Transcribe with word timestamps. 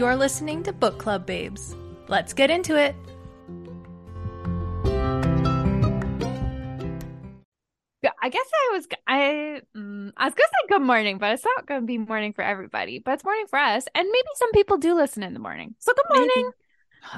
You're 0.00 0.16
listening 0.16 0.62
to 0.62 0.72
Book 0.72 0.96
Club 0.96 1.26
Babes. 1.26 1.76
Let's 2.08 2.32
get 2.32 2.50
into 2.50 2.74
it. 2.74 2.96
I 8.22 8.30
guess 8.30 8.46
I 8.50 8.70
was 8.72 8.88
I 9.06 9.60
mm, 9.76 10.10
I 10.16 10.24
was 10.24 10.32
gonna 10.32 10.48
say 10.48 10.68
good 10.70 10.80
morning, 10.80 11.18
but 11.18 11.32
it's 11.32 11.44
not 11.44 11.66
gonna 11.66 11.84
be 11.84 11.98
morning 11.98 12.32
for 12.32 12.40
everybody. 12.40 12.98
But 12.98 13.12
it's 13.12 13.24
morning 13.24 13.44
for 13.46 13.58
us, 13.58 13.84
and 13.94 14.08
maybe 14.10 14.28
some 14.36 14.50
people 14.52 14.78
do 14.78 14.94
listen 14.94 15.22
in 15.22 15.34
the 15.34 15.38
morning. 15.38 15.74
So 15.80 15.92
good 15.92 16.06
morning. 16.16 16.50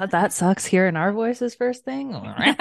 Oh, 0.01 0.07
that 0.07 0.33
sucks. 0.33 0.67
Hearing 0.67 0.97
our 0.97 1.13
voices 1.13 1.55
first 1.55 1.85
thing. 1.85 2.11
Sorry. 2.15 2.57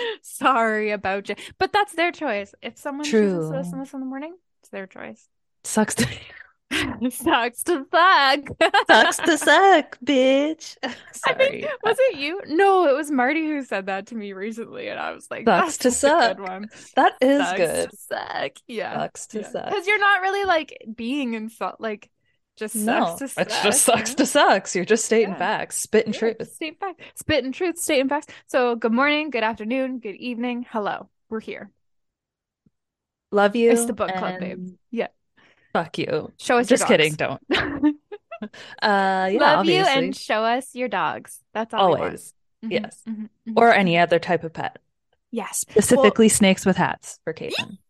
Sorry 0.22 0.92
about 0.92 1.28
you, 1.28 1.34
but 1.58 1.72
that's 1.72 1.94
their 1.94 2.12
choice. 2.12 2.54
If 2.62 2.78
someone 2.78 3.04
chooses 3.04 3.32
to 3.32 3.38
True. 3.48 3.58
listen 3.58 3.78
to 3.80 3.84
this 3.84 3.94
in 3.94 3.98
the 3.98 4.06
morning, 4.06 4.36
it's 4.60 4.68
their 4.68 4.86
choice. 4.86 5.28
Sucks 5.64 5.94
to 5.96 6.06
Sucks 7.10 7.64
to 7.64 7.84
suck. 7.92 8.40
sucks 8.88 9.16
to 9.18 9.38
suck, 9.38 9.98
bitch. 10.04 10.76
I 10.84 10.94
Sorry. 11.12 11.50
think 11.62 11.66
was 11.82 11.96
it 11.98 12.18
you? 12.18 12.40
No, 12.46 12.86
it 12.86 12.94
was 12.94 13.10
Marty 13.10 13.44
who 13.46 13.62
said 13.64 13.86
that 13.86 14.06
to 14.08 14.14
me 14.14 14.32
recently, 14.32 14.86
and 14.88 14.98
I 15.00 15.10
was 15.12 15.26
like, 15.30 15.46
Sucks 15.46 15.78
"That's 15.78 15.78
to 15.78 15.88
a 15.88 15.90
good 15.90 16.36
suck. 16.36 16.38
one." 16.48 16.68
that 16.94 17.14
is 17.20 17.40
Sucks 17.40 17.56
good. 17.56 17.90
to 17.90 17.96
suck. 17.96 18.52
Yeah, 18.68 18.94
Sucks 18.98 19.26
to 19.28 19.44
suck. 19.44 19.66
Because 19.66 19.86
you're 19.88 19.98
not 19.98 20.20
really 20.22 20.44
like 20.44 20.76
being 20.94 21.34
insult, 21.34 21.80
like 21.80 22.08
just 22.56 22.76
No, 22.76 23.16
sucks 23.16 23.34
to 23.34 23.40
it 23.42 23.50
suck. 23.50 23.62
just 23.64 23.82
sucks 23.82 24.14
to 24.14 24.26
sucks. 24.26 24.76
You're 24.76 24.84
just 24.84 25.04
stating 25.06 25.30
Yeah. 25.30 25.38
facts, 25.38 25.76
spitting 25.78 26.12
Yeah, 26.12 26.18
truth. 26.20 26.52
State 26.52 26.78
facts. 26.78 27.02
Spitting 27.16 27.50
truth, 27.52 27.78
stating 27.78 28.08
facts. 28.08 28.28
So 28.46 28.76
good 28.76 28.92
morning, 28.92 29.30
good 29.30 29.42
afternoon, 29.42 29.98
good 29.98 30.14
evening. 30.16 30.66
Hello. 30.70 31.08
We're 31.28 31.40
here. 31.40 31.70
Love 33.32 33.56
you. 33.56 33.70
It's 33.72 33.86
the 33.86 33.92
book 33.92 34.14
club, 34.14 34.38
babe. 34.40 34.68
Yeah. 34.90 35.08
Fuck 35.72 35.98
you. 35.98 36.32
Show 36.38 36.58
us 36.58 36.68
your 36.70 36.76
Just 36.78 36.86
kidding. 36.88 37.14
Don't. 37.14 37.40
Uh, 38.42 39.28
yeah, 39.30 39.38
Love 39.38 39.66
you 39.66 39.82
and 39.84 40.16
show 40.16 40.42
us 40.42 40.74
your 40.74 40.88
dogs. 40.88 41.40
That's 41.52 41.74
all 41.74 41.94
always. 41.94 42.32
Mhm, 42.64 42.72
Yes. 42.72 43.02
mhm, 43.06 43.28
mhm. 43.46 43.52
Or 43.54 43.70
any 43.70 43.98
other 43.98 44.18
type 44.18 44.44
of 44.44 44.54
pet. 44.54 44.78
yes. 45.30 45.58
Specifically 45.68 46.30
snakes 46.30 46.64
with 46.64 46.78
hats 46.78 47.18
for 47.24 47.34
Caitlin. 47.34 47.76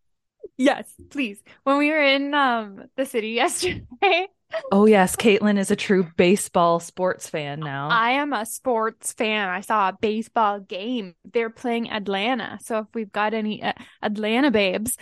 Yes, 0.57 0.93
please. 1.09 1.41
When 1.63 1.77
we 1.77 1.89
were 1.89 2.03
in 2.03 2.33
um 2.33 2.83
the 2.97 3.05
city 3.05 3.29
yesterday, 3.41 4.27
Oh 4.73 4.85
yes, 4.85 5.15
Caitlin 5.15 5.57
is 5.57 5.71
a 5.71 5.75
true 5.77 6.05
baseball 6.17 6.81
sports 6.81 7.29
fan 7.29 7.61
now. 7.61 7.87
I 7.89 8.11
am 8.11 8.33
a 8.33 8.45
sports 8.45 9.13
fan. 9.13 9.47
I 9.47 9.61
saw 9.61 9.89
a 9.89 9.97
baseball 9.99 10.59
game. 10.59 11.15
They're 11.31 11.49
playing 11.49 11.89
Atlanta. 11.89 12.59
So 12.61 12.79
if 12.79 12.87
we've 12.93 13.11
got 13.11 13.33
any 13.33 13.63
uh, 13.63 13.71
Atlanta 14.03 14.51
babes, 14.51 14.97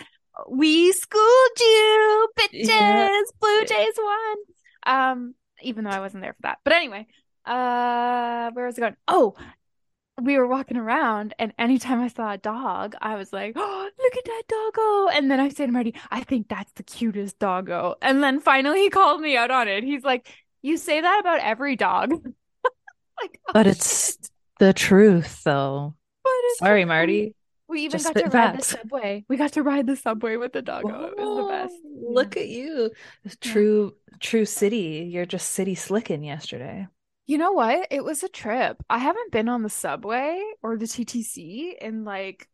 we 0.48 0.92
schooled 0.92 1.58
you, 1.58 2.28
bitches. 2.38 2.68
Yeah. 2.68 3.20
Blue 3.40 3.64
Jays 3.64 3.94
won. 3.98 4.36
Um, 4.86 5.34
even 5.62 5.84
though 5.84 5.90
I 5.90 6.00
wasn't 6.00 6.22
there 6.22 6.32
for 6.34 6.42
that. 6.42 6.58
But 6.64 6.72
anyway, 6.72 7.06
uh, 7.44 8.50
where 8.52 8.66
was 8.66 8.78
it 8.78 8.80
going? 8.80 8.96
Oh, 9.08 9.36
we 10.20 10.36
were 10.36 10.46
walking 10.46 10.76
around, 10.76 11.34
and 11.38 11.52
anytime 11.58 12.00
I 12.00 12.08
saw 12.08 12.32
a 12.32 12.38
dog, 12.38 12.94
I 13.00 13.16
was 13.16 13.32
like, 13.32 13.54
"Oh, 13.56 13.90
look 13.98 14.16
at 14.16 14.24
that 14.24 14.42
doggo!" 14.48 15.08
And 15.16 15.30
then 15.30 15.40
I 15.40 15.48
said 15.48 15.66
to 15.66 15.72
Marty, 15.72 15.94
"I 16.10 16.22
think 16.22 16.48
that's 16.48 16.72
the 16.72 16.82
cutest 16.82 17.38
doggo." 17.38 17.96
And 18.02 18.22
then 18.22 18.40
finally, 18.40 18.80
he 18.82 18.90
called 18.90 19.20
me 19.20 19.36
out 19.36 19.50
on 19.50 19.68
it. 19.68 19.84
He's 19.84 20.04
like, 20.04 20.28
"You 20.62 20.76
say 20.76 21.00
that 21.00 21.20
about 21.20 21.40
every 21.40 21.76
dog." 21.76 22.10
like, 23.20 23.40
oh, 23.48 23.52
but 23.52 23.66
it's 23.66 24.18
the 24.58 24.72
truth 24.72 25.42
though. 25.44 25.94
Sorry, 26.58 26.82
so 26.82 26.86
Marty. 26.86 27.34
We 27.70 27.82
even 27.82 28.00
Just 28.00 28.12
got 28.12 28.24
to 28.24 28.28
ride 28.36 28.58
the 28.58 28.64
subway. 28.64 29.24
We 29.28 29.36
got 29.36 29.52
to 29.52 29.62
ride 29.62 29.86
the 29.86 29.96
subway 29.96 30.36
with 30.36 30.52
the 30.52 30.62
doggo. 30.62 30.88
It 30.88 31.16
was 31.16 31.36
the 31.36 31.48
best. 31.48 31.74
Whoa, 31.84 32.12
Look 32.12 32.36
at 32.36 32.48
you. 32.48 32.90
True 33.40 33.94
true 34.18 34.44
city. 34.44 35.08
You're 35.10 35.26
just 35.26 35.52
city 35.52 35.74
slicking 35.74 36.24
yesterday. 36.24 36.88
You 37.26 37.38
know 37.38 37.52
what? 37.52 37.86
It 37.90 38.02
was 38.02 38.24
a 38.24 38.28
trip. 38.28 38.82
I 38.90 38.98
haven't 38.98 39.30
been 39.30 39.48
on 39.48 39.62
the 39.62 39.70
subway 39.70 40.42
or 40.62 40.76
the 40.76 40.86
TTC 40.86 41.78
in 41.80 42.04
like 42.04 42.48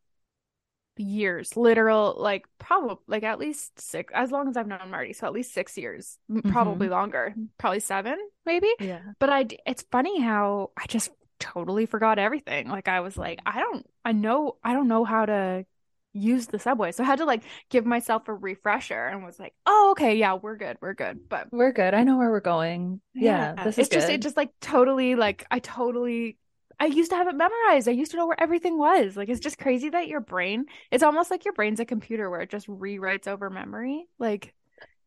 years. 0.99 1.57
Literal, 1.57 2.17
like 2.19 2.45
probably 2.59 2.97
like 3.07 3.23
at 3.23 3.39
least 3.39 3.81
six, 3.81 4.13
as 4.15 4.31
long 4.31 4.49
as 4.49 4.57
I've 4.57 4.67
known 4.67 4.91
Marty. 4.91 5.13
So 5.13 5.27
at 5.27 5.33
least 5.33 5.55
six 5.55 5.77
years, 5.79 6.19
M- 6.31 6.43
probably 6.43 6.87
mm-hmm. 6.87 6.95
longer, 6.95 7.35
probably 7.59 7.81
seven, 7.81 8.19
maybe. 8.45 8.69
Yeah. 8.81 9.01
But 9.19 9.31
I 9.31 9.47
it's 9.67 9.85
funny 9.91 10.21
how 10.21 10.73
I 10.77 10.87
just 10.87 11.11
totally 11.39 11.87
forgot 11.87 12.19
everything. 12.19 12.69
Like 12.69 12.89
I 12.89 13.01
was 13.01 13.17
like, 13.17 13.41
I 13.47 13.61
don't, 13.61 13.87
I 14.05 14.13
know, 14.13 14.57
I 14.65 14.73
don't 14.73 14.89
know 14.89 15.05
how 15.05 15.27
to 15.27 15.67
use 16.13 16.47
the 16.47 16.59
subway. 16.59 16.93
So 16.93 17.03
I 17.05 17.07
had 17.07 17.19
to 17.19 17.25
like 17.25 17.43
give 17.71 17.85
myself 17.87 18.29
a 18.29 18.35
refresher 18.35 19.07
and 19.07 19.25
was 19.25 19.39
like, 19.39 19.55
oh, 19.67 19.91
okay, 19.93 20.17
yeah, 20.17 20.35
we're 20.35 20.57
good, 20.57 20.79
we're 20.81 20.95
good. 20.95 21.29
But 21.29 21.49
We're 21.53 21.73
good. 21.73 21.95
I 21.95 22.05
know 22.05 22.17
where 22.19 22.31
we're 22.31 22.41
going. 22.41 23.01
Yeah, 23.15 23.55
this 23.55 23.79
is 23.79 23.87
it's 23.87 23.89
just 23.89 24.07
good. 24.09 24.15
it 24.15 24.23
just 24.23 24.37
like 24.37 24.51
totally 24.61 25.15
like 25.15 25.47
I 25.51 25.59
totally 25.61 26.39
I 26.79 26.87
used 26.87 27.11
to 27.11 27.17
have 27.17 27.29
it 27.29 27.35
memorized. 27.35 27.89
I 27.89 27.93
used 27.93 28.11
to 28.13 28.17
know 28.19 28.27
where 28.27 28.41
everything 28.41 28.79
was. 28.79 29.17
Like 29.17 29.29
it's 29.29 29.41
just 29.41 29.59
crazy 29.59 29.89
that 29.91 30.09
your 30.09 30.21
brain 30.21 30.67
it's 30.91 31.03
almost 31.03 31.31
like 31.31 31.45
your 31.45 31.55
brain's 31.55 31.81
a 31.81 31.85
computer 31.85 32.29
where 32.31 32.41
it 32.43 32.51
just 32.51 32.67
rewrites 32.69 33.27
over 33.29 33.51
memory. 33.51 34.07
Like 34.19 34.55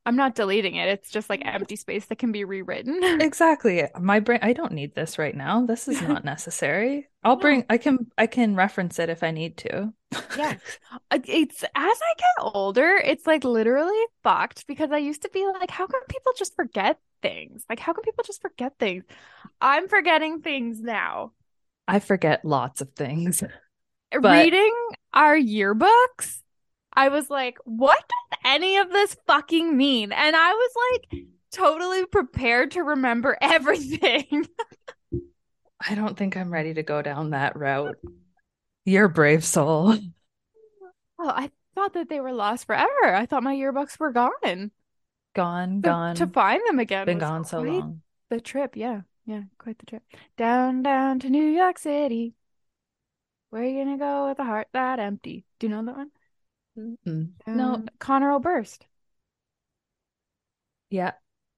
I'm 0.09 0.15
not 0.15 0.33
deleting 0.33 0.73
it. 0.75 0.89
It's 0.89 1.11
just 1.11 1.29
like 1.29 1.43
empty 1.45 1.75
space 1.75 2.05
that 2.07 2.17
can 2.17 2.31
be 2.31 2.43
rewritten. 2.43 2.99
Exactly. 3.21 3.83
My 3.99 4.19
brain 4.19 4.39
I 4.41 4.53
don't 4.53 4.71
need 4.71 4.95
this 4.95 5.19
right 5.19 5.35
now. 5.35 5.65
This 5.67 5.87
is 5.87 6.01
not 6.01 6.25
necessary. 6.25 7.07
I'll 7.23 7.35
No. 7.35 7.41
bring 7.41 7.65
I 7.69 7.77
can 7.77 8.07
I 8.17 8.25
can 8.25 8.55
reference 8.55 8.97
it 8.97 9.09
if 9.09 9.21
I 9.21 9.29
need 9.31 9.57
to. 9.57 9.93
Yeah. 10.35 10.55
It's 11.11 11.63
as 11.63 11.69
I 11.75 12.13
get 12.17 12.43
older, 12.55 12.99
it's 13.11 13.27
like 13.27 13.43
literally 13.43 14.01
fucked 14.23 14.65
because 14.65 14.91
I 14.91 14.97
used 14.97 15.21
to 15.21 15.29
be 15.29 15.45
like, 15.45 15.69
how 15.69 15.85
can 15.85 16.01
people 16.09 16.33
just 16.35 16.55
forget 16.55 16.99
things? 17.21 17.63
Like, 17.69 17.79
how 17.79 17.93
can 17.93 18.03
people 18.03 18.23
just 18.25 18.41
forget 18.41 18.73
things? 18.79 19.03
I'm 19.61 19.87
forgetting 19.87 20.41
things 20.41 20.81
now. 20.81 21.33
I 21.87 21.99
forget 21.99 22.43
lots 22.43 22.81
of 22.81 22.89
things. 22.95 23.43
But- 24.11 24.23
reading 24.43 24.75
our 25.13 25.37
yearbooks, 25.37 26.41
I 26.93 27.09
was 27.09 27.29
like, 27.29 27.57
what 27.65 27.97
does 27.97 28.39
any 28.45 28.77
of 28.77 28.89
this 28.91 29.15
fucking 29.27 29.75
mean? 29.77 30.11
And 30.11 30.35
I 30.35 30.51
was 30.53 30.71
like 30.91 31.23
totally 31.51 32.05
prepared 32.05 32.71
to 32.71 32.83
remember 32.83 33.37
everything. 33.41 34.47
I 35.87 35.95
don't 35.95 36.17
think 36.17 36.35
I'm 36.35 36.51
ready 36.51 36.73
to 36.73 36.83
go 36.83 37.01
down 37.01 37.29
that 37.29 37.55
route. 37.55 37.95
You're 38.85 39.05
a 39.05 39.09
brave 39.09 39.45
soul. 39.45 39.95
Oh, 41.19 41.29
I 41.29 41.51
thought 41.75 41.93
that 41.93 42.09
they 42.09 42.19
were 42.19 42.33
lost 42.33 42.65
forever. 42.65 43.13
I 43.15 43.25
thought 43.25 43.43
my 43.43 43.55
yearbooks 43.55 43.99
were 43.99 44.11
gone. 44.11 44.71
Gone, 45.35 45.75
To- 45.81 45.87
gone. 45.89 46.15
to 46.15 46.27
find 46.27 46.61
them 46.67 46.79
again 46.79 47.05
Been 47.05 47.19
gone 47.19 47.45
so 47.45 47.61
long. 47.61 48.01
the 48.29 48.41
trip 48.41 48.75
yeah 48.75 49.01
yeah 49.27 49.43
quite 49.59 49.77
the 49.77 49.85
trip 49.85 50.01
down 50.37 50.81
down 50.81 51.19
to 51.19 51.29
new 51.29 51.45
york 51.45 51.77
city 51.77 52.33
where 53.51 53.61
are 53.61 53.65
you 53.65 53.83
gonna 53.83 53.97
go 53.99 54.27
with 54.27 54.39
a 54.39 54.43
heart 54.43 54.67
that 54.73 54.97
empty 54.99 55.45
do 55.59 55.67
you 55.67 55.71
know 55.73 55.85
that 55.85 55.95
one 55.95 56.09
Mm. 57.05 57.29
No, 57.47 57.83
Conor 57.99 58.31
Oberst 58.31 58.85
yeah. 60.89 61.11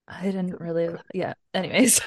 I 0.08 0.24
didn't 0.24 0.60
really. 0.60 0.90
Yeah. 1.14 1.34
Anyways. 1.54 2.02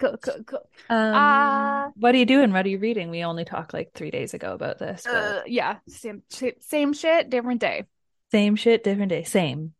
cool 0.00 0.16
cool 0.16 0.44
cool 0.46 0.60
Um, 0.88 1.14
Uh, 1.14 1.90
what 1.96 2.14
are 2.14 2.18
you 2.18 2.24
doing? 2.26 2.52
What 2.52 2.64
are 2.64 2.68
you 2.70 2.78
reading? 2.78 3.10
We 3.10 3.22
only 3.24 3.44
talked 3.44 3.74
like 3.74 3.92
three 3.94 4.10
days 4.10 4.32
ago 4.34 4.54
about 4.54 4.78
this. 4.78 5.02
but 5.04 5.14
uh, 5.14 5.42
yeah 5.46 5.78
same 5.88 6.22
same 6.60 6.92
shit 6.94 7.28
different 7.30 7.60
day 7.60 7.84
Same 8.32 8.56
shit, 8.56 8.82
different 8.84 9.10
day. 9.10 9.24
Same 9.24 9.74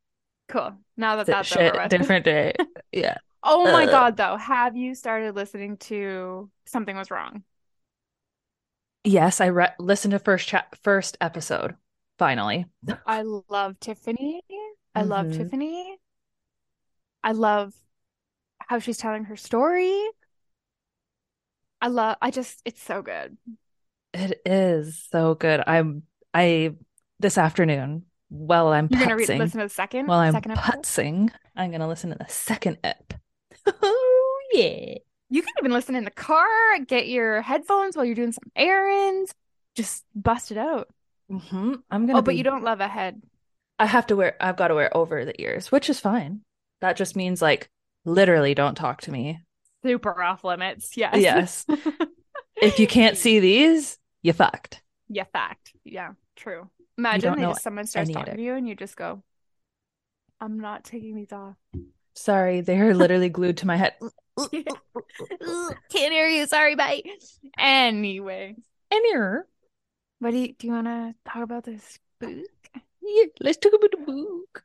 cool 0.48 0.72
now 0.96 1.16
that 1.16 1.26
that's 1.26 1.48
shit, 1.48 1.72
over 1.72 1.82
with. 1.82 1.90
different 1.90 2.25
day. 2.25 2.52
Yeah. 2.92 3.19
oh 3.42 3.70
my 3.70 3.84
Uh. 3.84 3.90
god 3.90 4.16
though 4.16 4.37
have 4.37 4.76
you 4.76 4.94
started 4.94 5.34
listening 5.37 5.76
to 5.78 6.50
something 6.66 6.96
was 6.96 7.10
wrong 7.10 7.44
Yes, 9.04 9.40
I 9.40 9.46
re- 9.46 9.72
listened 9.78 10.12
to 10.12 10.19
first 10.19 10.46
chat 10.48 10.76
first 10.82 11.16
episode. 11.20 11.76
Finally. 12.20 12.67
I 13.06 13.22
love 13.22 13.81
Tiffany. 13.81 14.43
I 14.94 15.05
love 15.05 15.25
Mhm. 15.28 15.37
Tiffany. 15.38 15.96
I 17.25 17.32
love 17.32 17.72
how 18.58 18.78
she's 18.78 18.99
telling 18.99 19.25
her 19.25 19.37
story. 19.37 20.06
I 21.81 21.88
love, 21.88 22.19
I 22.20 22.31
just, 22.31 22.61
it's 22.67 22.82
so 22.82 23.00
good. 23.00 23.38
It 24.12 24.38
is 24.44 25.02
so 25.11 25.34
good. 25.34 25.62
I'm 25.67 26.02
I 26.34 26.75
this 27.20 27.38
afternoon 27.38 28.05
while 28.28 28.69
I'm 28.69 28.88
You're 28.90 29.00
gonna 29.00 29.16
read, 29.16 29.28
listen 29.31 29.61
to 29.61 29.66
the 29.69 29.69
second, 29.70 30.06
while 30.06 30.19
I'm 30.19 30.34
second 30.34 30.50
episode. 30.52 30.73
putzing, 30.82 31.31
I'm 31.56 31.70
gonna 31.70 31.88
listen 31.88 32.11
to 32.11 32.16
the 32.19 32.28
second 32.28 32.76
ep. 32.84 33.14
Oh 33.82 34.40
yeah. 34.52 34.96
You 35.31 35.40
can 35.40 35.55
even 35.58 35.73
listen 35.73 35.94
in 35.94 36.05
the 36.05 36.11
car, 36.11 36.46
get 36.87 37.08
your 37.08 37.40
headphones 37.40 37.96
while 37.96 38.05
you're 38.05 38.14
doing 38.14 38.32
some 38.32 38.50
errands. 38.55 39.32
Just 39.75 40.05
bust 40.14 40.50
it 40.50 40.58
out. 40.58 40.88
Hmm 41.31 41.75
I'm 41.91 42.06
gonna 42.06 42.19
Oh, 42.19 42.23
but 42.23 42.37
you 42.37 42.43
don't 42.44 42.65
love 42.65 42.81
a 42.81 42.88
head. 42.88 43.23
I 43.79 43.87
have 43.87 44.06
to 44.09 44.17
wear 44.17 44.37
I've 44.41 44.56
got 44.56 44.69
to 44.69 44.75
wear 44.75 44.94
over 44.97 45.25
the 45.25 45.41
ears, 45.41 45.73
which 45.73 45.88
is 45.88 46.00
fine. 46.00 46.43
That 46.81 46.97
just 46.97 47.17
means 47.17 47.41
like 47.41 47.69
literally 48.05 48.55
don't 48.55 48.75
talk 48.75 49.00
to 49.03 49.12
me. 49.12 49.41
Super 49.82 50.23
off 50.23 50.44
limits. 50.44 50.97
Yes. 50.97 51.17
Yes. 51.17 51.67
If 52.61 52.79
you 52.79 52.87
can't 52.87 53.17
see 53.17 53.41
these, 53.41 53.99
you 54.23 54.32
fucked. 54.35 54.82
Yeah, 55.09 55.25
fact. 55.25 55.73
Yeah, 55.85 56.12
true. 56.37 56.69
Imagine 56.99 57.37
they 57.37 57.47
just, 57.47 57.62
someone 57.62 57.87
starts 57.87 58.11
talking 58.11 58.37
to 58.37 58.43
you 58.43 58.55
and 58.55 58.69
you 58.69 58.75
just 58.75 58.97
go, 58.97 59.23
I'm 60.41 60.61
not 60.61 60.85
taking 60.85 61.17
these 61.17 61.33
off. 61.33 61.56
Sorry, 62.15 62.61
they're 62.61 62.94
literally 62.94 63.29
glued 63.29 63.56
to 63.59 63.67
my 63.67 63.76
head. 63.76 63.94
Can't 65.91 66.12
hear 66.12 66.29
you. 66.29 66.47
Sorry, 66.47 66.75
bye. 66.75 67.03
Anyway, 67.59 68.56
here, 68.91 69.47
what 70.20 70.31
do 70.32 70.38
you 70.38 70.52
do? 70.52 70.67
You 70.69 70.72
want 70.75 70.87
to 70.87 71.14
talk 71.26 71.43
about 71.43 71.64
this 71.64 71.99
book? 72.20 72.46
yeah, 73.02 73.25
let's 73.40 73.56
talk 73.56 73.72
about 73.72 73.90
the 73.90 74.05
book. 74.06 74.64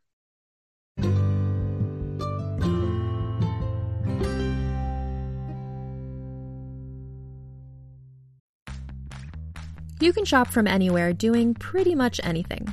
You 10.02 10.12
can 10.12 10.26
shop 10.26 10.50
from 10.50 10.68
anywhere 10.68 11.14
doing 11.14 11.54
pretty 11.54 11.96
much 11.96 12.20
anything. 12.24 12.72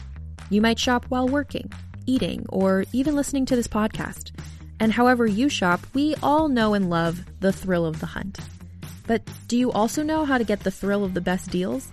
You 0.51 0.61
might 0.61 0.79
shop 0.79 1.07
while 1.09 1.29
working, 1.29 1.73
eating, 2.05 2.45
or 2.49 2.85
even 2.93 3.15
listening 3.15 3.47
to 3.47 3.57
this 3.57 3.69
podcast. 3.69 4.33
And 4.81 4.93
however 4.93 5.25
you 5.25 5.49
shop, 5.49 5.81
we 5.95 6.17
all 6.21 6.49
know 6.49 6.75
and 6.75 6.91
love 6.91 7.25
the 7.39 7.53
thrill 7.53 7.87
of 7.87 8.01
the 8.01 8.07
hunt. 8.07 8.41
But 9.07 9.23
do 9.47 9.57
you 9.57 9.71
also 9.71 10.03
know 10.03 10.25
how 10.25 10.37
to 10.37 10.45
get 10.45 10.61
the 10.61 10.71
thrill 10.73 11.05
of 11.05 11.15
the 11.15 11.21
best 11.21 11.51
deals? 11.51 11.93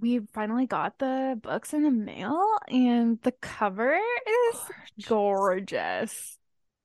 we 0.00 0.20
finally 0.32 0.66
got 0.66 0.98
the 0.98 1.38
books 1.42 1.72
in 1.74 1.82
the 1.84 1.90
mail, 1.90 2.42
and 2.68 3.20
the 3.22 3.32
cover 3.32 3.94
is 4.26 4.70
gorgeous. 5.04 6.38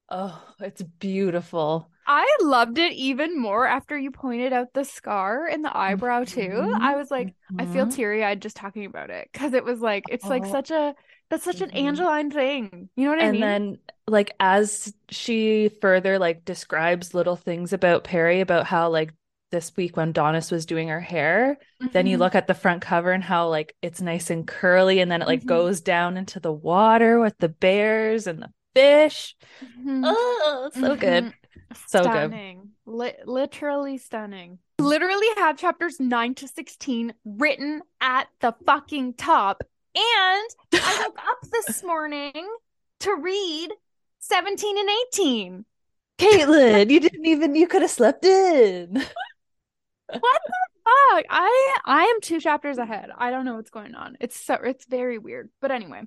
Oh, 0.10 0.56
it's 0.60 0.82
beautiful. 0.82 1.92
I 2.08 2.38
loved 2.42 2.78
it 2.78 2.94
even 2.94 3.40
more 3.40 3.66
after 3.66 3.98
you 3.98 4.12
pointed 4.12 4.54
out 4.54 4.74
the 4.74 4.84
scar 4.86 5.48
in 5.48 5.62
the 5.64 5.76
eyebrow 5.76 6.24
too. 6.24 6.72
I 6.80 6.96
was 6.96 7.10
like, 7.10 7.34
I 7.58 7.66
feel 7.66 7.88
Mhm. 7.88 7.88
teary-eyed 7.88 8.42
just 8.42 8.56
talking 8.56 8.86
about 8.86 9.10
it 9.10 9.30
because 9.32 9.54
it 9.54 9.64
was 9.64 9.80
like 9.82 10.06
it's 10.10 10.30
like 10.30 10.46
Oh. 10.46 10.46
such 10.46 10.70
a 10.72 10.94
that's 11.30 11.44
such 11.44 11.62
an 11.62 11.72
Mhm. 11.72 11.72
Angeline 11.72 12.30
thing. 12.32 12.90
You 12.96 13.06
know 13.06 13.12
what 13.12 13.20
I 13.20 13.28
mean? 13.28 13.40
And 13.40 13.42
then, 13.42 13.78
like, 14.08 14.32
as 14.40 14.94
she 15.10 15.70
further 15.82 16.20
like 16.20 16.44
describes 16.46 17.14
little 17.14 17.36
things 17.36 17.72
about 17.74 18.04
Perry, 18.04 18.42
about 18.42 18.66
how 18.68 18.90
like 18.90 19.14
this 19.56 19.72
week 19.78 19.96
when 19.96 20.12
Daunis 20.14 20.52
was 20.52 20.66
doing 20.66 20.90
her 20.90 21.00
hair, 21.00 21.58
then 21.94 22.08
you 22.08 22.18
Mhm. 22.18 22.20
look 22.20 22.36
at 22.36 22.46
the 22.48 22.54
front 22.54 22.82
cover 22.82 23.12
and 23.14 23.24
how 23.24 23.48
like 23.48 23.74
it's 23.82 24.02
nice 24.02 24.30
and 24.30 24.46
curly, 24.46 25.00
and 25.00 25.10
then 25.10 25.22
it 25.22 25.28
like 25.28 25.44
Mhm. 25.44 25.48
goes 25.48 25.80
down 25.80 26.18
into 26.18 26.42
the 26.42 26.52
water 26.52 27.20
with 27.20 27.38
the 27.38 27.48
bears 27.48 28.28
and 28.28 28.42
the 28.42 28.50
fish. 28.76 29.34
Mhm. 29.64 30.02
Oh, 30.06 30.70
so 30.74 30.96
good. 30.98 31.24
Mhm. 31.26 31.34
So 31.88 32.04
good. 32.04 32.12
Stunning. 32.12 32.72
Li- 32.86 33.16
literally 33.26 33.98
stunning. 33.98 34.60
Literally 34.78 35.28
have 35.38 35.58
chapters 35.58 36.00
9 36.02 36.36
to 36.36 36.48
16 36.50 37.14
written 37.24 37.82
at 38.02 38.28
the 38.42 38.54
fucking 38.66 39.14
top. 39.14 39.64
And 39.96 40.50
I 40.74 41.06
woke 41.08 41.18
up 41.26 41.38
this 41.54 41.82
morning 41.82 42.46
to 43.00 43.16
read 43.16 43.70
17 44.20 44.78
and 44.78 44.90
18. 45.08 45.66
Caitlin, 46.18 46.90
you 46.90 47.00
didn't 47.02 47.26
even 47.26 47.56
you 47.56 47.68
could 47.68 47.82
have 47.82 47.92
slept 47.92 48.24
in. 48.26 49.04
What 50.08 50.22
the 50.22 50.54
fuck? 50.84 51.26
I 51.30 51.78
I 51.86 52.04
am 52.04 52.22
two 52.22 52.40
chapters 52.40 52.78
ahead. 52.78 53.10
I 53.18 53.32
don't 53.32 53.46
know 53.46 53.56
what's 53.56 53.70
going 53.72 53.96
on. 53.96 54.18
It's 54.20 54.40
so 54.40 54.54
it's 54.56 54.86
very 54.86 55.18
weird. 55.18 55.50
But 55.62 55.72
anyway, 55.72 56.04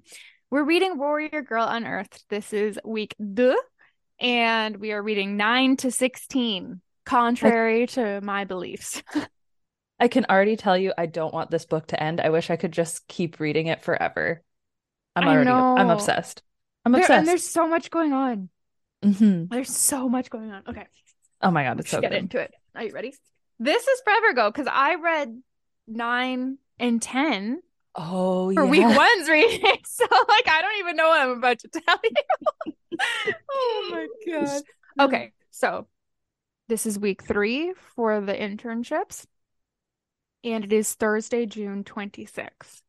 we're 0.51 0.65
reading 0.65 0.99
Warrior 0.99 1.43
Girl 1.43 1.67
Unearthed. 1.67 2.25
This 2.29 2.53
is 2.53 2.79
week 2.85 3.15
deux, 3.19 3.57
and 4.21 4.77
we 4.77 4.93
are 4.93 5.03
reading 5.03 5.37
9 5.37 5.77
to 5.79 5.91
16, 5.91 6.81
contrary 7.05 7.87
to 7.89 8.21
my 8.21 8.45
beliefs. 8.45 9.03
I 10.01 10.07
can 10.07 10.27
already 10.31 10.57
tell 10.57 10.79
you 10.79 10.93
I 10.97 11.07
don't 11.07 11.35
want 11.35 11.51
this 11.51 11.67
book 11.67 11.89
to 11.89 12.01
end. 12.01 12.21
I 12.21 12.31
wish 12.31 12.51
I 12.51 12.57
could 12.57 12.73
just 12.73 13.09
keep 13.09 13.41
reading 13.41 13.67
it 13.67 13.83
forever. 13.83 14.43
I'm 15.17 15.27
I 15.27 15.35
already 15.35 15.51
I'm 15.51 15.91
obsessed. 15.91 16.43
I'm 16.85 16.93
There- 16.93 17.01
obsessed. 17.01 17.19
and 17.19 17.27
there's 17.27 17.49
so 17.49 17.67
much 17.67 17.91
going 17.91 18.13
on. 18.13 18.49
hmm 19.03 19.47
There's 19.51 19.77
so 19.77 20.09
much 20.09 20.31
going 20.31 20.53
on. 20.53 20.63
Okay, 20.69 20.87
Oh 21.43 21.51
my 21.51 21.65
god, 21.65 21.73
it's 21.81 21.87
let's 21.87 21.91
so 21.91 22.01
get 22.01 22.13
good. 22.13 22.19
into 22.19 22.39
it. 22.39 22.55
Are 22.77 22.85
you 22.85 22.93
ready? 22.93 23.13
This 23.59 23.87
is 23.87 24.01
forever 24.03 24.31
ago 24.31 24.51
because 24.51 24.69
I 24.71 24.95
read 24.97 25.43
9 25.87 26.59
and 26.79 27.03
10 27.03 27.63
Oh 27.95 28.51
for 28.55 28.65
yeah. 28.65 28.71
week 28.71 28.89
one's 28.89 29.29
reading. 29.29 29.77
So 29.87 30.05
like 30.29 30.49
I 30.49 30.63
don't 30.63 30.79
even 30.79 30.97
know 30.97 31.09
what 31.09 31.21
I'm 31.21 31.31
about 31.39 31.59
to 31.61 31.69
tell 31.69 31.99
you. 32.05 32.11
oh 33.51 33.89
my 33.91 34.09
god. 34.27 34.63
Okay, 35.01 35.33
so 35.53 35.87
this 36.69 36.87
is 36.87 36.99
week 36.99 37.23
three 37.23 37.73
for 37.95 38.21
the 38.21 38.35
internships, 38.35 39.27
and 40.45 40.65
it 40.65 40.73
is 40.73 40.95
Thursday, 40.95 41.47
June 41.47 41.85
26th. 41.85 42.83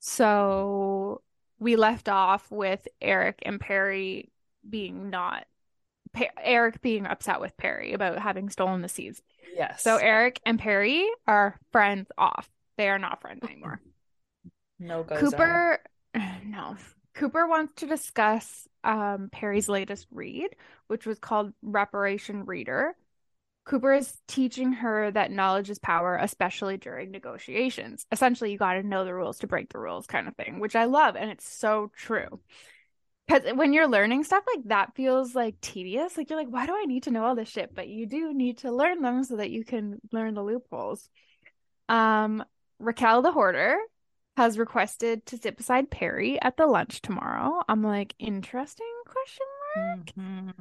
So 0.00 1.22
we 1.58 1.76
left 1.76 2.08
off 2.08 2.50
with 2.50 2.86
Eric 3.00 3.38
and 3.42 3.60
Perry 3.60 4.30
being 4.68 5.10
not 5.10 5.46
Eric 6.42 6.80
being 6.82 7.06
upset 7.06 7.40
with 7.40 7.56
Perry 7.56 7.92
about 7.92 8.18
having 8.18 8.50
stolen 8.50 8.82
the 8.82 8.88
seeds. 8.88 9.22
Yes. 9.54 9.82
So 9.82 9.96
Eric 9.96 10.40
and 10.44 10.58
Perry 10.58 11.08
are 11.26 11.58
friends 11.72 12.10
off. 12.18 12.48
They 12.76 12.88
are 12.88 12.98
not 12.98 13.20
friends 13.20 13.42
anymore. 13.44 13.80
No. 14.78 15.04
Cooper, 15.04 15.78
no. 16.44 16.76
Cooper 17.14 17.46
wants 17.46 17.80
to 17.80 17.86
discuss 17.86 18.68
um, 18.84 19.30
Perry's 19.32 19.70
latest 19.70 20.06
read, 20.10 20.50
which 20.88 21.06
was 21.06 21.18
called 21.18 21.54
Reparation 21.62 22.44
Reader. 22.44 22.94
Cooper 23.64 23.94
is 23.94 24.16
teaching 24.28 24.72
her 24.74 25.10
that 25.10 25.32
knowledge 25.32 25.70
is 25.70 25.78
power, 25.78 26.16
especially 26.20 26.76
during 26.76 27.10
negotiations. 27.10 28.06
Essentially, 28.12 28.52
you 28.52 28.58
got 28.58 28.74
to 28.74 28.82
know 28.82 29.04
the 29.04 29.14
rules 29.14 29.38
to 29.38 29.46
break 29.46 29.72
the 29.72 29.78
rules, 29.78 30.06
kind 30.06 30.28
of 30.28 30.36
thing, 30.36 30.60
which 30.60 30.76
I 30.76 30.84
love. 30.84 31.16
And 31.16 31.30
it's 31.30 31.48
so 31.48 31.90
true. 31.96 32.38
Because 33.26 33.42
when 33.54 33.72
you're 33.72 33.88
learning 33.88 34.22
stuff 34.24 34.44
like 34.54 34.64
that, 34.68 34.94
feels 34.94 35.34
like 35.34 35.60
tedious. 35.60 36.16
Like, 36.16 36.30
you're 36.30 36.38
like, 36.38 36.48
why 36.48 36.66
do 36.66 36.74
I 36.76 36.84
need 36.84 37.04
to 37.04 37.10
know 37.10 37.24
all 37.24 37.34
this 37.34 37.48
shit? 37.48 37.74
But 37.74 37.88
you 37.88 38.06
do 38.06 38.32
need 38.32 38.58
to 38.58 38.70
learn 38.70 39.02
them 39.02 39.24
so 39.24 39.36
that 39.36 39.50
you 39.50 39.64
can 39.64 40.00
learn 40.12 40.34
the 40.34 40.44
loopholes. 40.44 41.08
Um, 41.88 42.44
Raquel 42.78 43.22
the 43.22 43.32
Hoarder 43.32 43.78
has 44.36 44.58
requested 44.58 45.26
to 45.26 45.38
sit 45.38 45.56
beside 45.56 45.90
Perry 45.90 46.40
at 46.40 46.56
the 46.56 46.66
lunch 46.66 47.00
tomorrow. 47.00 47.62
I'm 47.68 47.82
like, 47.82 48.14
interesting 48.18 48.86
question 49.06 49.46
mark. 49.76 50.06
Mhm. 50.16 50.54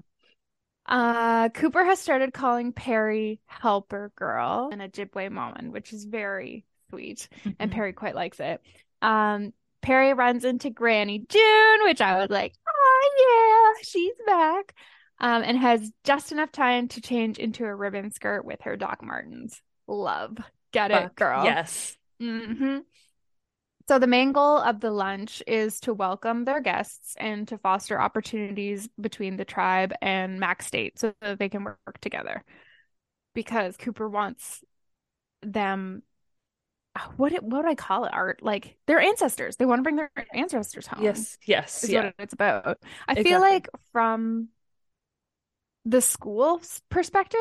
Uh, 0.88 1.50
Cooper 1.50 1.84
has 1.84 2.00
started 2.00 2.34
calling 2.34 2.72
Perry 2.72 3.42
Helper 3.48 4.12
Girl 4.16 4.70
and 4.72 4.82
Ojibwemowin, 4.82 5.72
which 5.72 5.94
is 5.94 6.06
very 6.06 6.66
sweet, 6.90 7.28
and 7.60 7.72
Mhm. 7.72 7.74
Perry 7.74 7.94
quite 7.94 8.16
likes 8.16 8.40
it. 8.40 8.62
Um, 9.02 9.54
Perry 9.86 10.14
runs 10.16 10.44
into 10.44 10.72
Granny 10.72 11.24
June, 11.30 11.84
which 11.84 12.02
I 12.02 12.18
was 12.20 12.32
like, 12.32 12.54
oh 12.68 13.76
yeah, 13.78 13.84
she's 13.84 14.16
back. 14.26 14.74
Um, 15.20 15.44
and 15.44 15.58
has 15.58 15.92
just 16.04 16.32
enough 16.32 16.52
time 16.52 16.88
to 16.90 17.02
change 17.02 17.38
into 17.38 17.64
a 17.66 17.74
ribbon 17.74 18.12
skirt 18.12 18.44
with 18.44 18.62
her 18.64 18.76
Doc 18.76 19.04
Martens. 19.04 19.62
Love. 19.88 20.38
Get 20.72 20.90
it, 20.90 21.16
girl. 21.16 21.46
Yes. 21.46 21.96
hmm 22.20 22.80
So 23.88 24.00
the 24.00 24.08
main 24.08 24.32
goal 24.32 24.58
of 24.58 24.80
the 24.80 24.90
lunch 24.90 25.44
is 25.46 25.80
to 25.82 25.94
welcome 25.94 26.46
their 26.46 26.62
guests 26.62 27.14
and 27.18 27.48
to 27.50 27.60
foster 27.60 28.02
opportunities 28.02 28.90
between 29.00 29.38
the 29.38 29.46
tribe 29.46 29.94
and 30.02 30.40
Mac 30.40 30.64
State 30.64 30.98
so 31.00 31.14
that 31.22 31.38
they 31.38 31.48
can 31.48 31.64
work 31.64 32.00
together. 32.02 32.44
Because 33.36 33.78
Cooper 33.78 34.10
wants 34.10 34.64
them 35.44 36.02
what 37.18 37.34
it, 37.34 37.44
what 37.44 37.64
would 37.64 37.70
I 37.72 37.76
call 37.76 38.06
it? 38.06 38.14
Art 38.14 38.42
like 38.42 38.78
their 38.88 39.00
ancestors. 39.00 39.56
They 39.58 39.66
want 39.66 39.80
to 39.80 39.84
bring 39.84 39.96
their 39.98 40.12
ancestors 40.34 40.88
home. 40.88 41.04
Yes. 41.04 41.38
Yes. 41.46 41.84
is 41.84 41.90
Yeah. 41.92 42.06
what 42.06 42.16
it's 42.20 42.34
about. 42.34 42.80
I 43.08 43.22
feel 43.24 43.40
like 43.42 43.68
from 43.92 44.50
the 45.86 46.02
school's 46.02 46.82
perspective, 46.90 47.40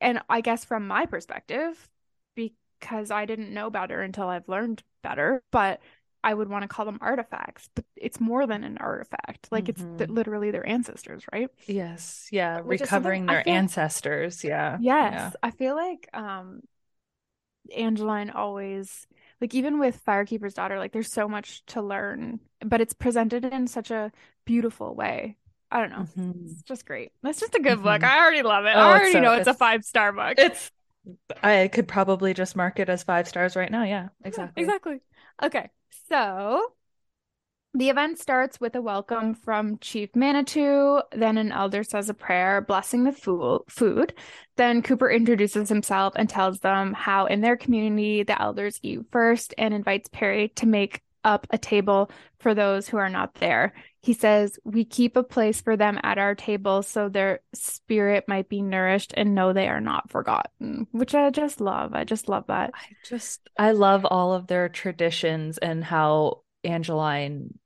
and 0.00 0.20
I 0.28 0.40
guess 0.40 0.64
from 0.64 0.86
my 0.86 1.06
perspective, 1.06 1.88
because 2.34 3.10
I 3.10 3.24
didn't 3.26 3.52
know 3.52 3.70
better 3.70 4.00
until 4.00 4.28
I've 4.28 4.48
learned 4.48 4.82
better, 5.02 5.42
but 5.50 5.80
I 6.22 6.32
would 6.32 6.48
want 6.48 6.62
to 6.62 6.68
call 6.68 6.86
them 6.86 6.98
artifacts. 7.02 7.68
But 7.74 7.84
it's 7.96 8.18
more 8.20 8.46
than 8.46 8.64
an 8.64 8.78
artifact. 8.78 9.48
Like 9.50 9.68
it's 9.68 9.82
th- 9.82 10.08
Mhm. 10.08 10.14
literally 10.14 10.50
their 10.50 10.66
ancestors, 10.66 11.22
right? 11.32 11.50
Yes. 11.66 12.28
Yeah. 12.32 12.60
Which 12.60 12.80
Recovering 12.80 13.26
their 13.26 13.44
feel- 13.44 13.52
ancestors. 13.52 14.42
Yeah. 14.42 14.78
Yes, 14.80 15.12
Yeah. 15.12 15.30
I 15.42 15.50
feel 15.50 15.74
like 15.74 16.08
um 16.14 16.62
Angeline 17.74 18.30
always 18.30 19.06
like 19.40 19.54
even 19.54 19.78
with 19.78 20.04
Firekeeper's 20.04 20.54
daughter, 20.54 20.78
like 20.78 20.92
there's 20.92 21.12
so 21.12 21.28
much 21.28 21.64
to 21.66 21.82
learn, 21.82 22.40
but 22.64 22.80
it's 22.80 22.94
presented 22.94 23.44
in 23.44 23.66
such 23.66 23.90
a 23.90 24.10
beautiful 24.44 24.94
way. 24.94 25.36
I 25.70 25.80
don't 25.80 25.90
know. 25.90 26.06
Mhm. 26.22 26.50
It's 26.52 26.62
just 26.62 26.86
great. 26.86 27.12
That's 27.22 27.40
just 27.40 27.54
a 27.54 27.60
good 27.60 27.82
book. 27.82 28.02
Mhm. 28.02 28.04
I 28.08 28.18
already 28.20 28.42
love 28.42 28.64
it. 28.64 28.74
Oh, 28.76 28.80
I 28.80 28.90
it's 28.90 29.00
already 29.00 29.12
so- 29.12 29.20
know 29.20 29.32
it's, 29.32 29.48
a 29.48 29.54
five 29.54 29.84
star 29.84 30.12
book. 30.12 30.34
It's. 30.38 30.70
I 31.42 31.68
could 31.72 31.86
probably 31.88 32.32
just 32.32 32.56
mark 32.56 32.78
it 32.78 32.88
as 32.88 33.02
five 33.02 33.28
stars 33.28 33.56
right 33.56 33.70
now. 33.70 33.82
Yeah. 33.84 34.08
Exactly. 34.24 34.62
Exactly. 34.62 35.00
Okay. 35.42 35.68
So 36.08 36.72
the 37.74 37.90
event 37.90 38.20
starts 38.20 38.60
with 38.60 38.76
a 38.76 38.80
welcome 38.80 39.34
from 39.34 39.78
Chief 39.78 40.14
Manitou. 40.14 41.00
Then 41.10 41.36
an 41.36 41.50
elder 41.50 41.82
says 41.82 42.08
a 42.08 42.14
prayer, 42.14 42.60
blessing 42.60 43.02
the 43.02 43.12
foo- 43.12 43.64
food. 43.68 44.14
Then 44.56 44.80
Cooper 44.80 45.10
introduces 45.10 45.68
himself 45.68 46.14
and 46.16 46.28
tells 46.28 46.60
them 46.60 46.92
how 46.92 47.26
in 47.26 47.40
their 47.40 47.56
community 47.56 48.22
the 48.22 48.40
elders 48.40 48.78
eat 48.82 49.00
first 49.10 49.54
and 49.58 49.74
invites 49.74 50.08
Perry 50.08 50.50
to 50.56 50.66
make 50.66 51.02
up 51.24 51.46
a 51.50 51.58
table 51.58 52.10
for 52.38 52.54
those 52.54 52.86
who 52.86 52.96
are 52.96 53.08
not 53.08 53.34
there. 53.34 53.72
He 54.02 54.12
says, 54.12 54.58
We 54.64 54.84
keep 54.84 55.16
a 55.16 55.24
place 55.24 55.60
for 55.60 55.76
them 55.76 55.98
at 56.04 56.18
our 56.18 56.36
table 56.36 56.82
so 56.82 57.08
their 57.08 57.40
spirit 57.54 58.24
might 58.28 58.48
be 58.48 58.62
nourished 58.62 59.14
and 59.16 59.34
know 59.34 59.52
they 59.52 59.66
are 59.66 59.80
not 59.80 60.10
forgotten, 60.10 60.86
which 60.92 61.14
I 61.14 61.30
just 61.30 61.60
love. 61.60 61.92
I 61.94 62.04
just 62.04 62.28
love 62.28 62.44
that. 62.48 62.70
I 62.74 62.94
just 63.04 63.48
I 63.58 63.72
love 63.72 64.04
all 64.04 64.32
of 64.32 64.46
their 64.46 64.68
traditions 64.68 65.58
and 65.58 65.82
how 65.82 66.42
Angeline 66.62 67.58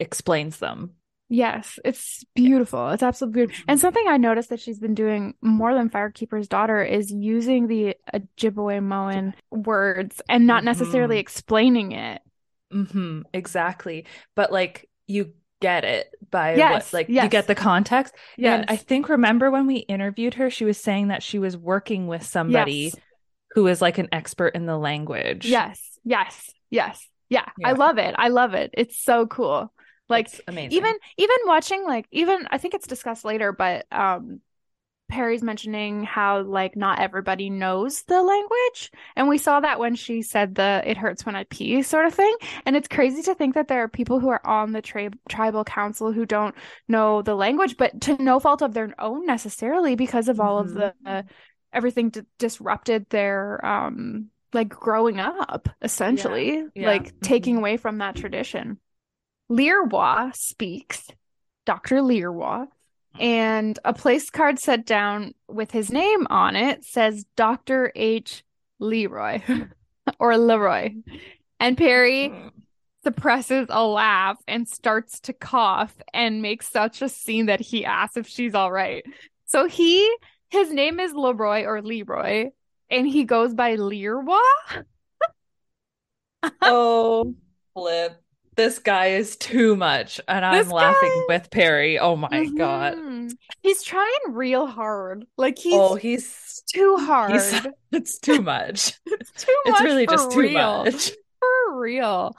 explains 0.00 0.58
them. 0.58 0.92
Yes, 1.30 1.78
it's 1.84 2.24
beautiful. 2.34 2.88
It's 2.88 3.02
absolutely 3.02 3.40
beautiful. 3.46 3.64
And 3.68 3.78
something 3.78 4.04
I 4.08 4.16
noticed 4.16 4.48
that 4.48 4.60
she's 4.60 4.78
been 4.78 4.94
doing 4.94 5.34
more 5.42 5.74
than 5.74 5.90
Firekeeper's 5.90 6.48
daughter 6.48 6.82
is 6.82 7.10
using 7.12 7.66
the 7.66 7.96
Ojibwemowin 8.14 9.34
words 9.50 10.22
and 10.28 10.46
not 10.46 10.64
necessarily 10.64 11.16
Mhm. 11.16 11.20
explaining 11.20 11.92
it. 11.92 12.22
hmm 12.70 13.22
exactly. 13.32 14.04
But 14.34 14.52
like 14.52 14.88
you 15.06 15.32
get 15.60 15.84
it 15.84 16.06
by 16.30 16.54
Yes, 16.54 16.92
what 16.92 16.98
like 16.98 17.08
you 17.08 17.28
get 17.28 17.46
the 17.46 17.54
context. 17.54 18.14
Yes. 18.36 18.60
And 18.60 18.70
I 18.70 18.76
think 18.76 19.08
remember 19.08 19.50
when 19.50 19.66
we 19.66 19.76
interviewed 19.76 20.34
her, 20.34 20.50
she 20.50 20.64
was 20.66 20.78
saying 20.78 21.08
that 21.08 21.22
she 21.22 21.38
was 21.38 21.56
working 21.56 22.06
with 22.08 22.22
somebody 22.24 22.72
Yes. 22.92 22.96
who 23.54 23.66
is 23.68 23.80
like 23.82 23.96
an 23.98 24.08
expert 24.12 24.48
in 24.54 24.66
the 24.66 24.76
language. 24.76 25.46
Yes, 25.46 25.98
yes, 26.04 26.50
yes. 26.70 27.06
Yeah, 27.30 27.46
I 27.64 27.72
love 27.72 27.98
it. 27.98 28.14
I 28.18 28.28
love 28.28 28.54
it. 28.54 28.70
It's 28.74 29.02
so 29.02 29.26
cool. 29.26 29.72
Like 30.08 30.26
It's 30.28 30.40
amazing. 30.48 30.72
even 30.76 30.94
even 31.16 31.36
watching 31.46 31.84
like 31.84 32.06
even 32.10 32.46
I 32.50 32.58
think 32.58 32.74
it's 32.74 32.86
discussed 32.86 33.24
later, 33.24 33.52
but 33.52 33.86
um 33.92 34.40
Perry's 35.10 35.42
mentioning 35.42 36.04
how 36.04 36.42
like 36.42 36.76
not 36.76 36.98
everybody 37.00 37.48
knows 37.48 38.02
the 38.04 38.22
language. 38.22 38.90
And 39.16 39.26
we 39.28 39.38
saw 39.38 39.60
that 39.60 39.78
when 39.78 39.94
she 39.94 40.20
said 40.22 40.54
the 40.54 40.82
it 40.84 40.98
hurts 40.98 41.24
when 41.24 41.34
I 41.36 41.44
pee 41.44 41.82
sort 41.82 42.06
of 42.06 42.14
thing. 42.14 42.34
And 42.66 42.76
it's 42.76 42.88
crazy 42.88 43.22
to 43.22 43.34
think 43.34 43.54
that 43.54 43.68
there 43.68 43.82
are 43.84 43.88
people 43.88 44.20
who 44.20 44.28
are 44.28 44.46
on 44.46 44.72
the 44.72 44.82
tri- 44.82 45.10
tribal 45.28 45.64
council 45.64 46.12
who 46.12 46.26
don't 46.26 46.54
know 46.88 47.22
the 47.22 47.34
language, 47.34 47.76
but 47.78 48.00
to 48.02 48.22
no 48.22 48.38
fault 48.38 48.62
of 48.62 48.74
their 48.74 48.94
own 48.98 49.24
necessarily 49.26 49.96
because 49.96 50.28
of 50.28 50.40
all 50.40 50.58
of 50.58 50.74
the 50.74 50.94
uh, 51.06 51.22
everything 51.72 52.10
d- 52.10 52.22
disrupted 52.38 53.08
their 53.10 53.64
um 53.64 54.30
like 54.52 54.68
growing 54.68 55.20
up 55.20 55.68
essentially, 55.82 56.64
Yeah. 56.74 56.86
like 56.86 57.14
taking 57.20 57.56
Mhm. 57.56 57.58
away 57.58 57.76
from 57.78 57.98
that 57.98 58.16
tradition. 58.16 58.78
Leroy 59.48 60.30
speaks, 60.34 61.08
Dr. 61.64 62.02
Leroy, 62.02 62.66
and 63.18 63.78
a 63.84 63.92
place 63.92 64.30
card 64.30 64.58
set 64.58 64.86
down 64.86 65.34
with 65.48 65.70
his 65.70 65.90
name 65.90 66.26
on 66.30 66.54
it 66.56 66.84
says 66.84 67.24
Dr. 67.36 67.92
H. 67.94 68.44
Leroy 68.78 69.42
or 70.18 70.36
Leroy. 70.36 70.94
And 71.58 71.76
Perry 71.76 72.32
suppresses 73.02 73.66
a 73.70 73.84
laugh 73.84 74.38
and 74.46 74.68
starts 74.68 75.20
to 75.20 75.32
cough 75.32 75.96
and 76.12 76.42
makes 76.42 76.68
such 76.68 77.02
a 77.02 77.08
scene 77.08 77.46
that 77.46 77.60
he 77.60 77.84
asks 77.84 78.16
if 78.16 78.28
she's 78.28 78.54
all 78.54 78.70
right. 78.70 79.04
So 79.46 79.66
he, 79.66 80.08
his 80.50 80.72
name 80.72 81.00
is 81.00 81.12
Leroy 81.12 81.64
or 81.64 81.82
Leroy, 81.82 82.50
and 82.90 83.08
he 83.08 83.24
goes 83.24 83.54
by 83.54 83.76
Leroy. 83.76 84.36
oh 86.62 87.34
flip. 87.74 88.22
This 88.58 88.80
guy 88.80 89.06
is 89.12 89.36
too 89.36 89.76
much. 89.76 90.20
And 90.26 90.44
I'm 90.44 90.52
This 90.64 90.70
laughing 90.72 91.08
guy- 91.28 91.34
with 91.36 91.50
Perry. 91.50 91.98
Oh 91.98 92.16
my 92.16 92.44
god. 92.56 92.94
Mhm. 92.96 93.30
He's 93.62 93.82
trying 93.84 94.18
real 94.30 94.66
hard. 94.66 95.24
Like 95.36 95.56
he's 95.58 95.74
oh, 95.74 95.94
he's 95.94 96.62
too 96.74 96.96
hard. 96.98 97.32
he's 97.32 97.66
it's 97.92 98.18
too 98.18 98.42
much. 98.42 98.94
It's 99.06 99.44
too 99.44 99.54
it's 99.66 99.80
really 99.80 100.06
just 100.08 100.32
too 100.32 100.40
real. 100.40 100.84
much. 100.84 101.12
For 101.38 101.78
real. 101.80 102.36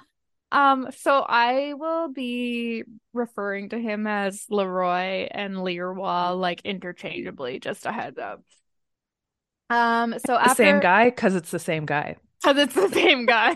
Um, 0.51 0.89
so 0.97 1.23
I 1.25 1.73
will 1.75 2.09
be 2.11 2.83
referring 3.13 3.69
to 3.69 3.79
him 3.79 4.05
as 4.05 4.45
Leroy 4.49 5.27
and 5.31 5.63
Leroy 5.63 6.31
like 6.33 6.61
interchangeably, 6.65 7.59
just 7.59 7.85
a 7.85 7.93
heads 7.93 8.17
up. 8.17 8.43
Um, 9.69 10.15
so 10.25 10.33
The 10.33 10.41
after 10.41 10.55
same 10.63 10.79
guy 10.81 11.05
because 11.05 11.35
it's 11.35 11.51
the 11.51 11.59
same 11.59 11.85
guy. 11.85 12.17
because 12.43 12.57
it's 12.57 12.73
the 12.75 12.89
same 12.89 13.25
guy. 13.25 13.55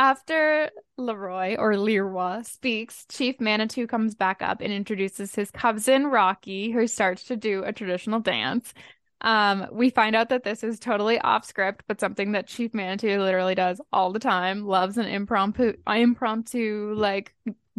After 0.00 0.70
Leroy 0.96 1.56
or 1.58 1.76
Leroy 1.76 2.40
speaks, 2.40 3.04
Chief 3.10 3.38
Manitou 3.38 3.86
comes 3.86 4.14
back 4.14 4.40
up 4.40 4.62
and 4.62 4.72
introduces 4.72 5.34
his 5.34 5.50
cousin 5.50 6.06
Rocky, 6.06 6.70
who 6.70 6.86
starts 6.86 7.24
to 7.24 7.36
do 7.36 7.64
a 7.64 7.72
traditional 7.74 8.18
dance. 8.18 8.72
Um, 9.20 9.66
we 9.70 9.90
find 9.90 10.16
out 10.16 10.30
that 10.30 10.42
this 10.42 10.64
is 10.64 10.78
totally 10.78 11.18
off 11.18 11.44
script, 11.44 11.84
but 11.86 12.00
something 12.00 12.32
that 12.32 12.46
Chief 12.46 12.72
Manitou 12.72 13.20
literally 13.20 13.54
does 13.54 13.78
all 13.92 14.10
the 14.10 14.18
time, 14.18 14.64
loves 14.64 14.96
an 14.96 15.04
impromptu 15.04 15.74
impromptu 15.86 16.94
like 16.96 17.34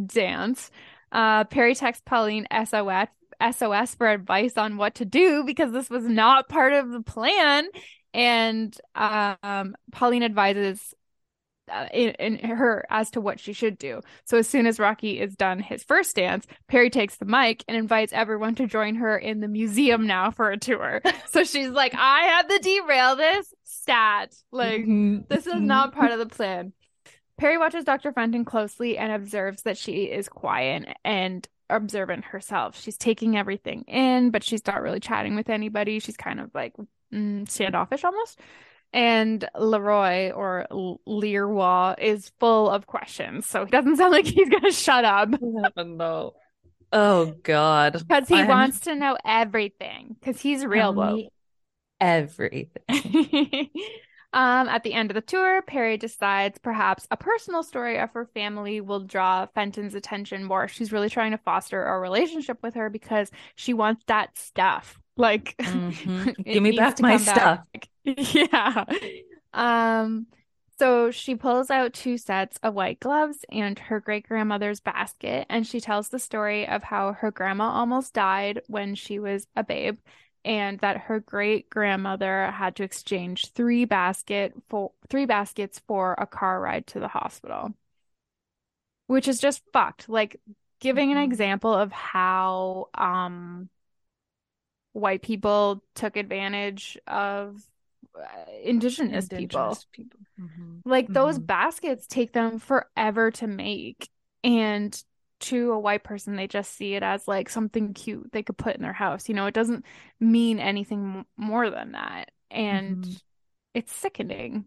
dance. 0.05 0.69
Uh, 1.11 1.45
Perry 1.45 1.73
texts 1.73 2.03
Pauline 2.05 2.45
SOS 2.53 3.07
SOS 3.51 3.95
for 3.95 4.07
advice 4.07 4.57
on 4.57 4.77
what 4.77 4.93
to 4.93 5.05
do 5.05 5.43
because 5.43 5.71
this 5.71 5.89
was 5.89 6.03
not 6.03 6.49
part 6.49 6.73
of 6.73 6.91
the 6.91 7.01
plan. 7.01 7.67
And 8.13 8.77
um, 8.93 9.75
Pauline 9.91 10.21
advises 10.21 10.93
in, 11.93 12.11
in 12.15 12.37
her 12.49 12.85
as 12.89 13.11
to 13.11 13.21
what 13.21 13.39
she 13.39 13.53
should 13.53 13.77
do. 13.77 14.01
So 14.25 14.37
as 14.37 14.47
soon 14.47 14.65
as 14.65 14.79
Rocky 14.79 15.19
is 15.19 15.35
done 15.35 15.59
his 15.59 15.83
first 15.83 16.15
dance, 16.15 16.45
Perry 16.67 16.89
takes 16.89 17.17
the 17.17 17.25
mic 17.25 17.63
and 17.67 17.77
invites 17.77 18.13
everyone 18.13 18.55
to 18.55 18.67
join 18.67 18.95
her 18.95 19.17
in 19.17 19.39
the 19.39 19.47
museum 19.47 20.07
now 20.07 20.31
for 20.31 20.51
a 20.51 20.57
tour. 20.57 21.01
so 21.29 21.43
she's 21.43 21.69
like, 21.69 21.93
I 21.95 22.25
had 22.25 22.49
to 22.49 22.59
derail 22.59 23.15
this 23.15 23.53
stat. 23.63 24.33
Like 24.51 24.85
this 25.29 25.47
is 25.47 25.61
not 25.61 25.93
part 25.93 26.11
of 26.11 26.19
the 26.19 26.25
plan. 26.25 26.73
Perry 27.37 27.57
watches 27.57 27.85
Dr. 27.85 28.11
Fenton 28.11 28.45
closely 28.45 28.97
and 28.97 29.11
observes 29.11 29.63
that 29.63 29.77
she 29.77 30.03
is 30.03 30.29
quiet 30.29 30.87
and 31.03 31.47
observant 31.71 32.25
herself. 32.25 32.79
She's 32.79 32.97
taking 32.97 33.35
everything 33.35 33.81
in, 33.87 34.29
but 34.29 34.43
she's 34.43 34.65
not 34.67 34.81
really 34.81 34.99
chatting 34.99 35.35
with 35.35 35.49
anybody. 35.49 35.99
She's 35.99 36.17
kind 36.17 36.39
of 36.39 36.51
like 36.53 36.73
mm, 37.11 37.49
standoffish 37.49 38.03
almost. 38.03 38.39
And 38.93 39.47
Leroy 39.57 40.31
or 40.31 40.67
Leroy 41.05 41.95
is 41.97 42.31
full 42.39 42.69
of 42.69 42.87
questions. 42.87 43.45
So 43.45 43.65
he 43.65 43.71
doesn't 43.71 43.95
sound 43.97 44.11
like 44.11 44.25
he's 44.25 44.49
going 44.49 44.63
to 44.63 44.71
shut 44.71 45.05
up. 45.05 45.29
no. 45.41 46.33
Oh, 46.93 47.35
God. 47.43 47.93
Because 47.93 48.27
he 48.27 48.35
I'm... 48.35 48.49
wants 48.49 48.81
to 48.81 48.95
know 48.95 49.17
everything. 49.23 50.17
Because 50.19 50.41
he's 50.41 50.65
real 50.65 50.93
woke. 50.93 51.31
Everything. 52.01 53.69
Um, 54.33 54.69
at 54.69 54.83
the 54.83 54.93
end 54.93 55.11
of 55.11 55.15
the 55.15 55.21
tour, 55.21 55.61
Perry 55.61 55.97
decides 55.97 56.57
perhaps 56.57 57.05
a 57.11 57.17
personal 57.17 57.63
story 57.63 57.99
of 57.99 58.11
her 58.11 58.25
family 58.33 58.79
will 58.79 59.01
draw 59.01 59.45
Fenton's 59.47 59.93
attention 59.93 60.45
more. 60.45 60.69
She's 60.69 60.93
really 60.93 61.09
trying 61.09 61.31
to 61.31 61.37
foster 61.37 61.83
a 61.83 61.99
relationship 61.99 62.63
with 62.63 62.75
her 62.75 62.89
because 62.89 63.29
she 63.55 63.73
wants 63.73 64.03
that 64.07 64.37
stuff. 64.37 65.00
Like, 65.17 65.55
mm-hmm. 65.57 66.41
give 66.43 66.63
me 66.63 66.75
back 66.75 66.99
my 66.99 67.17
stuff. 67.17 67.61
Back. 67.73 67.89
Yeah. 68.03 68.85
Um, 69.53 70.25
so 70.79 71.11
she 71.11 71.35
pulls 71.35 71.69
out 71.69 71.93
two 71.93 72.17
sets 72.17 72.57
of 72.63 72.73
white 72.73 72.99
gloves 72.99 73.45
and 73.51 73.77
her 73.77 73.99
great 73.99 74.27
grandmother's 74.27 74.79
basket, 74.79 75.45
and 75.49 75.67
she 75.67 75.79
tells 75.79 76.09
the 76.09 76.17
story 76.17 76.67
of 76.67 76.81
how 76.81 77.13
her 77.13 77.29
grandma 77.29 77.69
almost 77.69 78.13
died 78.13 78.61
when 78.67 78.95
she 78.95 79.19
was 79.19 79.45
a 79.55 79.63
babe 79.63 79.99
and 80.43 80.79
that 80.79 80.97
her 80.97 81.19
great 81.19 81.69
grandmother 81.69 82.49
had 82.51 82.75
to 82.77 82.83
exchange 82.83 83.51
three 83.51 83.85
basket 83.85 84.53
for 84.69 84.91
three 85.09 85.25
baskets 85.25 85.81
for 85.87 86.15
a 86.17 86.25
car 86.25 86.59
ride 86.59 86.87
to 86.87 86.99
the 86.99 87.07
hospital 87.07 87.73
which 89.07 89.27
is 89.27 89.39
just 89.39 89.61
fucked 89.73 90.09
like 90.09 90.39
giving 90.79 91.11
an 91.11 91.17
mm-hmm. 91.17 91.31
example 91.31 91.73
of 91.73 91.91
how 91.91 92.87
um 92.95 93.69
white 94.93 95.21
people 95.21 95.83
took 95.95 96.17
advantage 96.17 96.97
of 97.07 97.61
uh, 98.17 98.27
indigenous, 98.63 99.25
indigenous, 99.25 99.85
people, 99.85 100.15
people. 100.15 100.19
Mm-hmm. 100.39 100.89
like 100.89 101.05
mm-hmm. 101.05 101.13
those 101.13 101.39
baskets 101.39 102.07
take 102.07 102.33
them 102.33 102.59
forever 102.59 103.31
to 103.31 103.47
make 103.47 104.09
and 104.43 105.01
to 105.39 105.71
a 105.71 105.79
white 105.79 106.03
person 106.03 106.35
they 106.35 106.47
just 106.47 106.75
see 106.75 106.93
it 106.93 107.03
as 107.03 107.27
like 107.27 107.49
something 107.49 107.93
cute 107.93 108.29
they 108.31 108.43
could 108.43 108.57
put 108.57 108.75
in 108.75 108.81
their 108.81 108.93
house 108.93 109.29
you 109.29 109.35
know 109.35 109.47
it 109.47 109.53
doesn't 109.53 109.85
mean 110.19 110.59
anything 110.59 111.25
more 111.37 111.69
than 111.69 111.93
that 111.93 112.31
and 112.49 112.97
mm-hmm. 112.97 113.13
it's 113.73 113.95
sickening 113.95 114.65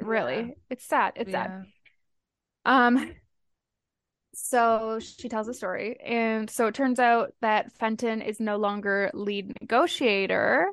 really 0.00 0.36
yeah. 0.36 0.54
it's 0.70 0.84
sad 0.84 1.12
it's 1.16 1.30
yeah. 1.30 1.46
sad 1.46 1.66
um 2.64 3.12
so 4.38 4.98
she 5.00 5.28
tells 5.28 5.48
a 5.48 5.54
story 5.54 5.98
and 6.04 6.50
so 6.50 6.66
it 6.66 6.74
turns 6.74 6.98
out 6.98 7.32
that 7.40 7.72
fenton 7.72 8.20
is 8.20 8.38
no 8.38 8.56
longer 8.56 9.10
lead 9.14 9.52
negotiator 9.60 10.68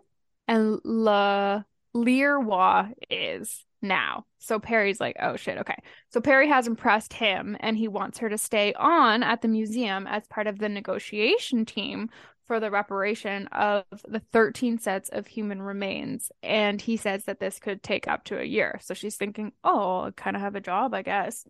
and 0.48 0.79
la 0.84 1.63
leroy 1.93 2.84
is 3.10 3.63
now. 3.82 4.25
So 4.39 4.60
Perry's 4.60 5.00
like, 5.00 5.17
oh 5.22 5.36
shit, 5.36 5.58
okay. 5.60 5.77
So 6.10 6.22
Perry 6.22 6.48
has 6.48 6.68
impressed 6.68 7.14
him 7.14 7.55
and 7.59 7.77
he 7.77 7.87
wants 7.87 8.18
her 8.20 8.29
to 8.29 8.37
stay 8.37 8.74
on 8.74 9.24
at 9.24 9.42
the 9.42 9.48
museum 9.48 10.07
as 10.07 10.25
part 10.27 10.48
of 10.48 10.57
the 10.57 10.70
negotiation 10.70 11.66
team 11.66 12.09
for 12.48 12.59
the 12.59 12.72
reparation 12.72 13.48
of 13.48 13.85
the 14.07 14.20
13 14.31 14.79
sets 14.79 15.09
of 15.09 15.27
human 15.27 15.61
remains. 15.61 16.31
And 16.42 16.81
he 16.81 16.98
says 16.98 17.25
that 17.25 17.40
this 17.40 17.59
could 17.59 17.83
take 17.83 18.07
up 18.07 18.25
to 18.25 18.40
a 18.40 18.44
year. 18.44 18.79
So 18.81 18.94
she's 18.94 19.16
thinking, 19.16 19.53
oh, 19.64 20.01
I 20.01 20.11
kind 20.11 20.35
of 20.35 20.42
have 20.42 20.55
a 20.55 20.61
job, 20.61 20.94
I 20.94 21.03
guess. 21.03 21.46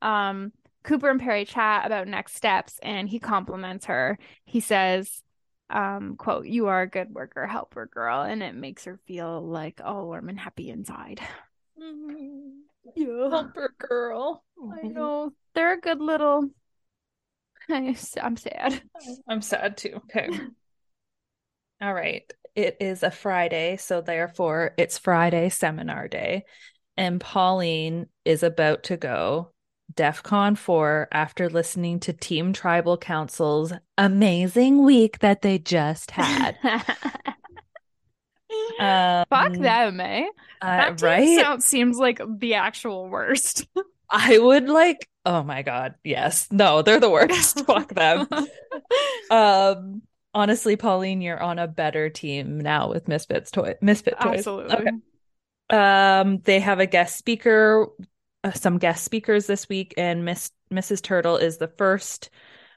Um, 0.00 0.52
Cooper 0.82 1.10
and 1.10 1.20
Perry 1.20 1.44
chat 1.44 1.86
about 1.86 2.08
next 2.08 2.34
steps 2.34 2.78
and 2.82 3.08
he 3.08 3.18
compliments 3.18 3.86
her. 3.86 4.18
He 4.44 4.60
says, 4.60 5.22
um, 5.70 6.16
quote, 6.16 6.46
you 6.46 6.66
are 6.66 6.82
a 6.82 6.88
good 6.88 7.14
worker, 7.14 7.46
helper 7.46 7.86
girl, 7.86 8.22
and 8.22 8.42
it 8.42 8.54
makes 8.54 8.84
her 8.84 8.98
feel 9.06 9.40
like 9.40 9.80
all 9.82 10.06
warm 10.06 10.28
and 10.28 10.38
happy 10.38 10.70
inside. 10.70 11.20
Mm-hmm. 11.82 12.48
Yeah. 12.96 13.30
Helper 13.30 13.74
girl. 13.78 14.44
I 14.58 14.78
mm-hmm. 14.78 14.92
know. 14.92 15.32
They're 15.54 15.74
a 15.74 15.80
good 15.80 16.00
little. 16.00 16.50
I'm 17.68 18.36
sad. 18.36 18.82
I'm 19.28 19.42
sad 19.42 19.76
too. 19.76 20.00
Okay. 20.04 20.28
All 21.80 21.94
right. 21.94 22.30
It 22.54 22.76
is 22.80 23.02
a 23.02 23.10
Friday, 23.10 23.76
so 23.76 24.00
therefore 24.00 24.74
it's 24.76 24.98
Friday 24.98 25.48
seminar 25.48 26.08
day. 26.08 26.44
And 26.96 27.20
Pauline 27.20 28.06
is 28.24 28.42
about 28.42 28.84
to 28.84 28.96
go 28.96 29.52
DEF 29.94 30.22
CON 30.22 30.56
4 30.56 31.08
after 31.12 31.48
listening 31.48 32.00
to 32.00 32.12
Team 32.12 32.52
Tribal 32.52 32.96
Council's 32.96 33.72
amazing 33.98 34.84
week 34.84 35.18
that 35.20 35.42
they 35.42 35.58
just 35.58 36.12
had. 36.12 36.56
Um, 38.78 39.24
Fuck 39.30 39.54
them, 39.54 40.00
eh? 40.00 40.26
Uh, 40.60 40.94
right? 41.00 41.40
Sound, 41.40 41.62
seems 41.62 41.98
like 41.98 42.20
the 42.38 42.54
actual 42.54 43.08
worst. 43.08 43.66
I 44.10 44.38
would 44.38 44.68
like. 44.68 45.08
Oh 45.24 45.42
my 45.42 45.62
god, 45.62 45.94
yes. 46.04 46.48
No, 46.50 46.82
they're 46.82 47.00
the 47.00 47.10
worst. 47.10 47.60
Fuck 47.66 47.94
them. 47.94 48.26
um, 49.30 50.02
honestly, 50.34 50.76
Pauline, 50.76 51.20
you're 51.20 51.42
on 51.42 51.58
a 51.58 51.68
better 51.68 52.10
team 52.10 52.60
now 52.60 52.90
with 52.90 53.08
Misfits 53.08 53.50
toy. 53.50 53.74
Misfit 53.80 54.20
toys. 54.20 54.38
Absolutely. 54.38 54.76
Okay. 54.76 54.90
Um, 55.70 56.38
they 56.40 56.60
have 56.60 56.80
a 56.80 56.86
guest 56.86 57.16
speaker, 57.16 57.88
some 58.54 58.78
guest 58.78 59.04
speakers 59.04 59.46
this 59.46 59.68
week, 59.68 59.94
and 59.96 60.24
Miss 60.24 60.50
Mrs. 60.72 61.02
Turtle 61.02 61.36
is 61.36 61.58
the 61.58 61.68
first 61.68 62.30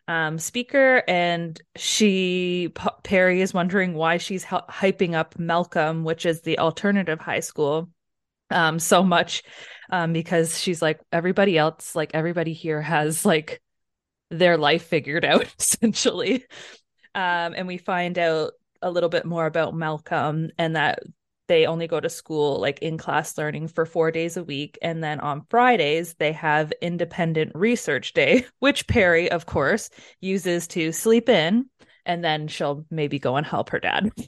um, 0.07 0.37
speaker, 0.37 1.03
and 1.07 1.59
she 1.75 2.71
Perry 3.03 3.41
is 3.41 3.53
wondering 3.53 3.93
why 3.93 4.17
she's 4.17 4.45
hyping 4.45 5.13
up 5.15 5.37
Malcolm, 5.39 6.03
which 6.03 6.25
is 6.25 6.41
the 6.41 6.59
alternative 6.59 7.19
high 7.19 7.39
school, 7.39 7.89
um, 8.51 8.77
so 8.79 9.03
much, 9.03 9.43
um, 9.89 10.13
because 10.13 10.59
she's 10.59 10.81
like 10.81 10.99
everybody 11.11 11.57
else, 11.57 11.95
like 11.95 12.11
everybody 12.13 12.53
here 12.53 12.81
has 12.81 13.25
like 13.25 13.61
their 14.29 14.57
life 14.57 14.83
figured 14.83 15.25
out 15.25 15.45
essentially, 15.59 16.45
um, 17.15 17.53
and 17.55 17.67
we 17.67 17.77
find 17.77 18.19
out 18.19 18.53
a 18.81 18.91
little 18.91 19.09
bit 19.09 19.25
more 19.25 19.47
about 19.47 19.73
Malcolm 19.73 20.51
and 20.59 20.75
that 20.75 20.99
they 21.47 21.65
only 21.65 21.87
go 21.87 21.99
to 21.99 22.09
school 22.09 22.59
like 22.59 22.79
in 22.79 22.97
class 22.97 23.37
learning 23.37 23.67
for 23.67 23.85
four 23.85 24.11
days 24.11 24.37
a 24.37 24.43
week. 24.43 24.77
And 24.81 25.03
then 25.03 25.19
on 25.19 25.45
Fridays, 25.49 26.15
they 26.15 26.31
have 26.33 26.71
independent 26.81 27.51
research 27.55 28.13
day, 28.13 28.45
which 28.59 28.87
Perry, 28.87 29.29
of 29.31 29.45
course, 29.45 29.89
uses 30.21 30.67
to 30.69 30.91
sleep 30.91 31.29
in. 31.29 31.69
And 32.05 32.23
then 32.23 32.47
she'll 32.47 32.85
maybe 32.91 33.17
go 33.17 33.35
and 33.35 33.45
help 33.45 33.69
her 33.71 33.79
dad. 33.79 34.11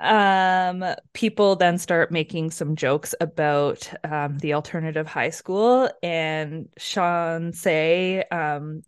um 0.00 0.82
people 1.12 1.56
then 1.56 1.76
start 1.76 2.10
making 2.10 2.50
some 2.50 2.74
jokes 2.74 3.14
about 3.20 3.90
um 4.02 4.38
the 4.38 4.54
alternative 4.54 5.06
high 5.06 5.28
school 5.28 5.90
and 6.02 6.68
Chauncey 6.78 8.22
um 8.30 8.82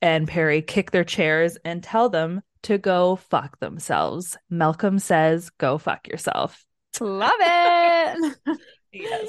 and 0.00 0.26
Perry 0.26 0.62
kick 0.62 0.92
their 0.92 1.04
chairs 1.04 1.58
and 1.64 1.82
tell 1.82 2.08
them 2.08 2.40
to 2.66 2.78
go 2.78 3.14
fuck 3.14 3.60
themselves. 3.60 4.36
Malcolm 4.50 4.98
says, 4.98 5.50
go 5.50 5.78
fuck 5.78 6.08
yourself. 6.08 6.64
Love 7.00 7.32
it. 7.38 8.36
yes. 8.92 9.28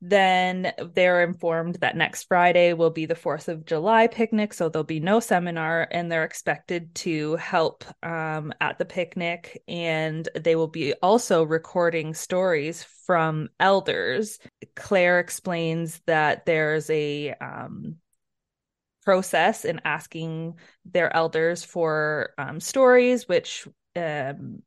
Then 0.00 0.72
they're 0.94 1.24
informed 1.24 1.76
that 1.76 1.96
next 1.96 2.24
Friday 2.24 2.72
will 2.72 2.90
be 2.90 3.06
the 3.06 3.16
4th 3.16 3.48
of 3.48 3.64
July 3.64 4.06
picnic. 4.06 4.52
So 4.52 4.68
there'll 4.68 4.84
be 4.84 5.00
no 5.00 5.18
seminar, 5.18 5.88
and 5.90 6.10
they're 6.10 6.24
expected 6.24 6.94
to 6.96 7.34
help 7.36 7.84
um, 8.04 8.52
at 8.60 8.78
the 8.78 8.84
picnic. 8.84 9.60
And 9.66 10.28
they 10.38 10.54
will 10.54 10.68
be 10.68 10.94
also 11.02 11.42
recording 11.42 12.14
stories 12.14 12.84
from 13.06 13.48
elders. 13.58 14.38
Claire 14.76 15.18
explains 15.18 16.00
that 16.06 16.46
there's 16.46 16.90
a 16.90 17.34
um, 17.40 17.96
process 19.04 19.64
in 19.64 19.80
asking 19.84 20.54
their 20.84 21.14
elders 21.14 21.64
for 21.64 22.30
um, 22.38 22.60
stories, 22.60 23.28
which 23.28 23.66
um, 23.96 24.62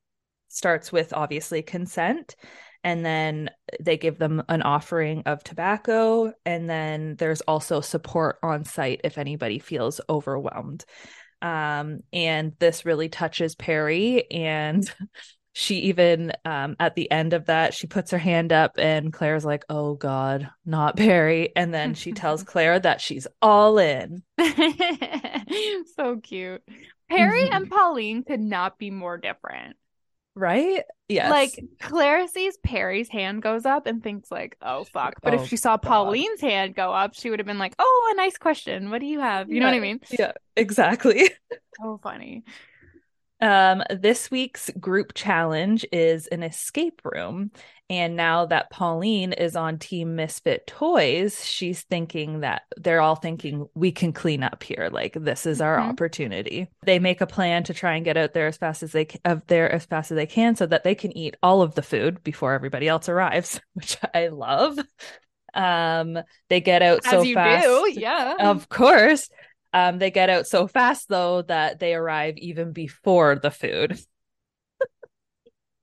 starts 0.50 0.91
with 0.91 1.13
obviously 1.13 1.62
consent. 1.62 2.36
And 2.84 3.04
then 3.04 3.50
they 3.80 3.98
give 3.98 4.19
them 4.19 4.43
an 4.48 4.62
offering 4.62 5.24
of 5.26 5.43
tobacco. 5.43 6.34
And 6.45 6.69
then 6.69 7.15
there's 7.17 7.41
also 7.41 7.82
support 7.82 8.38
on 8.43 8.63
site 8.63 9.02
if 9.04 9.17
anybody 9.17 9.58
feels 9.58 10.00
overwhelmed. 10.08 10.86
Um, 11.41 12.02
and 12.13 12.54
this 12.60 12.86
really 12.86 13.10
touches 13.10 13.56
Perry. 13.56 14.30
And 14.30 14.89
she 15.58 15.78
even 15.80 16.34
um 16.44 16.76
at 16.82 16.96
the 16.96 17.10
end 17.10 17.32
of 17.34 17.46
that 17.46 17.74
she 17.74 17.88
puts 17.88 18.12
her 18.12 18.18
hand 18.18 18.52
up 18.52 18.74
and 18.78 19.13
claire's 19.13 19.46
like 19.46 19.63
oh 19.70 19.94
god 19.96 20.50
not 20.65 20.98
perry 20.98 21.54
and 21.56 21.74
then 21.74 21.94
she 21.94 22.12
tells 22.12 22.44
claire 22.52 22.78
that 22.78 23.00
she's 23.00 23.26
all 23.41 23.78
in 23.78 24.22
so 25.96 26.18
cute. 26.22 26.62
Perry 27.10 27.32
Mhm. 27.52 27.56
and 27.56 27.70
Pauline 27.70 28.24
could 28.24 28.39
not 28.41 28.78
be 28.78 28.91
more 28.91 29.18
different. 29.18 29.78
right 30.36 30.84
yes 31.08 31.30
Like 31.30 31.63
Claire 31.80 32.28
sees 32.28 32.58
Perry's 32.58 33.08
hand 33.10 33.41
goes 33.41 33.65
up 33.65 33.86
and 33.88 34.04
thinks 34.04 34.30
like, 34.32 34.58
"Oh 34.62 34.84
fuck." 34.84 35.22
But 35.24 35.34
Oh, 35.34 35.44
if 35.44 35.48
she 35.48 35.56
saw 35.56 35.78
God. 35.78 35.84
Pauline's 35.88 36.41
hand 36.41 36.76
go 36.76 36.91
up, 36.91 37.13
she 37.13 37.30
would 37.30 37.39
have 37.39 37.46
been 37.48 37.60
like, 37.60 37.76
"Oh, 37.80 38.12
a 38.13 38.18
nice 38.18 38.38
question. 38.38 38.89
What 38.89 39.00
do 39.00 39.06
you 39.08 39.20
have?" 39.22 39.50
You 39.52 39.60
know 39.62 39.68
what 39.68 39.76
I 39.76 39.80
mean? 39.80 40.00
yeah 40.10 40.34
exactly 40.58 41.30
So 41.82 42.00
funny. 42.02 42.44
Um, 43.41 43.84
this 43.89 44.32
week's 44.32 44.69
group 44.80 45.13
challenge 45.13 45.86
is 45.91 46.28
an 46.28 46.41
escape 46.43 47.02
room. 47.04 47.52
And 47.89 48.15
now 48.15 48.48
that 48.48 48.71
Pauline 48.71 49.34
is 49.34 49.56
on 49.56 49.78
Team 49.78 50.15
Misfit 50.15 50.65
Toys, 50.65 51.45
she's 51.45 51.84
thinking 51.84 52.39
that 52.39 52.63
they're 52.78 53.02
all 53.02 53.15
thinking 53.15 53.67
we 53.76 53.91
can 53.91 54.12
clean 54.13 54.41
up 54.41 54.63
here. 54.63 54.89
Like 54.91 55.13
this 55.13 55.45
is 55.45 55.62
our 55.62 55.78
Mhm. 55.78 55.89
opportunity. 55.89 56.67
They 56.84 56.98
make 56.98 57.21
a 57.21 57.28
plan 57.28 57.63
to 57.65 57.74
try 57.76 57.95
and 57.95 58.04
get 58.06 58.17
out 58.17 58.34
there 58.34 58.48
as 58.48 58.58
fast 58.58 58.82
as 58.82 58.91
they 58.93 59.08
of 59.24 59.45
there 59.48 59.71
as 59.71 59.86
fast 59.86 60.10
as 60.12 60.15
they 60.15 60.26
can 60.26 60.56
so 60.56 60.65
that 60.65 60.84
they 60.84 60.95
can 60.95 61.15
eat 61.15 61.36
all 61.43 61.62
of 61.62 61.76
the 61.76 61.84
food 61.84 62.24
before 62.24 62.54
everybody 62.54 62.88
else 62.88 63.08
arrives, 63.08 63.60
which 63.74 63.98
I 64.15 64.30
love. 64.30 64.80
Um, 65.54 66.17
they 66.50 66.62
get 66.62 66.82
out 66.82 67.04
so 67.04 67.19
As 67.21 67.28
you 67.28 67.36
fast. 67.36 67.65
do, 67.65 67.91
yeah. 68.00 68.36
Of 68.39 68.67
course. 68.67 69.30
Um, 69.76 70.00
they 70.00 70.10
get 70.10 70.30
out 70.32 70.48
so 70.48 70.68
fast 70.68 71.10
though 71.10 71.42
that 71.44 71.80
they 71.80 71.94
arrive 71.94 72.38
even 72.38 72.72
before 72.72 73.36
the 73.36 73.52
food. 73.52 74.00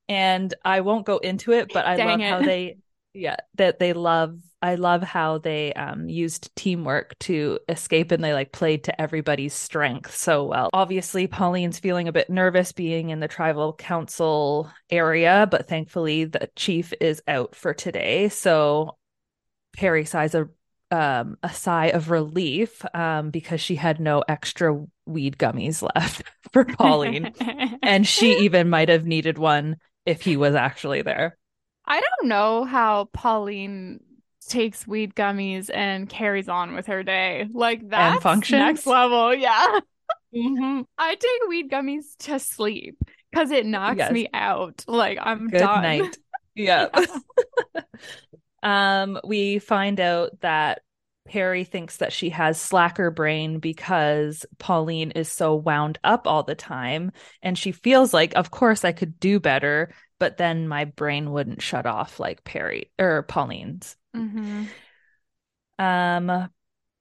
and 0.09 0.53
I 0.65 0.81
won't 0.81 1.05
go 1.05 1.17
into 1.17 1.51
it, 1.51 1.71
but 1.71 1.85
I 1.85 1.97
Dang 1.97 2.07
love 2.07 2.19
it. 2.19 2.23
how 2.23 2.41
they 2.41 2.77
yeah, 3.13 3.35
that 3.55 3.77
they 3.77 3.93
love 3.93 4.39
I 4.61 4.75
love 4.75 5.03
how 5.03 5.37
they 5.37 5.73
um 5.73 6.09
used 6.09 6.55
teamwork 6.55 7.17
to 7.19 7.59
escape 7.69 8.11
and 8.11 8.23
they 8.23 8.33
like 8.33 8.51
played 8.51 8.85
to 8.85 9.01
everybody's 9.01 9.53
strength 9.53 10.15
so 10.15 10.45
well. 10.45 10.69
Obviously 10.73 11.27
Pauline's 11.27 11.79
feeling 11.79 12.07
a 12.07 12.11
bit 12.13 12.29
nervous 12.29 12.71
being 12.71 13.11
in 13.11 13.19
the 13.19 13.27
tribal 13.27 13.73
council 13.73 14.71
area, 14.89 15.47
but 15.51 15.67
thankfully 15.67 16.25
the 16.25 16.49
chief 16.55 16.93
is 16.99 17.21
out 17.27 17.55
for 17.55 17.73
today. 17.73 18.29
So 18.29 18.97
Perry 19.75 20.05
sighs 20.05 20.35
a 20.35 20.49
um 20.93 21.37
a 21.43 21.53
sigh 21.53 21.87
of 21.87 22.09
relief 22.11 22.85
um 22.95 23.31
because 23.31 23.59
she 23.59 23.75
had 23.75 23.99
no 23.99 24.23
extra 24.29 24.79
weed 25.05 25.37
gummies 25.37 25.81
left 25.95 26.23
for 26.53 26.65
Pauline 26.65 27.33
and 27.83 28.07
she 28.07 28.39
even 28.45 28.69
might 28.69 28.89
have 28.89 29.05
needed 29.05 29.37
one 29.37 29.77
if 30.05 30.21
he 30.21 30.37
was 30.37 30.55
actually 30.55 31.01
there. 31.01 31.37
I 31.85 31.99
don't 32.01 32.29
know 32.29 32.63
how 32.65 33.05
Pauline 33.13 33.99
takes 34.47 34.85
weed 34.87 35.15
gummies 35.15 35.69
and 35.73 36.09
carries 36.09 36.49
on 36.49 36.75
with 36.75 36.87
her 36.87 37.03
day. 37.03 37.47
Like 37.51 37.89
that's 37.89 38.21
functions? 38.23 38.59
next 38.59 38.85
level. 38.87 39.33
Yeah. 39.35 39.79
Mm-hmm. 40.35 40.81
I 40.97 41.13
take 41.13 41.47
weed 41.47 41.69
gummies 41.69 42.17
to 42.21 42.39
sleep 42.39 42.97
because 43.31 43.51
it 43.51 43.67
knocks 43.67 43.99
Yes. 43.99 44.11
me 44.11 44.29
out. 44.33 44.83
Like 44.87 45.19
I'm 45.21 45.47
Good 45.47 45.59
done. 45.59 45.83
night. 45.83 46.17
Yeah. 46.55 46.87
Um, 48.63 49.19
we 49.23 49.59
find 49.59 49.99
out 49.99 50.39
that 50.41 50.81
Perry 51.25 51.63
thinks 51.63 51.97
that 51.97 52.11
she 52.11 52.29
has 52.31 52.59
slacker 52.59 53.11
brain 53.11 53.59
because 53.59 54.45
Pauline 54.57 55.11
is 55.11 55.31
so 55.31 55.55
wound 55.55 55.99
up 56.03 56.27
all 56.27 56.43
the 56.43 56.55
time. 56.55 57.11
And 57.41 57.57
she 57.57 57.71
feels 57.71 58.13
like, 58.13 58.35
of 58.35 58.51
course, 58.51 58.83
I 58.83 58.91
could 58.91 59.19
do 59.19 59.39
better, 59.39 59.93
but 60.19 60.37
then 60.37 60.67
my 60.67 60.85
brain 60.85 61.31
wouldn't 61.31 61.61
shut 61.61 61.85
off 61.85 62.19
like 62.19 62.43
Perry 62.43 62.91
or 62.99 63.23
Pauline's. 63.23 63.95
Mhm. 64.15 64.67
Um, 65.79 66.49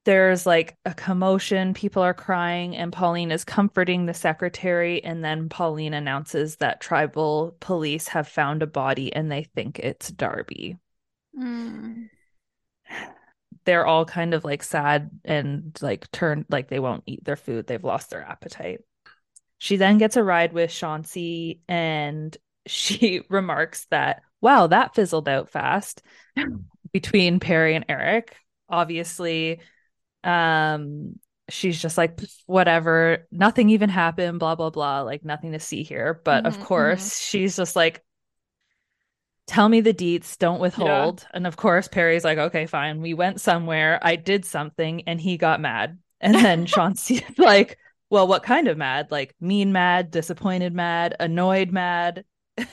there's 0.05 0.47
like 0.47 0.77
a 0.85 0.95
commotion, 0.95 1.75
people 1.75 2.03
are 2.03 2.15
crying, 2.15 2.77
and 2.77 2.93
Pauline 2.93 3.31
is 3.31 3.45
comforting 3.45 4.07
the 4.07 4.15
secretary. 4.15 5.03
And 5.03 5.25
then 5.25 5.49
Pauline 5.49 5.95
announces 5.95 6.57
that 6.57 6.81
tribal 6.81 7.57
police 7.61 8.09
have 8.09 8.29
found 8.29 8.63
a 8.63 8.67
body 8.67 9.13
and 9.13 9.31
they 9.31 9.45
think 9.45 9.79
it's 9.79 10.11
Darby. 10.11 10.77
Mm. 11.37 12.09
They're 13.65 13.87
all 13.87 14.05
kind 14.05 14.35
of 14.35 14.45
like 14.45 14.63
sad 14.63 15.11
and 15.25 15.77
like 15.81 16.11
turned 16.11 16.47
like 16.51 16.69
they 16.69 16.81
won't 16.81 17.05
eat 17.07 17.25
their 17.25 17.37
food. 17.37 17.67
They've 17.67 17.83
lost 17.85 18.11
their 18.11 18.23
appetite. 18.23 18.81
She 19.59 19.77
then 19.77 19.99
gets 19.99 20.17
a 20.17 20.25
ride 20.25 20.53
with 20.53 20.71
Chauncey 20.73 21.63
and 21.69 22.37
she 22.67 23.23
remarks 23.31 23.87
that, 23.91 24.23
wow, 24.41 24.69
that 24.69 24.95
fizzled 24.95 25.29
out 25.29 25.51
fast 25.51 26.03
between 26.93 27.41
Perry 27.41 27.77
and 27.77 27.87
Eric. 27.89 28.37
Obviously, 28.69 29.61
um, 30.25 31.19
she's 31.51 31.81
just 31.83 31.99
like, 31.99 32.21
whatever, 32.47 33.29
nothing 33.33 33.71
even 33.71 33.91
happened, 33.91 34.39
blah, 34.41 34.57
blah, 34.57 34.71
blah, 34.71 35.03
like 35.03 35.25
nothing 35.25 35.53
to 35.53 35.61
see 35.61 35.83
here. 35.85 36.21
But 36.25 36.47
of 36.47 36.59
Mhm, 36.59 36.59
course, 36.61 37.19
she's 37.21 37.57
just 37.57 37.77
like, 37.77 38.03
tell 39.47 39.69
me 39.69 39.81
the 39.81 39.95
deets, 39.95 40.39
don't 40.39 40.61
withhold. 40.61 41.27
And 41.35 41.47
of 41.47 41.57
course, 41.57 41.89
Perry's 41.89 42.25
like, 42.25 42.39
okay, 42.39 42.67
fine. 42.67 43.01
We 43.01 43.15
went 43.15 43.41
somewhere, 43.41 43.99
I 44.03 44.17
did 44.17 44.45
something, 44.45 45.03
and 45.09 45.21
he 45.21 45.37
got 45.37 45.61
mad. 45.61 45.99
And 46.21 46.35
then 46.35 46.67
Chauncey's 46.67 47.23
like, 47.39 47.79
well, 48.11 48.27
what 48.29 48.43
kind 48.43 48.69
of 48.69 48.77
mad? 48.79 49.11
Like 49.11 49.35
mean 49.41 49.73
mad, 49.73 50.11
disappointed 50.11 50.73
mad, 50.75 51.17
annoyed 51.21 51.71
mad. 51.73 52.25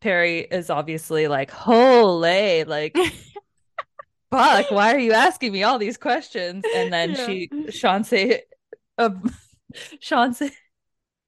Perry 0.00 0.40
is 0.40 0.70
obviously 0.70 1.28
like, 1.28 1.50
holy, 1.50 2.64
like, 2.64 2.96
fuck, 4.30 4.70
why 4.70 4.94
are 4.94 4.98
you 4.98 5.12
asking 5.12 5.52
me 5.52 5.62
all 5.62 5.78
these 5.78 5.96
questions? 5.96 6.64
And 6.72 6.92
then 6.92 7.14
Yeah. 7.14 7.26
she, 7.26 7.52
Chauncey, 7.70 8.38
uh, 8.98 9.10
Chauncey, 10.00 10.50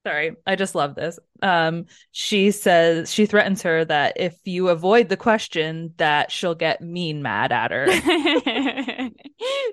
sorry, 0.05 0.35
I 0.45 0.55
just 0.55 0.75
love 0.75 0.95
this. 0.95 1.19
Um, 1.41 1.85
she 2.11 2.51
says, 2.51 3.11
she 3.13 3.25
threatens 3.25 3.61
her 3.63 3.85
that 3.85 4.13
if 4.17 4.35
you 4.45 4.69
avoid 4.69 5.09
the 5.09 5.17
question, 5.17 5.93
that 5.97 6.31
she'll 6.31 6.55
get 6.55 6.81
mean 6.81 7.21
mad 7.21 7.51
at 7.51 7.71
her. 7.71 7.87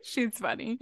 She's 0.04 0.36
funny. 0.38 0.78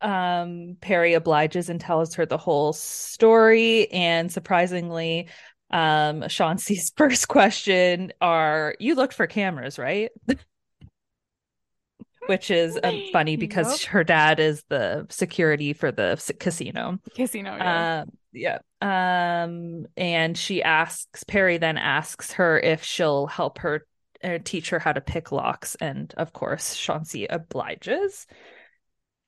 um 0.00 0.76
Perry 0.80 1.14
obliges 1.14 1.68
and 1.68 1.80
tells 1.80 2.14
her 2.14 2.26
the 2.26 2.38
whole 2.38 2.72
story 2.72 3.90
and 3.92 4.32
surprisingly 4.32 5.28
um 5.70 6.24
Chauncey's 6.28 6.90
first 6.96 7.28
question 7.28 8.12
are 8.20 8.74
you 8.78 8.94
looked 8.94 9.14
for 9.14 9.26
cameras 9.26 9.78
right 9.78 10.10
which 12.26 12.50
is 12.50 12.78
um, 12.82 13.02
funny 13.12 13.36
because 13.36 13.82
Yep. 13.82 13.90
her 13.90 14.04
dad 14.04 14.40
is 14.40 14.62
the 14.68 15.06
security 15.10 15.72
for 15.72 15.90
the 15.92 16.34
casino 16.38 16.98
Casino. 17.14 17.56
Yeah. 17.56 18.02
um 18.02 18.12
yeah. 18.32 18.58
Um 18.80 19.86
and 19.96 20.36
she 20.36 20.62
asks 20.62 21.24
Perry 21.24 21.58
then 21.58 21.76
asks 21.76 22.32
her 22.32 22.58
if 22.58 22.82
she'll 22.84 23.26
help 23.26 23.58
her 23.58 23.86
uh, 24.22 24.38
teach 24.44 24.70
her 24.70 24.78
how 24.78 24.92
to 24.92 25.00
pick 25.00 25.32
locks. 25.32 25.74
And 25.76 26.12
of 26.16 26.32
course 26.32 26.76
Chauncey 26.76 27.26
obliges. 27.26 28.26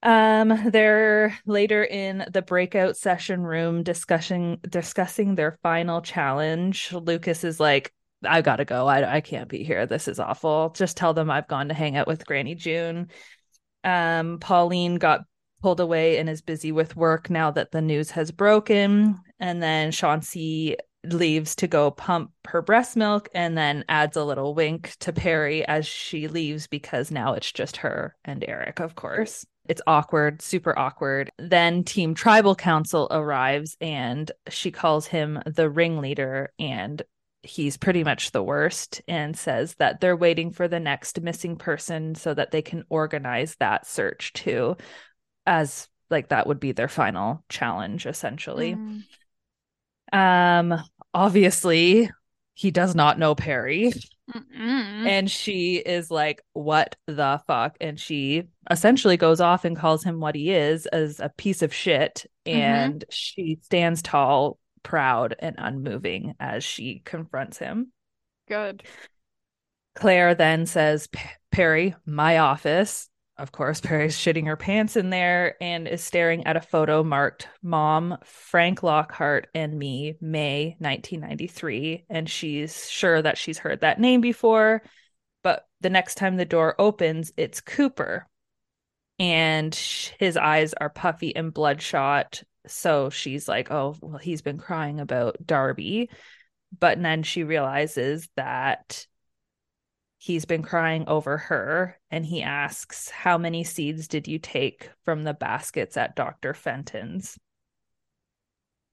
Um 0.03 0.71
they're 0.71 1.38
later 1.47 1.85
in 1.85 2.25
the 2.33 2.43
breakout 2.43 2.97
session 2.97 3.43
room 3.43 3.83
discussing 3.83 4.59
discussing 4.69 5.35
their 5.35 5.59
final 5.62 6.01
challenge. 6.03 6.93
Lucas 6.93 7.45
is 7.45 7.59
like 7.61 7.93
I 8.25 8.41
gotta 8.41 8.65
go. 8.65 8.87
I, 8.87 9.17
I 9.17 9.21
can't 9.21 9.49
be 9.49 9.65
here. 9.65 9.87
This 9.87 10.07
is 10.07 10.21
awful. 10.21 10.71
Just 10.77 10.97
tell 10.97 11.12
them 11.12 11.29
I've 11.31 11.49
gone 11.49 11.69
to 11.69 11.75
hang 11.75 11.97
out 11.97 12.07
with 12.07 12.27
Granny 12.27 12.55
June. 12.55 13.09
Um 13.85 14.38
Pauline 14.38 14.97
got 14.97 15.23
pulled 15.62 15.81
away 15.81 16.18
and 16.18 16.29
is 16.29 16.42
busy 16.42 16.72
with 16.72 16.96
work 16.96 17.31
now 17.31 17.51
that 17.53 17.70
the 17.70 17.81
news 17.81 18.11
has 18.11 18.31
broken. 18.31 19.18
And 19.38 19.62
then 19.62 19.92
Chauncey 19.92 20.77
leaves 21.05 21.57
to 21.57 21.66
go 21.66 21.90
pump 21.90 22.31
her 22.46 22.62
breast 22.62 22.96
milk 22.96 23.29
and 23.35 23.57
then 23.57 23.85
adds 23.88 24.16
a 24.16 24.25
little 24.25 24.55
wink 24.55 24.96
to 25.01 25.12
Perry 25.12 25.66
as 25.66 25.87
she 25.87 26.29
leaves 26.29 26.66
because 26.66 27.11
now 27.11 27.35
it's 27.35 27.51
just 27.51 27.79
her 27.79 28.14
and 28.25 28.44
Eric, 28.46 28.81
of 28.81 28.94
course. 28.94 29.46
It's 29.68 29.83
awkward, 29.87 30.42
super 30.42 30.77
awkward. 30.77 31.31
Then 31.38 31.85
Team 31.85 32.14
Tribal 32.14 32.55
Council 32.55 33.09
arrives 33.11 33.77
and 33.81 34.31
she 34.48 34.70
calls 34.70 35.07
him 35.07 35.40
the 35.46 35.70
ringleader 35.70 36.53
and 36.59 37.01
he's 37.44 37.77
pretty 37.77 38.05
much 38.05 38.31
the 38.31 38.42
worst 38.42 39.03
and 39.09 39.37
says 39.37 39.75
that 39.77 40.01
they're 40.01 40.16
waiting 40.16 40.53
for 40.53 40.68
the 40.68 40.79
next 40.79 41.20
missing 41.20 41.57
person 41.57 42.14
so 42.14 42.33
that 42.35 42.53
they 42.53 42.62
can 42.62 42.85
organize 42.88 43.57
that 43.59 43.87
search 43.87 44.33
too 44.33 44.77
as 45.47 45.89
like 46.11 46.29
that 46.29 46.47
would 46.47 46.61
be 46.61 46.73
their 46.73 46.89
final 46.89 47.45
challenge 47.49 48.07
essentially 48.07 48.75
Mm. 48.75 49.03
um 50.13 50.83
obviously 51.15 52.11
he 52.55 52.71
does 52.71 52.95
not 52.95 53.19
know 53.19 53.35
perry 53.35 53.93
Mm-mm. 54.33 55.07
and 55.09 55.31
she 55.31 55.77
is 55.77 56.11
like 56.11 56.43
what 56.53 56.97
the 57.07 57.41
fuck 57.47 57.77
and 57.81 57.99
she 57.99 58.45
essentially 58.71 59.17
goes 59.17 59.41
off 59.41 59.65
and 59.65 59.77
calls 59.77 60.05
him 60.05 60.21
what 60.21 60.35
he 60.35 60.51
is 60.53 60.87
as 60.87 61.19
a 61.21 61.29
piece 61.37 61.63
of 61.63 61.75
shit 61.75 62.27
Mm-hmm. 62.47 62.59
and 62.61 63.05
she 63.09 63.59
stands 63.63 64.03
tall 64.03 64.59
proud 64.83 65.37
and 65.39 65.55
unmoving 65.59 66.35
as 66.41 66.65
she 66.65 67.01
confronts 67.05 67.57
him. 67.57 67.93
Good. 68.49 68.83
Claire 69.95 70.35
then 70.35 70.67
says, 70.67 71.09
Perry, 71.53 71.95
my 72.05 72.39
office. 72.39 73.09
Of 73.38 73.53
course, 73.53 73.81
Perry's 73.83 74.16
shitting 74.16 74.47
her 74.47 74.57
pants 74.57 74.97
in 74.97 75.11
there 75.11 75.57
and 75.61 75.88
is 75.88 76.03
staring 76.03 76.47
at 76.47 76.57
a 76.57 76.61
photo 76.61 77.03
marked 77.03 77.49
Mom, 77.62 78.18
Frank 78.25 78.83
Lockhart, 78.83 79.49
and 79.55 79.79
me, 79.79 80.16
May 80.21 80.77
1993. 80.79 82.05
And 82.09 82.29
she's 82.29 82.90
sure 82.90 83.21
that 83.21 83.38
she's 83.38 83.59
heard 83.59 83.81
that 83.81 84.01
name 84.01 84.21
before. 84.21 84.83
But 85.42 85.66
the 85.81 85.90
next 85.90 86.16
time 86.16 86.37
the 86.37 86.45
door 86.45 86.75
opens, 86.79 87.33
it's 87.37 87.61
Cooper. 87.61 88.27
And 89.18 89.75
his 89.75 90.37
eyes 90.37 90.75
are 90.75 90.90
puffy 90.90 91.35
and 91.35 91.53
bloodshot. 91.53 92.42
So 92.66 93.11
she's 93.11 93.49
like, 93.49 93.71
oh, 93.71 93.97
well, 94.01 94.18
he's 94.18 94.42
been 94.42 94.59
crying 94.59 95.01
about 95.01 95.37
Darby. 95.45 96.11
But 96.79 97.01
then 97.03 97.23
she 97.23 97.45
realizes 97.45 98.29
that 98.37 99.07
he's 100.23 100.45
been 100.45 100.63
crying 100.63 101.03
over 101.09 101.37
her 101.37 101.99
and 102.09 102.25
he 102.25 102.43
asks, 102.43 103.11
How 103.11 103.39
many 103.39 103.65
seeds 103.65 104.07
did 104.07 104.29
you 104.29 104.39
take 104.39 104.89
from 105.05 105.25
the 105.25 105.35
baskets 105.35 105.97
at 105.97 106.15
Dr. 106.15 106.55
Fenton's? 106.55 107.37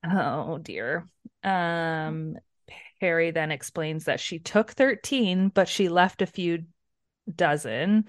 Oh 0.03 0.57
dear. 0.57 1.07
Um, 1.43 2.35
Perry 2.99 3.29
then 3.29 3.51
explains 3.51 4.05
that 4.05 4.19
she 4.19 4.39
took 4.39 4.71
13, 4.71 5.49
but 5.49 5.67
she 5.67 5.87
left 5.87 6.23
a 6.23 6.25
few 6.25 6.63
dozen. 7.33 8.05